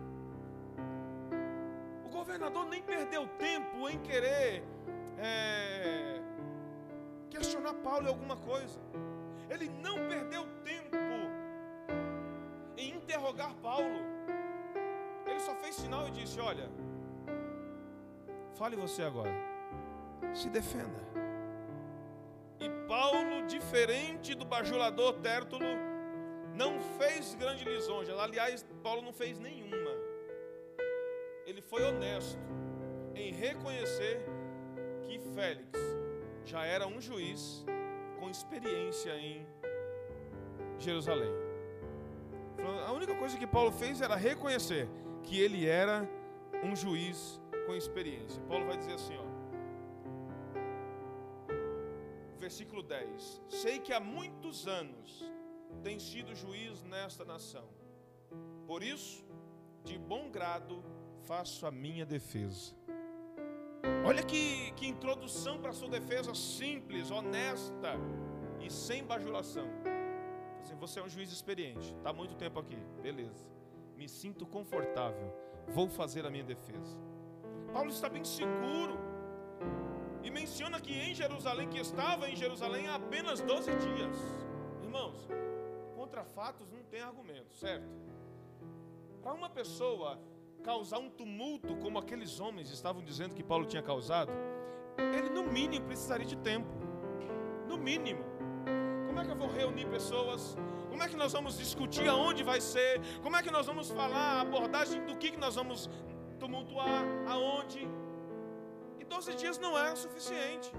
O 2.04 2.08
governador 2.08 2.66
nem 2.66 2.82
perdeu 2.82 3.26
tempo 3.38 3.88
em 3.88 3.98
querer 4.00 4.64
é, 5.18 6.20
questionar 7.30 7.74
Paulo 7.74 8.06
em 8.06 8.08
alguma 8.08 8.36
coisa. 8.36 8.78
Ele 9.50 9.68
não 9.68 9.94
perdeu 10.08 10.44
tempo 10.62 10.96
em 12.76 12.94
interrogar 12.94 13.54
Paulo. 13.56 14.17
Ele 15.38 15.46
só 15.46 15.54
fez 15.54 15.76
sinal 15.76 16.08
e 16.08 16.10
disse: 16.10 16.40
Olha, 16.40 16.68
Fale 18.58 18.74
você 18.74 19.04
agora. 19.04 19.30
Se 20.34 20.48
defenda. 20.50 21.00
E 22.58 22.68
Paulo, 22.88 23.46
diferente 23.46 24.34
do 24.34 24.44
bajulador 24.44 25.12
Tértulo, 25.20 25.64
não 26.56 26.80
fez 26.98 27.36
grande 27.36 27.64
lisonja. 27.64 28.20
Aliás, 28.20 28.66
Paulo 28.82 29.00
não 29.00 29.12
fez 29.12 29.38
nenhuma. 29.38 29.92
Ele 31.46 31.62
foi 31.62 31.84
honesto 31.84 32.40
em 33.14 33.32
reconhecer 33.32 34.26
que 35.04 35.20
Félix 35.36 35.78
já 36.44 36.64
era 36.64 36.84
um 36.88 37.00
juiz 37.00 37.64
com 38.18 38.28
experiência 38.28 39.14
em 39.16 39.46
Jerusalém. 40.80 41.30
A 42.88 42.90
única 42.90 43.14
coisa 43.14 43.38
que 43.38 43.46
Paulo 43.46 43.70
fez 43.70 44.00
era 44.00 44.16
reconhecer 44.16 44.88
que 45.28 45.38
ele 45.38 45.66
era 45.66 46.08
um 46.64 46.74
juiz 46.74 47.38
com 47.66 47.74
experiência. 47.74 48.40
Paulo 48.48 48.64
vai 48.64 48.78
dizer 48.78 48.94
assim, 48.94 49.14
ó. 49.14 49.28
Versículo 52.38 52.82
10. 52.82 53.42
Sei 53.50 53.78
que 53.78 53.92
há 53.92 54.00
muitos 54.00 54.66
anos 54.66 55.30
tem 55.82 55.98
sido 55.98 56.34
juiz 56.34 56.82
nesta 56.82 57.26
nação. 57.26 57.68
Por 58.66 58.82
isso, 58.82 59.22
de 59.84 59.98
bom 59.98 60.30
grado, 60.30 60.82
faço 61.26 61.66
a 61.66 61.70
minha 61.70 62.06
defesa. 62.06 62.74
Olha 64.06 64.22
que, 64.22 64.72
que 64.72 64.86
introdução 64.86 65.60
para 65.60 65.70
a 65.70 65.74
sua 65.74 65.90
defesa 65.90 66.34
simples, 66.34 67.10
honesta 67.10 67.96
e 68.62 68.70
sem 68.70 69.04
bajulação. 69.04 69.68
Assim, 70.62 70.74
você 70.76 71.00
é 71.00 71.02
um 71.02 71.08
juiz 71.08 71.30
experiente, 71.30 71.94
está 71.98 72.14
muito 72.14 72.34
tempo 72.34 72.58
aqui, 72.58 72.78
beleza. 73.02 73.57
Me 73.98 74.08
sinto 74.08 74.46
confortável, 74.46 75.34
vou 75.66 75.88
fazer 75.88 76.24
a 76.24 76.30
minha 76.30 76.44
defesa. 76.44 76.96
Paulo 77.72 77.90
está 77.90 78.08
bem 78.08 78.22
seguro. 78.24 78.96
E 80.22 80.30
menciona 80.30 80.80
que 80.80 80.92
em 80.92 81.12
Jerusalém, 81.12 81.68
que 81.68 81.80
estava 81.80 82.30
em 82.30 82.36
Jerusalém 82.36 82.86
há 82.86 82.94
apenas 82.94 83.40
12 83.40 83.74
dias. 83.74 84.16
Irmãos, 84.84 85.28
contra 85.96 86.24
fatos 86.24 86.70
não 86.70 86.84
tem 86.84 87.00
argumento, 87.00 87.52
certo? 87.54 87.88
Para 89.20 89.34
uma 89.34 89.50
pessoa 89.50 90.16
causar 90.62 90.98
um 90.98 91.10
tumulto 91.10 91.74
como 91.78 91.98
aqueles 91.98 92.38
homens 92.38 92.70
estavam 92.70 93.02
dizendo 93.02 93.34
que 93.34 93.42
Paulo 93.42 93.66
tinha 93.66 93.82
causado, 93.82 94.30
ele 94.96 95.28
no 95.28 95.42
mínimo 95.42 95.86
precisaria 95.86 96.26
de 96.26 96.36
tempo. 96.36 96.72
No 97.66 97.76
mínimo. 97.76 98.22
Como 99.08 99.18
é 99.18 99.24
que 99.24 99.30
eu 99.32 99.36
vou 99.36 99.48
reunir 99.48 99.88
pessoas? 99.88 100.56
Como 100.98 101.06
é 101.06 101.12
que 101.12 101.16
nós 101.16 101.32
vamos 101.32 101.56
discutir 101.56 102.08
aonde 102.08 102.42
vai 102.42 102.60
ser? 102.60 103.00
Como 103.22 103.36
é 103.36 103.40
que 103.40 103.52
nós 103.52 103.66
vamos 103.66 103.88
falar 103.88 104.38
a 104.38 104.40
abordagem 104.40 105.00
do 105.06 105.14
que, 105.14 105.30
que 105.30 105.36
nós 105.36 105.54
vamos 105.54 105.88
tumultuar 106.40 107.04
aonde. 107.28 107.88
E 108.98 109.04
12 109.04 109.36
dias 109.36 109.60
não 109.60 109.78
é 109.78 109.94
suficiente. 109.94 110.72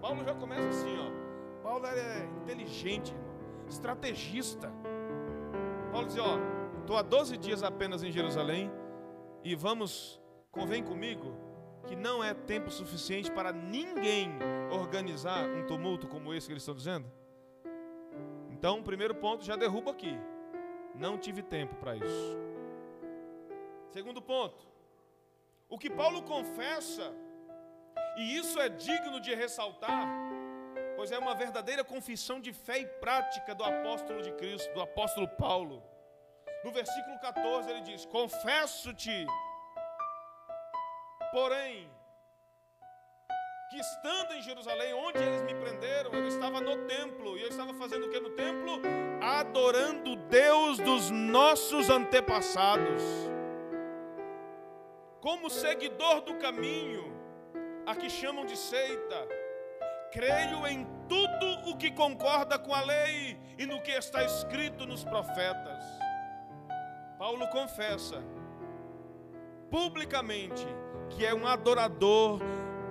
Paulo 0.00 0.24
já 0.24 0.34
começa 0.34 0.66
assim, 0.66 0.96
ó. 0.98 1.62
Paulo 1.62 1.84
é 1.84 2.24
inteligente, 2.40 3.14
estrategista. 3.68 4.72
Paulo 5.92 6.06
diz, 6.06 6.16
ó, 6.16 6.38
estou 6.80 6.96
há 6.96 7.02
12 7.02 7.36
dias 7.36 7.62
apenas 7.62 8.02
em 8.02 8.10
Jerusalém 8.10 8.72
e 9.44 9.54
vamos, 9.54 10.18
convém 10.50 10.82
comigo, 10.82 11.36
que 11.86 11.94
não 11.94 12.24
é 12.24 12.32
tempo 12.32 12.70
suficiente 12.70 13.30
para 13.30 13.52
ninguém 13.52 14.30
organizar 14.70 15.46
um 15.46 15.66
tumulto 15.66 16.08
como 16.08 16.32
esse 16.32 16.46
que 16.46 16.54
eles 16.54 16.62
estão 16.62 16.74
dizendo. 16.74 17.25
Então, 18.56 18.78
o 18.78 18.82
primeiro 18.82 19.14
ponto 19.14 19.44
já 19.44 19.54
derruba 19.54 19.90
aqui. 19.90 20.18
Não 20.94 21.18
tive 21.18 21.42
tempo 21.42 21.74
para 21.74 21.94
isso. 21.94 22.28
Segundo 23.90 24.22
ponto, 24.22 24.66
o 25.68 25.78
que 25.78 25.90
Paulo 25.90 26.22
confessa, 26.22 27.12
e 28.16 28.34
isso 28.34 28.58
é 28.58 28.70
digno 28.70 29.20
de 29.20 29.34
ressaltar, 29.34 30.06
pois 30.96 31.12
é 31.12 31.18
uma 31.18 31.34
verdadeira 31.34 31.84
confissão 31.84 32.40
de 32.40 32.54
fé 32.54 32.78
e 32.78 32.86
prática 32.86 33.54
do 33.54 33.62
apóstolo 33.62 34.22
de 34.22 34.32
Cristo, 34.32 34.72
do 34.72 34.80
apóstolo 34.80 35.28
Paulo. 35.28 35.82
No 36.64 36.72
versículo 36.72 37.18
14 37.20 37.68
ele 37.68 37.82
diz: 37.82 38.06
Confesso-te, 38.06 39.26
porém, 41.30 41.90
que 43.68 43.78
estando 43.78 44.32
em 44.32 44.42
Jerusalém, 44.42 44.94
onde 44.94 45.18
eles 45.18 45.42
me 45.42 45.54
prenderam, 45.54 46.12
eu 46.12 46.26
estava 46.28 46.60
no 46.60 46.86
templo, 46.86 47.36
e 47.36 47.42
eu 47.42 47.48
estava 47.48 47.74
fazendo 47.74 48.06
o 48.06 48.10
que 48.10 48.20
no 48.20 48.30
templo? 48.30 48.80
Adorando 49.20 50.14
Deus 50.16 50.78
dos 50.78 51.10
nossos 51.10 51.90
antepassados 51.90 53.02
como 55.26 55.50
seguidor 55.50 56.20
do 56.20 56.36
caminho, 56.36 57.12
a 57.84 57.96
que 57.96 58.08
chamam 58.08 58.46
de 58.46 58.56
seita, 58.56 59.26
creio 60.12 60.64
em 60.68 60.86
tudo 61.08 61.68
o 61.68 61.76
que 61.76 61.90
concorda 61.90 62.56
com 62.56 62.72
a 62.72 62.80
lei 62.82 63.36
e 63.58 63.66
no 63.66 63.82
que 63.82 63.90
está 63.90 64.22
escrito 64.22 64.86
nos 64.86 65.02
profetas. 65.02 65.84
Paulo 67.18 67.48
confessa 67.48 68.22
publicamente 69.68 70.64
que 71.10 71.26
é 71.26 71.34
um 71.34 71.44
adorador 71.44 72.40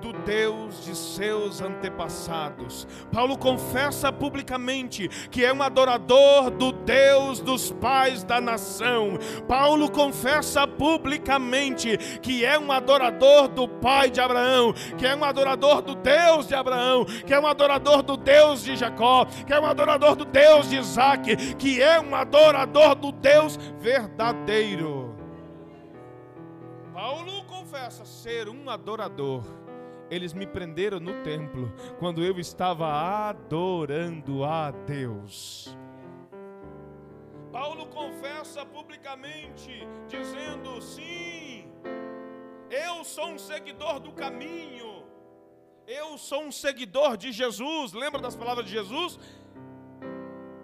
do 0.05 0.13
Deus 0.13 0.85
de 0.85 0.95
seus 0.95 1.61
antepassados. 1.61 2.87
Paulo 3.11 3.35
confessa 3.35 4.11
publicamente 4.11 5.07
que 5.31 5.43
é 5.43 5.51
um 5.51 5.63
adorador 5.63 6.51
do 6.51 6.71
Deus 6.71 7.39
dos 7.39 7.71
pais 7.71 8.23
da 8.23 8.39
nação. 8.39 9.17
Paulo 9.47 9.89
confessa 9.89 10.67
publicamente 10.67 11.97
que 12.21 12.45
é 12.45 12.59
um 12.59 12.71
adorador 12.71 13.47
do 13.47 13.67
pai 13.67 14.11
de 14.11 14.21
Abraão, 14.21 14.73
que 14.95 15.07
é 15.07 15.15
um 15.15 15.23
adorador 15.23 15.81
do 15.81 15.95
Deus 15.95 16.47
de 16.47 16.53
Abraão, 16.53 17.03
que 17.05 17.33
é 17.33 17.39
um 17.39 17.47
adorador 17.47 18.03
do 18.03 18.15
Deus 18.15 18.63
de 18.63 18.75
Jacó, 18.75 19.25
que 19.25 19.53
é 19.53 19.59
um 19.59 19.65
adorador 19.65 20.15
do 20.15 20.25
Deus 20.25 20.69
de 20.69 20.77
Isaac, 20.77 21.55
que 21.55 21.81
é 21.81 21.99
um 21.99 22.13
adorador 22.13 22.93
do 22.93 23.11
Deus 23.11 23.57
verdadeiro. 23.79 25.15
Paulo 26.93 27.43
confessa 27.45 28.05
ser 28.05 28.47
um 28.47 28.69
adorador. 28.69 29.64
Eles 30.09 30.33
me 30.33 30.45
prenderam 30.45 30.99
no 30.99 31.23
templo 31.23 31.73
quando 31.97 32.23
eu 32.23 32.39
estava 32.39 32.87
adorando 33.29 34.43
a 34.43 34.71
Deus. 34.71 35.75
Paulo 37.51 37.87
confessa 37.87 38.65
publicamente, 38.65 39.87
dizendo: 40.07 40.79
sim, 40.81 41.71
eu 42.69 43.03
sou 43.03 43.29
um 43.29 43.37
seguidor 43.37 43.99
do 43.99 44.11
caminho, 44.11 45.03
eu 45.87 46.17
sou 46.17 46.43
um 46.43 46.51
seguidor 46.51 47.17
de 47.17 47.31
Jesus. 47.31 47.93
Lembra 47.93 48.21
das 48.21 48.35
palavras 48.35 48.65
de 48.65 48.71
Jesus? 48.71 49.19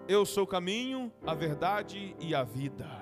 Eu 0.07 0.25
sou 0.25 0.43
o 0.43 0.47
caminho, 0.47 1.11
a 1.25 1.33
verdade 1.33 2.15
e 2.19 2.35
a 2.35 2.43
vida 2.43 3.00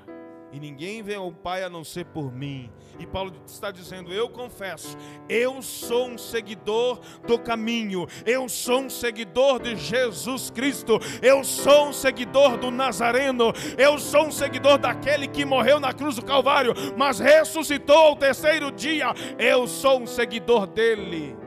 e 0.52 0.60
ninguém 0.60 1.02
vem 1.02 1.16
ao 1.16 1.32
Pai 1.32 1.64
a 1.64 1.70
não 1.70 1.84
ser 1.84 2.06
por 2.06 2.34
mim. 2.34 2.70
E 3.00 3.06
Paulo 3.06 3.34
está 3.46 3.72
dizendo: 3.72 4.14
Eu 4.14 4.30
confesso, 4.30 4.98
eu 5.28 5.62
sou 5.62 6.08
um 6.08 6.18
seguidor 6.18 7.00
do 7.26 7.38
caminho, 7.40 8.08
eu 8.26 8.50
sou 8.50 8.82
um 8.82 8.90
seguidor 8.90 9.62
de 9.62 9.76
Jesus 9.76 10.50
Cristo, 10.50 11.00
eu 11.22 11.44
sou 11.44 11.88
um 11.88 11.94
seguidor 11.94 12.58
do 12.58 12.72
Nazareno, 12.72 13.54
eu 13.78 13.98
sou 13.98 14.26
um 14.26 14.32
seguidor 14.32 14.78
daquele 14.78 15.28
que 15.28 15.46
morreu 15.46 15.80
na 15.80 15.94
cruz 15.94 16.16
do 16.16 16.26
Calvário, 16.26 16.74
mas 16.98 17.20
ressuscitou 17.20 17.98
ao 17.98 18.16
terceiro 18.16 18.72
dia, 18.72 19.14
eu 19.38 19.68
sou 19.68 20.02
um 20.02 20.08
seguidor 20.08 20.68
dele. 20.68 21.38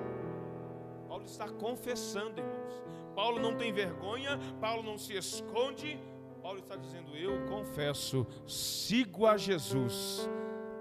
Paulo 1.08 1.24
está 1.24 1.48
confessando, 1.48 2.40
irmãos. 2.40 2.82
Paulo 3.14 3.38
não 3.38 3.54
tem 3.56 3.72
vergonha, 3.72 4.38
Paulo 4.58 4.82
não 4.82 4.96
se 4.96 5.14
esconde 5.14 6.00
Paulo 6.42 6.58
está 6.58 6.74
dizendo: 6.74 7.16
Eu 7.16 7.46
confesso, 7.46 8.26
sigo 8.46 9.26
a 9.26 9.36
Jesus, 9.36 10.28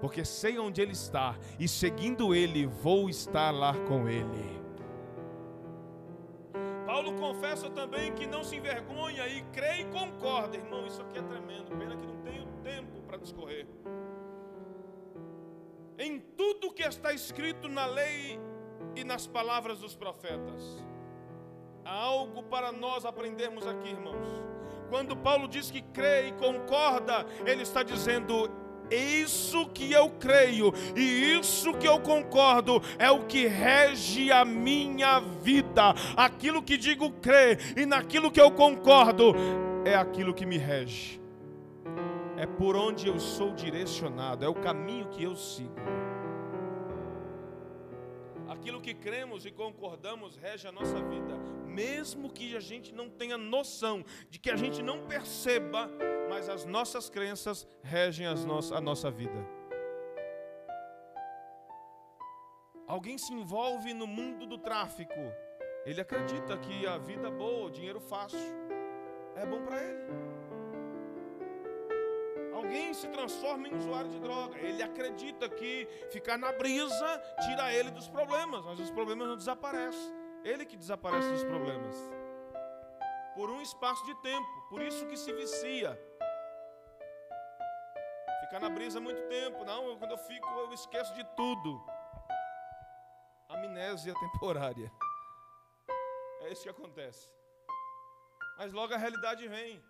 porque 0.00 0.24
sei 0.24 0.58
onde 0.58 0.82
Ele 0.82 0.92
está, 0.92 1.38
e 1.58 1.68
seguindo 1.68 2.34
Ele, 2.34 2.66
vou 2.66 3.08
estar 3.08 3.52
lá 3.52 3.72
com 3.86 4.08
Ele. 4.08 4.60
Paulo 6.84 7.14
confessa 7.14 7.70
também 7.70 8.12
que 8.12 8.26
não 8.26 8.42
se 8.42 8.56
envergonha 8.56 9.26
e 9.28 9.42
crê 9.52 9.82
e 9.82 9.84
concorda, 9.86 10.56
irmão. 10.56 10.84
Isso 10.86 11.00
aqui 11.00 11.18
é 11.18 11.22
tremendo, 11.22 11.76
pena 11.78 11.96
que 11.96 12.06
não 12.06 12.16
tenho 12.22 12.46
tempo 12.62 13.00
para 13.06 13.16
discorrer. 13.16 13.66
Em 15.96 16.18
tudo 16.18 16.72
que 16.72 16.82
está 16.82 17.12
escrito 17.12 17.68
na 17.68 17.86
lei 17.86 18.38
e 18.96 19.04
nas 19.04 19.26
palavras 19.26 19.78
dos 19.78 19.94
profetas, 19.94 20.84
há 21.84 21.94
algo 21.94 22.42
para 22.42 22.72
nós 22.72 23.04
aprendermos 23.04 23.66
aqui, 23.66 23.88
irmãos. 23.88 24.51
Quando 24.92 25.16
Paulo 25.16 25.48
diz 25.48 25.70
que 25.70 25.80
crê 25.80 26.28
e 26.28 26.32
concorda, 26.32 27.24
ele 27.46 27.62
está 27.62 27.82
dizendo: 27.82 28.50
isso 28.90 29.66
que 29.70 29.90
eu 29.90 30.10
creio 30.10 30.70
e 30.94 31.38
isso 31.38 31.72
que 31.72 31.88
eu 31.88 31.98
concordo 31.98 32.82
é 32.98 33.10
o 33.10 33.24
que 33.24 33.46
rege 33.46 34.30
a 34.30 34.44
minha 34.44 35.18
vida. 35.18 35.94
Aquilo 36.14 36.62
que 36.62 36.76
digo 36.76 37.10
crer 37.10 37.72
e 37.74 37.86
naquilo 37.86 38.30
que 38.30 38.38
eu 38.38 38.50
concordo 38.50 39.34
é 39.86 39.94
aquilo 39.94 40.34
que 40.34 40.44
me 40.44 40.58
rege. 40.58 41.18
É 42.36 42.44
por 42.44 42.76
onde 42.76 43.08
eu 43.08 43.18
sou 43.18 43.54
direcionado, 43.54 44.44
é 44.44 44.48
o 44.48 44.54
caminho 44.54 45.08
que 45.08 45.22
eu 45.22 45.34
sigo. 45.34 45.72
Aquilo 48.62 48.80
que 48.80 48.94
cremos 48.94 49.44
e 49.44 49.50
concordamos 49.50 50.36
rege 50.36 50.68
a 50.68 50.70
nossa 50.70 51.02
vida, 51.02 51.36
mesmo 51.66 52.32
que 52.32 52.56
a 52.56 52.60
gente 52.60 52.94
não 52.94 53.10
tenha 53.10 53.36
noção, 53.36 54.04
de 54.30 54.38
que 54.38 54.48
a 54.48 54.54
gente 54.54 54.80
não 54.84 55.04
perceba, 55.04 55.90
mas 56.30 56.48
as 56.48 56.64
nossas 56.64 57.10
crenças 57.10 57.66
regem 57.82 58.24
as 58.24 58.44
no 58.44 58.60
a 58.72 58.80
nossa 58.80 59.10
vida. 59.10 59.44
Alguém 62.86 63.18
se 63.18 63.32
envolve 63.32 63.92
no 63.92 64.06
mundo 64.06 64.46
do 64.46 64.56
tráfico, 64.56 65.20
ele 65.84 66.00
acredita 66.00 66.56
que 66.56 66.86
a 66.86 66.98
vida 66.98 67.32
boa, 67.32 67.66
o 67.66 67.70
dinheiro 67.70 67.98
fácil, 67.98 68.38
é 69.34 69.44
bom 69.44 69.60
para 69.64 69.82
ele 69.82 70.41
alguém 72.72 72.94
se 72.94 73.06
transforma 73.08 73.68
em 73.68 73.76
usuário 73.76 74.10
de 74.10 74.18
droga. 74.18 74.58
Ele 74.58 74.82
acredita 74.82 75.46
que 75.46 75.86
ficar 76.10 76.38
na 76.38 76.50
brisa 76.52 77.22
tira 77.44 77.72
ele 77.72 77.90
dos 77.90 78.08
problemas, 78.08 78.64
mas 78.64 78.80
os 78.80 78.90
problemas 78.90 79.28
não 79.28 79.36
desaparecem. 79.36 80.10
Ele 80.42 80.64
que 80.64 80.76
desaparece 80.76 81.28
dos 81.28 81.44
problemas. 81.44 81.94
Por 83.34 83.50
um 83.50 83.60
espaço 83.60 84.04
de 84.06 84.14
tempo, 84.22 84.48
por 84.70 84.80
isso 84.80 85.06
que 85.06 85.18
se 85.18 85.32
vicia. 85.34 85.98
Ficar 88.40 88.58
na 88.60 88.70
brisa 88.70 88.98
muito 89.00 89.20
tempo, 89.28 89.64
não, 89.64 89.96
quando 89.98 90.12
eu 90.12 90.18
fico 90.18 90.48
eu 90.48 90.72
esqueço 90.72 91.12
de 91.14 91.24
tudo. 91.36 91.84
Amnésia 93.50 94.14
temporária. 94.14 94.90
É 96.40 96.52
isso 96.52 96.62
que 96.62 96.70
acontece. 96.70 97.30
Mas 98.56 98.72
logo 98.72 98.94
a 98.94 98.96
realidade 98.96 99.46
vem. 99.46 99.82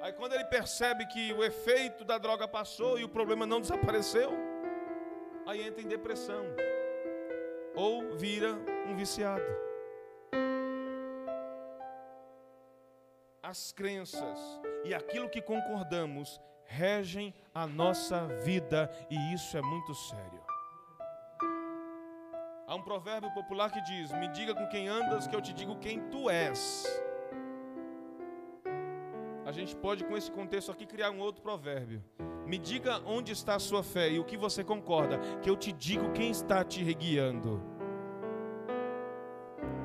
Aí 0.00 0.12
quando 0.12 0.32
ele 0.34 0.44
percebe 0.44 1.06
que 1.06 1.32
o 1.32 1.42
efeito 1.42 2.04
da 2.04 2.18
droga 2.18 2.46
passou 2.46 2.98
e 2.98 3.04
o 3.04 3.08
problema 3.08 3.44
não 3.44 3.60
desapareceu, 3.60 4.30
aí 5.44 5.66
entra 5.66 5.82
em 5.82 5.88
depressão 5.88 6.44
ou 7.74 8.16
vira 8.16 8.52
um 8.86 8.94
viciado. 8.94 9.44
As 13.42 13.72
crenças 13.72 14.38
e 14.84 14.94
aquilo 14.94 15.28
que 15.28 15.42
concordamos 15.42 16.40
regem 16.64 17.34
a 17.52 17.66
nossa 17.66 18.26
vida 18.44 18.90
e 19.10 19.34
isso 19.34 19.56
é 19.56 19.62
muito 19.62 19.94
sério. 19.94 20.46
Há 22.68 22.74
um 22.74 22.82
provérbio 22.82 23.32
popular 23.32 23.72
que 23.72 23.80
diz: 23.80 24.12
Me 24.12 24.28
diga 24.28 24.54
com 24.54 24.68
quem 24.68 24.86
andas, 24.86 25.26
que 25.26 25.34
eu 25.34 25.40
te 25.40 25.54
digo 25.54 25.78
quem 25.78 26.00
tu 26.10 26.28
és 26.28 26.97
a 29.48 29.50
gente 29.50 29.74
pode, 29.74 30.04
com 30.04 30.14
esse 30.14 30.30
contexto 30.30 30.70
aqui, 30.70 30.84
criar 30.84 31.10
um 31.10 31.20
outro 31.20 31.40
provérbio. 31.40 32.04
Me 32.46 32.58
diga 32.58 33.00
onde 33.06 33.32
está 33.32 33.54
a 33.54 33.58
sua 33.58 33.82
fé 33.82 34.10
e 34.10 34.18
o 34.18 34.24
que 34.24 34.36
você 34.36 34.62
concorda, 34.62 35.18
que 35.40 35.48
eu 35.48 35.56
te 35.56 35.72
digo 35.72 36.12
quem 36.12 36.30
está 36.30 36.62
te 36.62 36.84
guiando. 36.92 37.58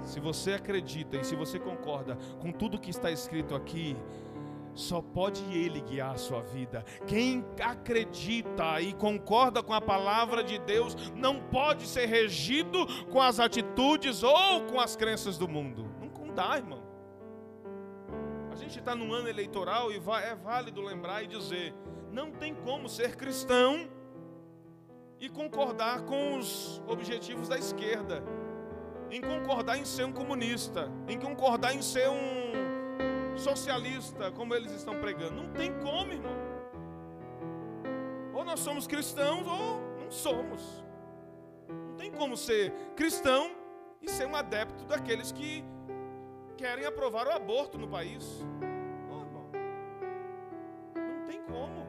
Se 0.03 0.19
você 0.19 0.55
acredita 0.55 1.15
e 1.15 1.23
se 1.23 1.33
você 1.33 1.57
concorda 1.57 2.17
com 2.41 2.51
tudo 2.51 2.77
que 2.77 2.89
está 2.89 3.09
escrito 3.09 3.55
aqui, 3.55 3.95
só 4.73 5.01
pode 5.01 5.41
Ele 5.57 5.79
guiar 5.79 6.11
a 6.11 6.17
sua 6.17 6.41
vida. 6.41 6.83
Quem 7.07 7.45
acredita 7.61 8.81
e 8.81 8.91
concorda 8.91 9.63
com 9.63 9.71
a 9.71 9.79
palavra 9.79 10.43
de 10.43 10.59
Deus 10.59 10.93
não 11.15 11.39
pode 11.39 11.87
ser 11.87 12.07
regido 12.07 12.85
com 13.09 13.21
as 13.21 13.39
atitudes 13.39 14.23
ou 14.23 14.65
com 14.69 14.77
as 14.77 14.97
crenças 14.97 15.37
do 15.37 15.47
mundo. 15.47 15.89
Não 16.01 16.33
dá, 16.33 16.57
irmão. 16.57 16.82
Gente 18.63 18.79
está 18.79 18.95
num 18.95 19.11
ano 19.11 19.27
eleitoral 19.27 19.91
e 19.91 19.97
é 19.97 20.35
válido 20.35 20.81
lembrar 20.81 21.21
e 21.21 21.27
dizer: 21.27 21.75
não 22.09 22.31
tem 22.31 22.55
como 22.55 22.87
ser 22.87 23.17
cristão 23.17 23.89
e 25.19 25.27
concordar 25.27 26.03
com 26.03 26.37
os 26.37 26.81
objetivos 26.87 27.49
da 27.49 27.57
esquerda, 27.57 28.23
em 29.11 29.19
concordar 29.19 29.77
em 29.77 29.83
ser 29.83 30.05
um 30.05 30.13
comunista, 30.13 30.89
em 31.09 31.19
concordar 31.19 31.75
em 31.75 31.81
ser 31.81 32.07
um 32.07 33.35
socialista, 33.35 34.31
como 34.31 34.55
eles 34.55 34.71
estão 34.71 34.97
pregando. 34.97 35.43
Não 35.43 35.51
tem 35.51 35.77
como, 35.79 36.13
irmão. 36.13 36.37
Ou 38.33 38.45
nós 38.45 38.61
somos 38.61 38.87
cristãos 38.87 39.45
ou 39.45 39.81
não 39.99 40.09
somos. 40.09 40.85
Não 41.67 41.97
tem 41.97 42.09
como 42.09 42.37
ser 42.37 42.71
cristão 42.95 43.51
e 44.01 44.09
ser 44.09 44.25
um 44.25 44.37
adepto 44.37 44.85
daqueles 44.85 45.33
que 45.33 45.65
querem 46.53 46.85
aprovar 46.85 47.27
o 47.27 47.31
aborto 47.31 47.77
no 47.77 47.87
país. 47.87 48.23
Irmão, 48.61 49.49
não 50.95 51.25
tem 51.25 51.41
como. 51.43 51.87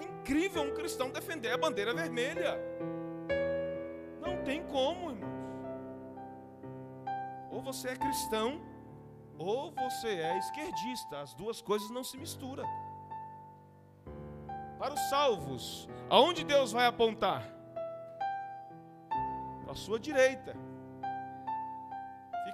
É 0.00 0.04
incrível 0.04 0.62
um 0.62 0.74
cristão 0.74 1.10
defender 1.10 1.50
a 1.50 1.58
bandeira 1.58 1.94
vermelha. 1.94 2.58
Não 4.20 4.42
tem 4.44 4.64
como, 4.66 5.10
irmãos. 5.10 5.36
Ou 7.50 7.62
você 7.62 7.88
é 7.88 7.96
cristão, 7.96 8.60
ou 9.38 9.72
você 9.72 10.08
é 10.08 10.38
esquerdista. 10.38 11.20
As 11.20 11.34
duas 11.34 11.60
coisas 11.60 11.90
não 11.90 12.04
se 12.04 12.16
misturam. 12.18 12.68
Para 14.78 14.92
os 14.92 15.00
salvos, 15.08 15.88
aonde 16.10 16.44
Deus 16.44 16.72
vai 16.72 16.86
apontar? 16.86 17.56
sua 19.76 20.00
direita. 20.00 20.56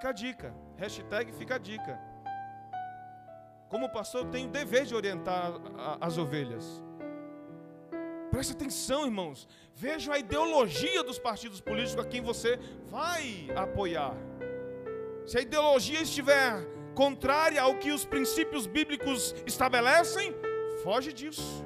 Fica 0.03 0.11
a 0.11 0.13
dica. 0.13 0.55
Hashtag 0.79 1.33
fica 1.33 1.55
a 1.55 1.59
dica. 1.59 1.97
Como 3.69 3.89
pastor, 3.89 4.23
eu 4.23 4.31
tenho 4.33 4.49
o 4.49 4.51
dever 4.51 4.85
de 4.85 4.97
orientar 4.97 5.53
as 6.01 6.19
ovelhas. 6.19 6.83
Preste 8.29 8.53
atenção, 8.53 9.05
irmãos. 9.05 9.47
Veja 9.77 10.15
a 10.15 10.19
ideologia 10.19 11.05
dos 11.05 11.21
partidos 11.21 11.61
políticos 11.61 12.05
a 12.05 12.09
quem 12.09 12.21
você 12.21 12.59
vai 12.89 13.47
apoiar. 13.55 14.17
Se 15.25 15.39
a 15.39 15.41
ideologia 15.41 16.03
estiver 16.03 16.67
contrária 16.97 17.63
ao 17.63 17.77
que 17.77 17.93
os 17.93 18.05
princípios 18.05 18.67
bíblicos 18.67 19.33
estabelecem, 19.47 20.35
foge 20.83 21.13
disso. 21.13 21.65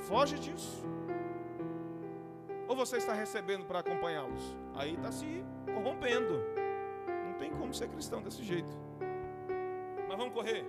Foge 0.00 0.38
disso. 0.38 0.84
Ou 2.68 2.76
você 2.76 2.98
está 2.98 3.14
recebendo 3.14 3.64
para 3.64 3.78
acompanhá-los? 3.78 4.42
Aí 4.74 4.94
está 4.94 5.10
se 5.10 5.42
corrompendo. 5.72 6.59
Como 7.70 7.78
ser 7.78 7.88
cristão 7.88 8.20
desse 8.20 8.42
jeito. 8.42 8.76
Mas 10.08 10.18
vamos 10.18 10.34
correr. 10.34 10.66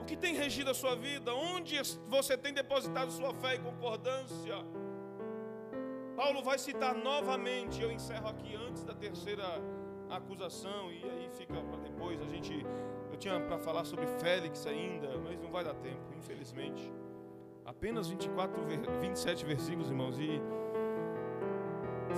O 0.00 0.06
que 0.06 0.16
tem 0.16 0.34
regido 0.34 0.70
a 0.70 0.74
sua 0.74 0.96
vida? 0.96 1.34
Onde 1.34 1.76
você 2.08 2.34
tem 2.34 2.54
depositado 2.54 3.10
sua 3.10 3.34
fé 3.34 3.56
e 3.56 3.58
concordância? 3.58 4.54
Paulo 6.16 6.42
vai 6.42 6.56
citar 6.56 6.94
novamente, 6.94 7.82
eu 7.82 7.92
encerro 7.92 8.26
aqui 8.28 8.56
antes 8.56 8.84
da 8.84 8.94
terceira 8.94 9.44
acusação, 10.08 10.90
e 10.90 11.04
aí 11.04 11.28
fica 11.34 11.60
para 11.60 11.76
depois. 11.80 12.22
A 12.22 12.26
gente, 12.26 12.64
eu 13.12 13.18
tinha 13.18 13.38
para 13.38 13.58
falar 13.58 13.84
sobre 13.84 14.06
Félix 14.18 14.66
ainda, 14.66 15.18
mas 15.18 15.38
não 15.42 15.50
vai 15.50 15.62
dar 15.62 15.74
tempo, 15.74 16.14
infelizmente. 16.16 16.90
Apenas 17.66 18.08
24, 18.08 18.64
27 19.02 19.44
versículos, 19.44 19.90
irmãos, 19.90 20.18
e 20.18 20.40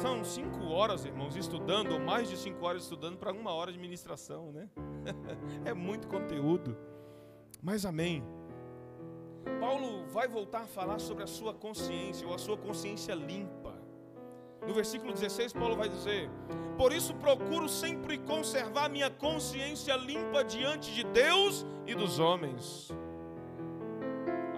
são 0.00 0.24
cinco 0.24 0.64
horas, 0.66 1.04
irmãos, 1.04 1.36
estudando, 1.36 1.92
ou 1.92 2.00
mais 2.00 2.28
de 2.28 2.36
cinco 2.36 2.64
horas 2.64 2.82
estudando 2.82 3.16
para 3.16 3.32
uma 3.32 3.52
hora 3.52 3.72
de 3.72 3.78
ministração, 3.78 4.52
né? 4.52 4.68
é 5.64 5.74
muito 5.74 6.08
conteúdo. 6.08 6.76
Mas 7.62 7.84
amém. 7.84 8.24
Paulo 9.60 10.04
vai 10.06 10.28
voltar 10.28 10.62
a 10.62 10.66
falar 10.66 10.98
sobre 10.98 11.24
a 11.24 11.26
sua 11.26 11.52
consciência, 11.52 12.26
ou 12.26 12.34
a 12.34 12.38
sua 12.38 12.56
consciência 12.56 13.14
limpa. 13.14 13.74
No 14.66 14.72
versículo 14.72 15.12
16, 15.12 15.52
Paulo 15.52 15.76
vai 15.76 15.88
dizer: 15.88 16.30
Por 16.76 16.92
isso 16.92 17.14
procuro 17.14 17.68
sempre 17.68 18.18
conservar 18.18 18.88
minha 18.88 19.10
consciência 19.10 19.96
limpa 19.96 20.44
diante 20.44 20.92
de 20.92 21.04
Deus 21.04 21.66
e 21.86 21.94
dos 21.94 22.18
homens. 22.18 22.90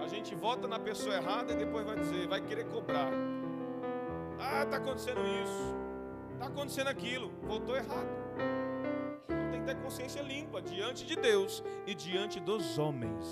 A 0.03 0.07
gente 0.07 0.35
vota 0.35 0.67
na 0.67 0.79
pessoa 0.79 1.15
errada 1.15 1.53
e 1.53 1.55
depois 1.55 1.83
vai 1.83 1.95
dizer, 1.95 2.27
vai 2.27 2.39
querer 2.39 2.65
cobrar. 2.65 3.11
Ah, 4.39 4.63
está 4.63 4.77
acontecendo 4.77 5.21
isso, 5.43 5.75
está 6.33 6.47
acontecendo 6.47 6.87
aquilo, 6.87 7.29
votou 7.43 7.75
errado 7.75 8.25
ter 9.65 9.75
consciência 9.81 10.21
limpa 10.21 10.61
diante 10.61 11.05
de 11.05 11.15
Deus 11.15 11.63
e 11.87 11.95
diante 11.95 12.39
dos 12.39 12.77
homens. 12.77 13.25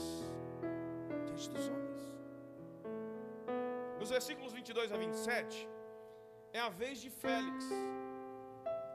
Diante 1.26 1.49
dos 1.49 1.68
homens. 1.70 1.84
Nos 3.99 4.10
versículos 4.10 4.51
22 4.51 4.91
a 4.91 4.97
27, 4.97 5.70
é 6.51 6.60
a 6.60 6.70
vez 6.70 6.99
de 6.99 7.10
Félix 7.10 7.66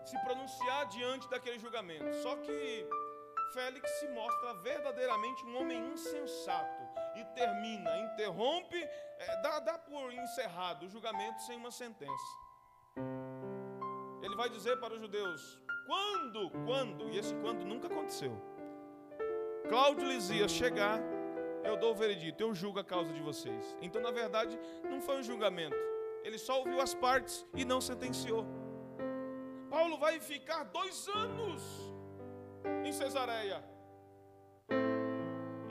se 0.04 0.18
pronunciar 0.24 0.86
diante 0.88 1.28
daquele 1.30 1.58
julgamento. 1.58 2.12
Só 2.22 2.36
que 2.36 2.86
Félix 3.54 3.88
se 4.00 4.08
mostra 4.08 4.54
verdadeiramente 4.54 5.44
um 5.46 5.56
homem 5.60 5.78
insensato 5.92 6.77
e 7.20 7.24
termina, 7.34 7.98
interrompe, 7.98 8.76
é, 8.76 9.42
dá, 9.42 9.60
dá 9.60 9.78
por 9.78 10.12
encerrado 10.12 10.86
o 10.86 10.88
julgamento 10.88 11.42
sem 11.42 11.56
uma 11.56 11.70
sentença. 11.70 12.38
Ele 14.22 14.36
vai 14.36 14.48
dizer 14.48 14.78
para 14.78 14.94
os 14.94 15.00
judeus: 15.00 15.60
quando, 15.86 16.50
quando, 16.66 17.08
e 17.10 17.18
esse 17.18 17.34
quando 17.36 17.64
nunca 17.64 17.86
aconteceu. 17.86 18.32
Cláudio 19.68 20.06
lhes 20.06 20.30
ia 20.30 20.48
chegar, 20.48 20.98
eu 21.64 21.76
dou 21.76 21.92
o 21.92 21.94
veredito, 21.94 22.42
eu 22.42 22.54
julgo 22.54 22.78
a 22.78 22.84
causa 22.84 23.12
de 23.12 23.20
vocês. 23.20 23.76
Então, 23.82 24.00
na 24.00 24.10
verdade, 24.10 24.58
não 24.84 25.00
foi 25.00 25.18
um 25.18 25.22
julgamento. 25.22 25.76
Ele 26.22 26.38
só 26.38 26.58
ouviu 26.58 26.80
as 26.80 26.94
partes 26.94 27.46
e 27.54 27.64
não 27.64 27.80
sentenciou. 27.80 28.46
Paulo 29.68 29.98
vai 29.98 30.18
ficar 30.20 30.64
dois 30.64 31.06
anos 31.08 31.62
em 32.84 32.92
Cesareia. 32.92 33.62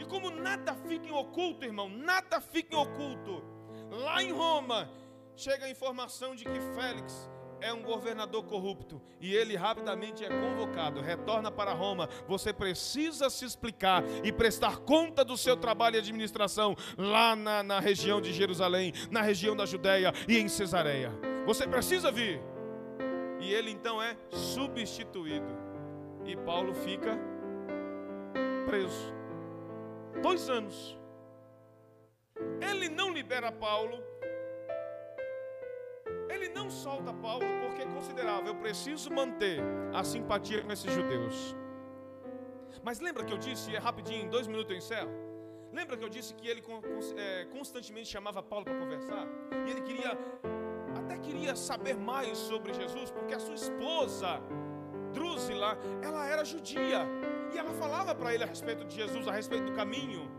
Como 0.07 0.29
nada 0.29 0.75
fica 0.75 1.07
em 1.07 1.11
oculto, 1.11 1.65
irmão, 1.65 1.89
nada 1.89 2.39
fica 2.39 2.75
em 2.75 2.79
oculto. 2.79 3.43
Lá 3.89 4.21
em 4.21 4.31
Roma, 4.31 4.89
chega 5.35 5.65
a 5.65 5.69
informação 5.69 6.35
de 6.35 6.43
que 6.43 6.59
Félix 6.75 7.29
é 7.61 7.73
um 7.73 7.81
governador 7.81 8.43
corrupto 8.43 9.01
e 9.19 9.33
ele 9.35 9.55
rapidamente 9.55 10.23
é 10.23 10.29
convocado, 10.29 11.01
retorna 11.01 11.51
para 11.51 11.73
Roma. 11.73 12.07
Você 12.27 12.53
precisa 12.53 13.29
se 13.29 13.45
explicar 13.45 14.03
e 14.23 14.31
prestar 14.31 14.77
conta 14.79 15.23
do 15.23 15.37
seu 15.37 15.57
trabalho 15.57 15.95
e 15.95 15.99
administração 15.99 16.75
lá 16.97 17.35
na, 17.35 17.63
na 17.63 17.79
região 17.79 18.21
de 18.21 18.31
Jerusalém, 18.31 18.93
na 19.09 19.21
região 19.21 19.55
da 19.55 19.65
Judéia 19.65 20.13
e 20.27 20.37
em 20.37 20.47
Cesareia. 20.47 21.11
Você 21.45 21.67
precisa 21.67 22.11
vir. 22.11 22.41
E 23.39 23.53
ele 23.53 23.71
então 23.71 24.01
é 24.01 24.17
substituído. 24.29 25.57
E 26.25 26.35
Paulo 26.35 26.73
fica 26.73 27.17
preso. 28.65 29.16
Dois 30.21 30.49
anos. 30.49 30.97
Ele 32.61 32.89
não 32.89 33.11
libera 33.11 33.51
Paulo 33.51 34.03
ele 36.37 36.49
não 36.49 36.69
solta 36.69 37.13
Paulo 37.13 37.45
porque 37.61 37.85
considerava, 37.85 38.47
eu 38.47 38.55
preciso 38.55 39.11
manter 39.11 39.59
a 39.93 40.03
simpatia 40.03 40.61
com 40.61 40.71
esses 40.71 40.91
judeus. 40.93 41.55
Mas 42.83 42.99
lembra 42.99 43.25
que 43.25 43.33
eu 43.33 43.37
disse, 43.37 43.75
é 43.75 43.79
rapidinho, 43.79 44.23
em 44.25 44.29
dois 44.29 44.47
minutos 44.47 44.71
eu 44.71 44.77
encerro. 44.77 45.11
Lembra 45.73 45.97
que 45.97 46.03
eu 46.03 46.09
disse 46.09 46.33
que 46.33 46.47
ele 46.47 46.63
é, 47.17 47.45
constantemente 47.45 48.07
chamava 48.07 48.41
Paulo 48.41 48.65
para 48.65 48.79
conversar? 48.79 49.27
E 49.65 49.71
ele 49.71 49.81
queria, 49.81 50.17
até 50.97 51.17
queria 51.17 51.55
saber 51.55 51.95
mais 51.97 52.37
sobre 52.37 52.73
Jesus, 52.73 53.11
porque 53.11 53.33
a 53.33 53.39
sua 53.39 53.55
esposa, 53.55 54.41
Drúzila, 55.13 55.77
ela 56.01 56.25
era 56.25 56.45
judia. 56.45 57.05
E 57.53 57.57
ela 57.57 57.73
falava 57.73 58.13
para 58.13 58.33
ele 58.33 58.43
a 58.43 58.47
respeito 58.47 58.85
de 58.85 58.95
Jesus, 58.95 59.27
a 59.27 59.31
respeito 59.31 59.65
do 59.65 59.73
caminho. 59.73 60.29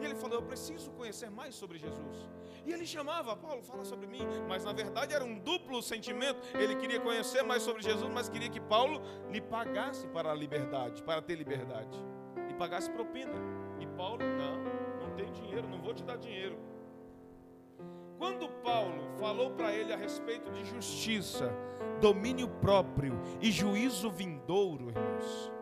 E 0.00 0.04
ele 0.04 0.14
falou: 0.14 0.36
Eu 0.36 0.42
preciso 0.42 0.90
conhecer 0.92 1.30
mais 1.30 1.54
sobre 1.54 1.78
Jesus. 1.78 2.28
E 2.64 2.72
ele 2.72 2.84
chamava, 2.84 3.34
Paulo, 3.34 3.62
fala 3.62 3.84
sobre 3.84 4.06
mim. 4.06 4.20
Mas 4.46 4.64
na 4.64 4.72
verdade 4.72 5.14
era 5.14 5.24
um 5.24 5.38
duplo 5.38 5.82
sentimento. 5.82 6.38
Ele 6.54 6.76
queria 6.76 7.00
conhecer 7.00 7.42
mais 7.42 7.62
sobre 7.62 7.82
Jesus, 7.82 8.12
mas 8.12 8.28
queria 8.28 8.50
que 8.50 8.60
Paulo 8.60 9.00
lhe 9.30 9.40
pagasse 9.40 10.06
para 10.08 10.30
a 10.30 10.34
liberdade, 10.34 11.02
para 11.02 11.22
ter 11.22 11.36
liberdade. 11.36 11.98
E 12.50 12.54
pagasse 12.54 12.90
propina. 12.90 13.32
E 13.80 13.86
Paulo, 13.86 14.18
não, 14.22 15.06
não 15.06 15.14
tem 15.16 15.32
dinheiro, 15.32 15.68
não 15.68 15.80
vou 15.80 15.94
te 15.94 16.04
dar 16.04 16.18
dinheiro. 16.18 16.58
Quando 18.18 18.48
Paulo 18.62 19.08
falou 19.18 19.52
para 19.52 19.72
ele 19.72 19.92
a 19.92 19.96
respeito 19.96 20.50
de 20.50 20.64
justiça, 20.64 21.50
domínio 22.00 22.48
próprio 22.48 23.18
e 23.40 23.50
juízo 23.50 24.10
vindouro, 24.10 24.88
irmãos, 24.88 25.52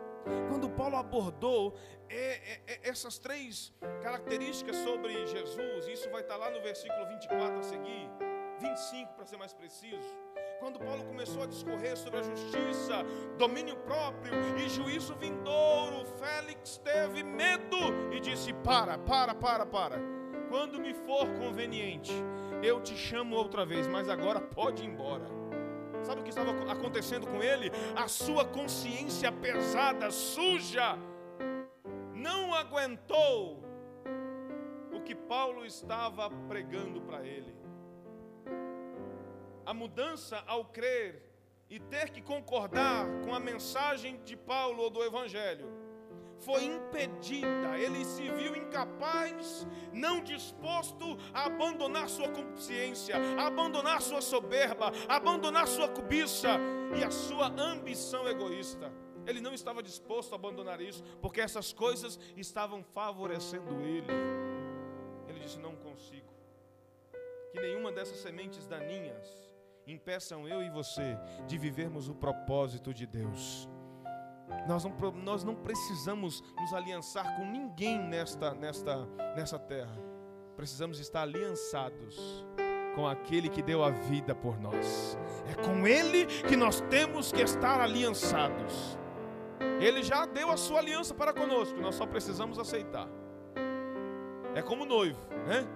quando 0.49 0.69
Paulo 0.69 0.95
abordou 0.95 1.75
é, 2.09 2.15
é, 2.15 2.61
é, 2.67 2.89
essas 2.89 3.17
três 3.17 3.73
características 4.01 4.75
sobre 4.77 5.25
Jesus, 5.27 5.87
isso 5.87 6.09
vai 6.09 6.21
estar 6.21 6.37
lá 6.37 6.49
no 6.49 6.61
versículo 6.61 7.05
24 7.07 7.59
a 7.59 7.63
seguir, 7.63 8.09
25 8.59 9.13
para 9.13 9.25
ser 9.25 9.37
mais 9.37 9.53
preciso. 9.53 10.27
Quando 10.59 10.79
Paulo 10.79 11.03
começou 11.05 11.43
a 11.43 11.45
discorrer 11.45 11.95
sobre 11.95 12.19
a 12.19 12.23
justiça, 12.23 13.03
domínio 13.37 13.75
próprio 13.77 14.33
e 14.57 14.67
juízo 14.67 15.15
vindouro, 15.15 16.05
Félix 16.17 16.77
teve 16.79 17.23
medo 17.23 17.77
e 18.11 18.19
disse: 18.19 18.53
Para, 18.53 18.97
para, 18.97 19.35
para, 19.35 19.65
para. 19.65 19.99
Quando 20.49 20.79
me 20.79 20.93
for 20.93 21.27
conveniente, 21.37 22.11
eu 22.63 22.81
te 22.81 22.95
chamo 22.95 23.35
outra 23.35 23.65
vez, 23.65 23.85
mas 23.85 24.09
agora 24.09 24.39
pode 24.41 24.83
ir 24.83 24.87
embora. 24.87 25.46
Sabe 26.03 26.21
o 26.21 26.23
que 26.23 26.29
estava 26.29 26.51
acontecendo 26.71 27.27
com 27.27 27.41
ele? 27.41 27.71
A 27.95 28.07
sua 28.07 28.45
consciência 28.45 29.31
pesada, 29.31 30.09
suja, 30.11 30.97
não 32.13 32.53
aguentou 32.53 33.63
o 34.91 35.01
que 35.01 35.13
Paulo 35.13 35.65
estava 35.65 36.29
pregando 36.47 37.01
para 37.01 37.25
ele. 37.25 37.55
A 39.65 39.73
mudança 39.73 40.43
ao 40.47 40.65
crer 40.65 41.23
e 41.69 41.79
ter 41.79 42.09
que 42.09 42.21
concordar 42.21 43.05
com 43.25 43.35
a 43.35 43.39
mensagem 43.39 44.21
de 44.23 44.37
Paulo 44.37 44.83
ou 44.83 44.89
do 44.89 45.03
Evangelho 45.03 45.76
foi 46.39 46.65
impedida, 46.65 47.77
ele 47.77 48.05
se 48.05 48.29
viu 48.29 48.55
incapaz, 48.55 49.65
não 49.91 50.21
disposto 50.21 51.17
a 51.33 51.45
abandonar 51.45 52.09
sua 52.09 52.29
consciência, 52.29 53.15
a 53.37 53.47
abandonar 53.47 54.01
sua 54.01 54.21
soberba, 54.21 54.91
a 55.07 55.15
abandonar 55.15 55.67
sua 55.67 55.87
cobiça 55.87 56.49
e 56.97 57.03
a 57.03 57.11
sua 57.11 57.47
ambição 57.47 58.27
egoísta. 58.27 58.91
Ele 59.25 59.41
não 59.41 59.53
estava 59.53 59.83
disposto 59.83 60.31
a 60.33 60.35
abandonar 60.35 60.79
isso, 60.79 61.03
porque 61.21 61.41
essas 61.41 61.73
coisas 61.73 62.17
estavam 62.37 62.81
favorecendo 62.81 63.81
ele. 63.81 64.07
Ele 65.27 65.39
disse: 65.39 65.59
Não 65.59 65.75
consigo. 65.75 66.31
Que 67.51 67.59
nenhuma 67.59 67.91
dessas 67.91 68.17
sementes 68.19 68.65
daninhas 68.67 69.27
impeçam 69.85 70.47
eu 70.47 70.61
e 70.61 70.69
você 70.69 71.17
de 71.45 71.57
vivermos 71.57 72.07
o 72.07 72.15
propósito 72.15 72.93
de 72.93 73.05
Deus. 73.05 73.67
Nós 74.67 74.83
não, 74.83 74.93
nós 75.23 75.43
não 75.43 75.55
precisamos 75.55 76.43
nos 76.59 76.73
aliançar 76.73 77.35
com 77.35 77.45
ninguém 77.45 77.99
nesta, 77.99 78.53
nesta, 78.53 79.05
nessa 79.35 79.59
terra. 79.59 79.97
Precisamos 80.55 80.99
estar 80.99 81.21
aliançados 81.21 82.45
com 82.95 83.07
aquele 83.07 83.47
que 83.47 83.61
deu 83.61 83.83
a 83.83 83.91
vida 83.91 84.33
por 84.33 84.59
nós. 84.59 85.17
É 85.49 85.53
com 85.53 85.85
ele 85.85 86.25
que 86.25 86.55
nós 86.55 86.81
temos 86.89 87.31
que 87.31 87.41
estar 87.41 87.79
aliançados. 87.79 88.97
Ele 89.79 90.01
já 90.01 90.25
deu 90.25 90.49
a 90.49 90.57
sua 90.57 90.79
aliança 90.79 91.13
para 91.13 91.31
conosco, 91.31 91.79
nós 91.79 91.95
só 91.95 92.05
precisamos 92.05 92.57
aceitar. 92.57 93.07
É 94.55 94.61
como 94.63 94.85
noivo, 94.85 95.19
né? 95.45 95.67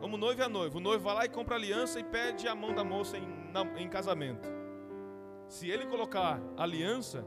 Como 0.00 0.16
noivo 0.16 0.42
é 0.42 0.48
noivo. 0.48 0.78
O 0.78 0.80
noivo 0.80 1.02
vai 1.02 1.14
lá 1.14 1.24
e 1.24 1.28
compra 1.28 1.56
aliança 1.56 1.98
e 1.98 2.04
pede 2.04 2.46
a 2.46 2.54
mão 2.54 2.72
da 2.72 2.84
moça 2.84 3.18
em, 3.18 3.26
na, 3.52 3.62
em 3.76 3.88
casamento. 3.88 4.48
Se 5.48 5.68
ele 5.68 5.84
colocar 5.86 6.40
aliança, 6.56 7.26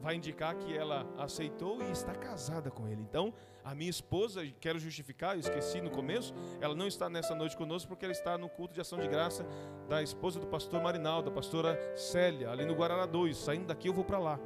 vai 0.00 0.14
indicar 0.14 0.54
que 0.56 0.76
ela 0.76 1.06
aceitou 1.16 1.82
e 1.82 1.90
está 1.90 2.14
casada 2.14 2.70
com 2.70 2.86
ele. 2.86 3.02
Então, 3.02 3.32
a 3.64 3.74
minha 3.74 3.90
esposa, 3.90 4.42
quero 4.60 4.78
justificar, 4.78 5.34
eu 5.34 5.40
esqueci 5.40 5.80
no 5.80 5.90
começo, 5.90 6.32
ela 6.60 6.74
não 6.74 6.86
está 6.86 7.08
nessa 7.10 7.34
noite 7.34 7.56
conosco 7.56 7.88
porque 7.88 8.04
ela 8.04 8.12
está 8.12 8.38
no 8.38 8.48
culto 8.48 8.74
de 8.74 8.80
ação 8.80 8.98
de 8.98 9.08
graça 9.08 9.44
da 9.88 10.02
esposa 10.02 10.40
do 10.40 10.46
pastor 10.46 10.80
Marinal, 10.82 11.22
da 11.22 11.30
pastora 11.30 11.78
Célia, 11.96 12.50
ali 12.50 12.64
no 12.64 12.74
Guarará 12.74 13.06
2. 13.06 13.36
Saindo 13.36 13.66
daqui 13.66 13.88
eu 13.88 13.92
vou 13.92 14.04
para 14.04 14.18
lá. 14.18 14.40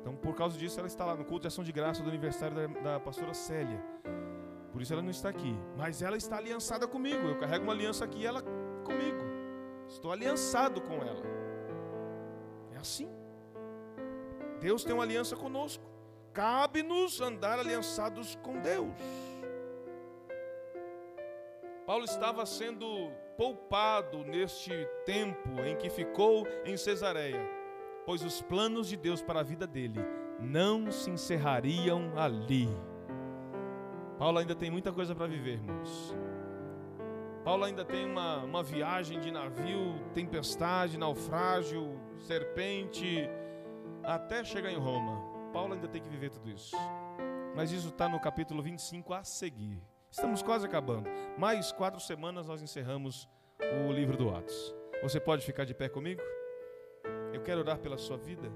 Então, 0.00 0.16
por 0.16 0.34
causa 0.34 0.58
disso, 0.58 0.78
ela 0.78 0.88
está 0.88 1.04
lá 1.04 1.14
no 1.14 1.24
culto 1.24 1.42
de 1.42 1.48
ação 1.48 1.62
de 1.62 1.70
graça 1.70 2.02
do 2.02 2.08
aniversário 2.08 2.56
da, 2.56 2.92
da 2.92 3.00
pastora 3.00 3.34
Célia. 3.34 3.80
Por 4.72 4.80
isso 4.80 4.92
ela 4.92 5.02
não 5.02 5.10
está 5.10 5.28
aqui. 5.28 5.54
Mas 5.76 6.02
ela 6.02 6.16
está 6.16 6.38
aliançada 6.38 6.88
comigo. 6.88 7.28
Eu 7.28 7.38
carrego 7.38 7.64
uma 7.64 7.72
aliança 7.72 8.04
aqui 8.04 8.20
e 8.20 8.26
ela 8.26 8.42
comigo. 8.84 9.22
Estou 9.86 10.10
aliançado 10.10 10.80
com 10.80 10.94
ela. 10.94 11.22
É 12.72 12.78
assim. 12.78 13.21
Deus 14.62 14.84
tem 14.84 14.94
uma 14.94 15.02
aliança 15.02 15.36
conosco. 15.36 15.84
Cabe-nos 16.32 17.20
andar 17.20 17.58
aliançados 17.58 18.38
com 18.42 18.58
Deus. 18.60 18.94
Paulo 21.84 22.04
estava 22.04 22.46
sendo 22.46 23.10
poupado 23.36 24.24
neste 24.24 24.72
tempo 25.04 25.60
em 25.66 25.76
que 25.76 25.90
ficou 25.90 26.46
em 26.64 26.76
Cesareia 26.76 27.60
pois 28.04 28.22
os 28.22 28.40
planos 28.42 28.88
de 28.88 28.96
Deus 28.96 29.22
para 29.22 29.40
a 29.40 29.42
vida 29.42 29.66
dele 29.66 30.00
não 30.40 30.90
se 30.90 31.10
encerrariam 31.10 32.12
ali. 32.16 32.68
Paulo 34.18 34.38
ainda 34.38 34.54
tem 34.54 34.70
muita 34.70 34.92
coisa 34.92 35.14
para 35.14 35.26
viver, 35.26 35.54
irmãos. 35.54 36.14
Paulo 37.44 37.64
ainda 37.64 37.84
tem 37.84 38.04
uma, 38.04 38.38
uma 38.38 38.62
viagem 38.62 39.18
de 39.18 39.30
navio, 39.30 39.94
tempestade, 40.14 40.96
naufrágio, 40.98 41.98
serpente, 42.18 43.28
até 44.04 44.44
chegar 44.44 44.70
em 44.70 44.78
Roma. 44.78 45.50
Paulo 45.52 45.74
ainda 45.74 45.88
tem 45.88 46.02
que 46.02 46.08
viver 46.08 46.30
tudo 46.30 46.50
isso. 46.50 46.76
Mas 47.54 47.70
isso 47.70 47.88
está 47.88 48.08
no 48.08 48.18
capítulo 48.20 48.62
25 48.62 49.12
a 49.12 49.24
seguir. 49.24 49.82
Estamos 50.10 50.42
quase 50.42 50.66
acabando. 50.66 51.08
Mais 51.38 51.72
quatro 51.72 52.00
semanas 52.00 52.46
nós 52.46 52.62
encerramos 52.62 53.28
o 53.86 53.92
livro 53.92 54.16
do 54.16 54.34
Atos. 54.34 54.74
Você 55.02 55.20
pode 55.20 55.44
ficar 55.44 55.64
de 55.64 55.74
pé 55.74 55.88
comigo? 55.88 56.20
Eu 57.32 57.42
quero 57.42 57.60
orar 57.60 57.78
pela 57.78 57.98
sua 57.98 58.16
vida. 58.16 58.50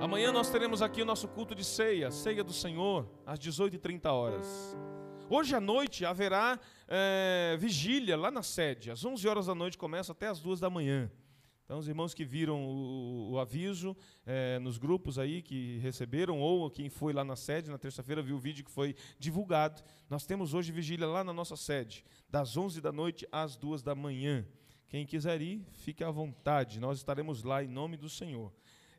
Amanhã 0.00 0.30
nós 0.30 0.50
teremos 0.50 0.80
aqui 0.80 1.02
o 1.02 1.04
nosso 1.04 1.26
culto 1.28 1.54
de 1.54 1.64
ceia, 1.64 2.10
ceia 2.10 2.44
do 2.44 2.52
Senhor, 2.52 3.08
às 3.26 3.38
18h30 3.38 4.06
horas. 4.06 4.76
Hoje 5.28 5.54
à 5.54 5.60
noite 5.60 6.06
haverá 6.06 6.58
é, 6.86 7.56
vigília 7.58 8.16
lá 8.16 8.30
na 8.30 8.42
sede. 8.42 8.90
Às 8.90 9.04
11 9.04 9.28
horas 9.28 9.46
da 9.46 9.54
noite 9.54 9.76
começa 9.76 10.12
até 10.12 10.28
às 10.28 10.40
2 10.40 10.60
da 10.60 10.70
manhã. 10.70 11.10
Então, 11.68 11.78
os 11.78 11.86
irmãos 11.86 12.14
que 12.14 12.24
viram 12.24 12.64
o, 12.64 13.32
o 13.32 13.38
aviso 13.38 13.94
é, 14.24 14.58
nos 14.58 14.78
grupos 14.78 15.18
aí, 15.18 15.42
que 15.42 15.76
receberam, 15.80 16.40
ou 16.40 16.70
quem 16.70 16.88
foi 16.88 17.12
lá 17.12 17.22
na 17.22 17.36
sede, 17.36 17.70
na 17.70 17.76
terça-feira 17.76 18.22
viu 18.22 18.36
o 18.36 18.38
vídeo 18.38 18.64
que 18.64 18.70
foi 18.70 18.96
divulgado. 19.18 19.82
Nós 20.08 20.24
temos 20.24 20.54
hoje 20.54 20.72
vigília 20.72 21.06
lá 21.06 21.22
na 21.22 21.30
nossa 21.30 21.56
sede, 21.56 22.06
das 22.30 22.56
11 22.56 22.80
da 22.80 22.90
noite 22.90 23.28
às 23.30 23.54
2 23.54 23.82
da 23.82 23.94
manhã. 23.94 24.46
Quem 24.88 25.04
quiser 25.04 25.42
ir, 25.42 25.62
fique 25.72 26.02
à 26.02 26.10
vontade, 26.10 26.80
nós 26.80 26.96
estaremos 26.96 27.42
lá 27.42 27.62
em 27.62 27.68
nome 27.68 27.98
do 27.98 28.08
Senhor. 28.08 28.50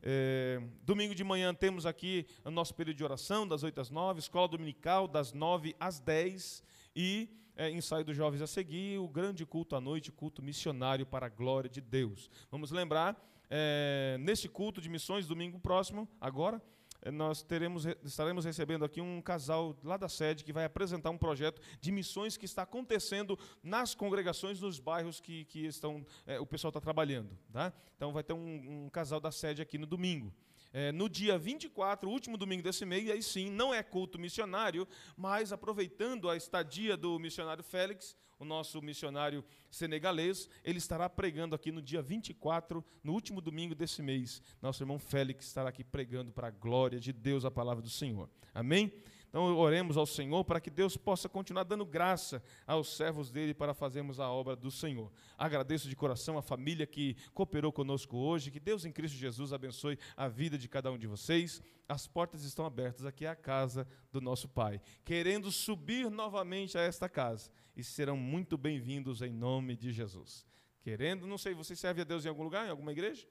É, 0.04 0.62
domingo 0.84 1.16
de 1.16 1.24
manhã 1.24 1.52
temos 1.56 1.88
aqui 1.88 2.28
o 2.46 2.52
nosso 2.52 2.76
período 2.76 2.98
de 2.98 3.04
oração, 3.04 3.48
das 3.48 3.64
8 3.64 3.82
às 3.82 3.90
9, 3.90 4.20
escola 4.20 4.48
dominical, 4.48 5.08
das 5.08 5.34
9 5.34 5.76
às 5.80 6.00
10 6.00 6.64
e 6.96 7.30
é, 7.60 7.70
ensaio 7.70 8.05
dos 8.05 8.16
jovens 8.16 8.41
a 8.41 8.47
seguir, 8.47 8.97
o 8.99 9.07
grande 9.07 9.45
culto 9.45 9.76
à 9.76 9.82
noite, 9.82 10.14
culto 10.14 10.41
missionário 10.41 11.05
para 11.05 11.26
a 11.26 11.30
glória 11.30 11.70
de 11.70 11.82
Deus. 11.82 12.30
Vamos 12.49 12.72
lembrar, 12.72 13.22
é, 13.49 14.18
neste 14.22 14.47
culto 14.47 14.80
de 14.80 14.88
missões, 14.88 15.28
domingo 15.28 15.60
próximo, 15.60 16.07
agora, 16.22 16.62
eh, 17.01 17.12
nós 17.12 17.43
teremos, 17.43 17.86
estaremos 18.01 18.45
recebendo 18.45 18.86
aqui 18.86 19.01
um 19.01 19.22
casal 19.22 19.78
lá 19.84 19.97
da 19.97 20.07
sede 20.07 20.45
que 20.45 20.53
vai 20.53 20.64
apresentar 20.64 21.10
um 21.10 21.18
projeto 21.18 21.62
de 21.82 21.91
missões 21.91 22.38
que 22.38 22.45
está 22.45 22.62
acontecendo 22.62 23.38
nas 23.62 23.93
congregações, 23.93 24.62
nos 24.62 24.80
bairros 24.80 25.20
que, 25.20 25.43
que 25.43 25.66
estão, 25.66 26.05
é, 26.26 26.39
o 26.39 26.45
pessoal 26.45 26.70
está 26.70 26.80
trabalhando. 26.80 27.38
Tá? 27.51 27.74
Então 27.97 28.14
vai 28.14 28.24
ter 28.24 28.32
um, 28.32 28.86
um 28.86 28.89
casal 28.89 29.20
da 29.20 29.32
sede 29.32 29.62
aqui 29.62 29.78
no 29.78 29.86
domingo. 29.86 30.34
É, 30.72 30.92
no 30.92 31.10
dia 31.10 31.38
24, 31.38 32.10
último 32.10 32.38
domingo 32.38 32.62
desse 32.62 32.86
mês, 32.86 33.10
aí 33.10 33.24
sim, 33.24 33.50
não 33.50 33.74
é 33.74 33.82
culto 33.82 34.20
missionário, 34.20 34.88
mas 35.18 35.52
aproveitando 35.52 36.30
a 36.30 36.36
estadia 36.36 36.96
do 36.96 37.18
missionário 37.18 37.64
Félix, 37.64 38.16
o 38.40 38.46
nosso 38.46 38.82
missionário 38.82 39.44
senegalês, 39.70 40.50
ele 40.64 40.78
estará 40.78 41.10
pregando 41.10 41.56
aqui 41.56 41.72
no 41.72 41.82
dia 41.82 42.02
24, 42.02 42.84
no 43.04 43.14
último 43.14 43.42
domingo 43.42 43.76
desse 43.76 44.02
mês. 44.02 44.42
Nosso 44.62 44.82
irmão 44.82 44.98
Félix 44.98 45.46
estará 45.46 45.70
aqui 45.70 45.84
pregando 45.84 46.32
para 46.32 46.48
a 46.48 46.52
glória 46.52 47.00
de 47.00 47.12
Deus 47.12 47.44
a 47.44 47.52
palavra 47.52 47.84
do 47.84 47.90
Senhor. 47.90 48.30
Amém? 48.54 48.94
Então 49.30 49.56
oremos 49.58 49.96
ao 49.96 50.08
Senhor 50.08 50.44
para 50.44 50.60
que 50.60 50.72
Deus 50.72 50.98
possa 50.98 51.30
continuar 51.30 51.64
dando 51.64 51.86
graça 51.86 52.44
aos 52.66 52.98
servos 52.98 53.30
dele 53.30 53.54
para 53.54 53.76
fazermos 53.76 54.20
a 54.20 54.28
obra 54.28 54.56
do 54.56 54.72
Senhor. 54.72 55.12
Agradeço 55.38 55.88
de 55.88 55.96
coração 55.96 56.38
a 56.38 56.42
família 56.42 56.88
que 56.88 57.16
cooperou 57.34 57.72
conosco 57.72 58.18
hoje, 58.18 58.50
que 58.50 58.60
Deus 58.60 58.86
em 58.86 58.92
Cristo 58.92 59.18
Jesus 59.18 59.54
abençoe 59.54 60.00
a 60.18 60.28
vida 60.28 60.58
de 60.58 60.68
cada 60.68 60.92
um 60.92 60.98
de 60.98 61.06
vocês. 61.06 61.62
As 61.88 62.08
portas 62.08 62.44
estão 62.44 62.66
abertas 62.66 63.06
aqui 63.06 63.26
à 63.26 63.36
casa 63.36 63.88
do 64.12 64.20
nosso 64.20 64.50
Pai, 64.50 64.82
querendo 65.06 65.52
subir 65.52 66.10
novamente 66.10 66.76
a 66.76 66.82
esta 66.82 67.08
casa 67.08 67.52
e 67.76 67.84
serão 67.84 68.18
muito 68.18 68.58
bem-vindos 68.58 69.22
em 69.22 69.32
nome 69.32 69.76
de 69.76 69.92
Jesus. 69.92 70.46
Querendo, 70.82 71.28
não 71.28 71.38
sei, 71.38 71.54
você 71.54 71.76
serve 71.76 72.02
a 72.02 72.04
Deus 72.04 72.26
em 72.26 72.30
algum 72.30 72.44
lugar, 72.44 72.66
em 72.66 72.72
alguma 72.72 72.91
igreja? 72.91 73.28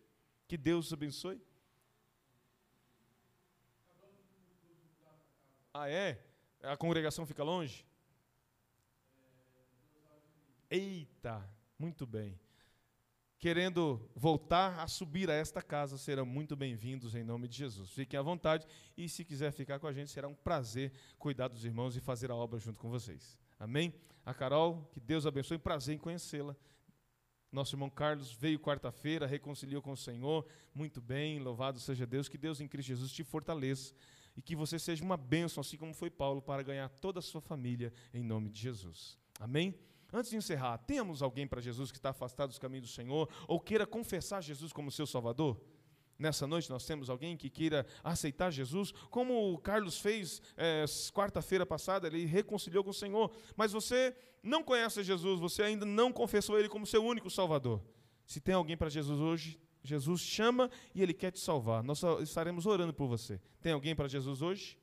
Que 0.47 0.56
Deus 0.56 0.86
os 0.86 0.93
abençoe. 0.93 1.40
Ah, 5.73 5.89
é? 5.89 6.19
A 6.62 6.77
congregação 6.77 7.27
fica 7.27 7.43
longe? 7.43 7.86
Eita, 10.70 11.49
muito 11.78 12.07
bem. 12.07 12.39
Querendo 13.39 14.11
voltar 14.16 14.81
a 14.81 14.89
subir 14.89 15.31
a 15.31 15.35
esta 15.35 15.62
casa, 15.62 15.97
serão 15.97 16.27
muito 16.27 16.57
bem-vindos 16.57 17.15
em 17.15 17.23
nome 17.23 17.47
de 17.47 17.57
Jesus. 17.57 17.90
Fiquem 17.90 18.19
à 18.19 18.23
vontade 18.23 18.66
e, 18.97 19.09
se 19.09 19.24
quiser 19.24 19.53
ficar 19.53 19.78
com 19.78 19.86
a 19.86 19.93
gente, 19.93 20.11
será 20.11 20.27
um 20.27 20.35
prazer 20.35 20.93
cuidar 21.19 21.49
dos 21.49 21.65
irmãos 21.65 21.97
e 21.97 22.01
fazer 22.01 22.31
a 22.31 22.35
obra 22.35 22.59
junto 22.59 22.81
com 22.81 22.90
vocês. 22.90 23.39
Amém? 23.59 23.95
A 24.27 24.35
Carol, 24.35 24.89
que 24.90 24.99
Deus 24.99 25.27
abençoe, 25.27 25.59
prazer 25.59 25.95
em 25.95 25.99
conhecê-la. 25.99 26.57
Nosso 27.53 27.77
irmão 27.77 27.89
Carlos 27.89 28.32
veio 28.32 28.59
quarta-feira, 28.59 29.27
reconciliou 29.27 29.81
com 29.81 29.93
o 29.93 29.97
Senhor. 29.97 30.45
Muito 30.74 31.01
bem, 31.01 31.39
louvado 31.39 31.78
seja 31.78 32.07
Deus. 32.07 32.28
Que 32.28 32.36
Deus 32.36 32.61
em 32.61 32.69
Cristo 32.69 32.89
Jesus 32.89 33.12
te 33.12 33.23
fortaleça 33.23 33.95
e 34.39 34.40
que 34.40 34.55
você 34.55 34.78
seja 34.78 35.02
uma 35.02 35.16
bênção, 35.16 35.60
assim 35.60 35.77
como 35.77 35.93
foi 35.93 36.09
Paulo, 36.09 36.40
para 36.40 36.62
ganhar 36.62 36.89
toda 36.89 37.19
a 37.19 37.23
sua 37.23 37.40
família, 37.40 37.93
em 38.15 38.23
nome 38.23 38.48
de 38.48 38.60
Jesus. 38.60 39.19
Amém? 39.40 39.74
Antes 40.12 40.31
de 40.31 40.36
encerrar, 40.36 40.78
temos 40.78 41.23
alguém 41.23 41.44
para 41.44 41.60
Jesus 41.60 41.90
que 41.90 41.98
está 41.98 42.10
afastado 42.10 42.51
dos 42.51 42.59
caminhos 42.59 42.89
do 42.89 42.94
Senhor 42.94 43.28
ou 43.48 43.59
queira 43.59 43.85
confessar 43.85 44.40
Jesus 44.40 44.73
como 44.73 44.93
seu 44.93 45.09
Salvador? 45.09 45.60
Nessa 46.16 46.47
noite 46.47 46.70
nós 46.70 46.86
temos 46.86 47.10
alguém 47.10 47.36
que 47.36 47.51
queira 47.51 47.85
aceitar 48.02 48.52
Jesus, 48.52 48.93
como 49.10 49.52
o 49.52 49.59
Carlos 49.59 49.98
fez 49.98 50.40
é, 50.56 50.85
quarta-feira 51.12 51.66
passada, 51.66 52.06
ele 52.06 52.24
reconciliou 52.24 52.85
com 52.85 52.90
o 52.90 52.94
Senhor, 52.94 53.32
mas 53.56 53.73
você 53.73 54.16
não 54.40 54.62
conhece 54.62 55.02
Jesus, 55.02 55.40
você 55.40 55.65
ainda 55.65 55.85
não 55.85 56.12
confessou 56.12 56.56
Ele 56.56 56.69
como 56.69 56.86
seu 56.86 57.05
único 57.05 57.28
Salvador. 57.28 57.82
Se 58.24 58.40
tem 58.40 58.55
alguém 58.55 58.77
para 58.77 58.89
Jesus 58.89 59.19
hoje, 59.19 59.59
Jesus 59.89 60.20
chama 60.20 60.70
e 60.94 61.02
Ele 61.02 61.15
quer 61.15 61.31
te 61.31 61.40
salvar. 61.40 61.82
Nós 61.82 62.02
estaremos 62.20 62.66
orando 62.66 62.93
por 62.93 63.09
você. 63.09 63.40
Tem 63.60 63.73
alguém 63.73 63.94
para 63.94 64.09
Jesus 64.09 64.43
hoje? 64.43 64.78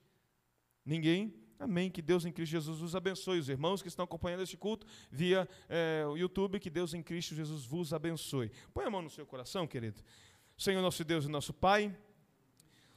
Ninguém? 0.85 1.33
Amém. 1.57 1.89
Que 1.89 2.01
Deus 2.01 2.25
em 2.25 2.31
Cristo 2.31 2.51
Jesus 2.51 2.81
os 2.81 2.95
abençoe. 2.95 3.39
Os 3.39 3.49
irmãos 3.49 3.81
que 3.81 3.87
estão 3.87 4.03
acompanhando 4.03 4.43
este 4.43 4.57
culto 4.57 4.85
via 5.09 5.47
é, 5.69 6.05
o 6.07 6.17
YouTube, 6.17 6.59
que 6.59 6.69
Deus 6.69 6.93
em 6.93 7.01
Cristo 7.01 7.33
Jesus 7.33 7.65
vos 7.65 7.93
abençoe. 7.93 8.51
Põe 8.73 8.85
a 8.85 8.89
mão 8.89 9.01
no 9.01 9.09
seu 9.09 9.25
coração, 9.25 9.65
querido. 9.65 10.01
Senhor 10.57 10.81
nosso 10.81 11.03
Deus 11.03 11.25
e 11.25 11.27
nosso 11.27 11.53
Pai, 11.53 11.95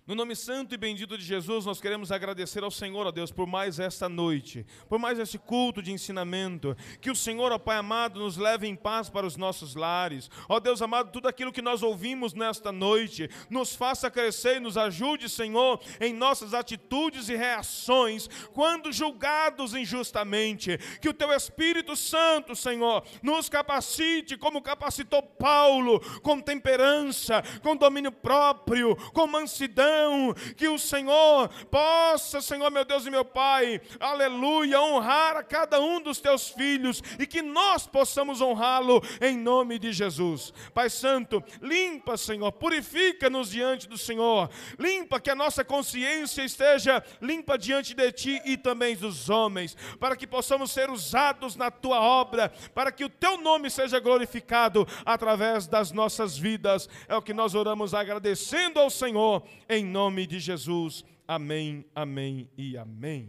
No 0.08 0.14
nome 0.14 0.34
santo 0.34 0.74
e 0.74 0.78
bendito 0.78 1.18
de 1.18 1.22
Jesus, 1.22 1.66
nós 1.66 1.82
queremos 1.82 2.10
agradecer 2.10 2.64
ao 2.64 2.70
Senhor, 2.70 3.06
ó 3.06 3.10
Deus, 3.10 3.30
por 3.30 3.46
mais 3.46 3.78
esta 3.78 4.08
noite, 4.08 4.64
por 4.88 4.98
mais 4.98 5.18
esse 5.18 5.36
culto 5.38 5.82
de 5.82 5.92
ensinamento. 5.92 6.74
Que 6.98 7.10
o 7.10 7.14
Senhor, 7.14 7.52
ó 7.52 7.58
Pai 7.58 7.76
amado, 7.76 8.18
nos 8.18 8.38
leve 8.38 8.66
em 8.66 8.74
paz 8.74 9.10
para 9.10 9.26
os 9.26 9.36
nossos 9.36 9.74
lares. 9.74 10.30
Ó 10.48 10.58
Deus 10.60 10.80
amado, 10.80 11.12
tudo 11.12 11.28
aquilo 11.28 11.52
que 11.52 11.60
nós 11.60 11.82
ouvimos 11.82 12.32
nesta 12.32 12.72
noite, 12.72 13.28
nos 13.50 13.76
faça 13.76 14.10
crescer 14.10 14.56
e 14.56 14.60
nos 14.60 14.78
ajude, 14.78 15.28
Senhor, 15.28 15.78
em 16.00 16.14
nossas 16.14 16.54
atitudes 16.54 17.28
e 17.28 17.36
reações, 17.36 18.30
quando 18.54 18.90
julgados 18.90 19.74
injustamente. 19.74 20.78
Que 21.02 21.10
o 21.10 21.14
Teu 21.14 21.30
Espírito 21.34 21.94
Santo, 21.94 22.56
Senhor, 22.56 23.04
nos 23.22 23.50
capacite, 23.50 24.38
como 24.38 24.62
capacitou 24.62 25.22
Paulo, 25.22 26.00
com 26.22 26.40
temperança, 26.40 27.42
com 27.62 27.76
domínio 27.76 28.10
próprio, 28.10 28.96
com 29.12 29.26
mansidão 29.26 29.97
que 30.56 30.68
o 30.68 30.78
Senhor 30.78 31.48
possa, 31.70 32.40
Senhor 32.40 32.70
meu 32.70 32.84
Deus 32.84 33.06
e 33.06 33.10
meu 33.10 33.24
Pai, 33.24 33.80
aleluia, 33.98 34.80
honrar 34.80 35.36
a 35.36 35.42
cada 35.42 35.80
um 35.80 36.00
dos 36.00 36.20
teus 36.20 36.48
filhos 36.48 37.02
e 37.18 37.26
que 37.26 37.42
nós 37.42 37.86
possamos 37.86 38.40
honrá-lo 38.40 39.02
em 39.20 39.36
nome 39.36 39.78
de 39.78 39.92
Jesus. 39.92 40.52
Pai 40.72 40.90
Santo, 40.90 41.42
limpa, 41.60 42.16
Senhor, 42.16 42.50
purifica-nos 42.52 43.50
diante 43.50 43.88
do 43.88 43.98
Senhor, 43.98 44.50
limpa 44.78 45.20
que 45.20 45.30
a 45.30 45.34
nossa 45.34 45.64
consciência 45.64 46.42
esteja 46.42 47.02
limpa 47.20 47.58
diante 47.58 47.94
de 47.94 48.12
Ti 48.12 48.42
e 48.44 48.56
também 48.56 48.96
dos 48.96 49.28
homens, 49.28 49.76
para 49.98 50.16
que 50.16 50.26
possamos 50.26 50.70
ser 50.70 50.90
usados 50.90 51.56
na 51.56 51.70
Tua 51.70 52.00
obra, 52.00 52.52
para 52.74 52.90
que 52.92 53.04
o 53.04 53.08
Teu 53.08 53.38
nome 53.38 53.70
seja 53.70 54.00
glorificado 54.00 54.86
através 55.04 55.66
das 55.66 55.92
nossas 55.92 56.36
vidas. 56.36 56.88
É 57.06 57.16
o 57.16 57.22
que 57.22 57.34
nós 57.34 57.54
oramos 57.54 57.94
agradecendo 57.94 58.80
ao 58.80 58.90
Senhor 58.90 59.42
em 59.68 59.84
nome 59.88 60.26
de 60.26 60.38
Jesus. 60.38 61.04
Amém, 61.26 61.84
amém 61.94 62.48
e 62.56 62.76
amém. 62.76 63.26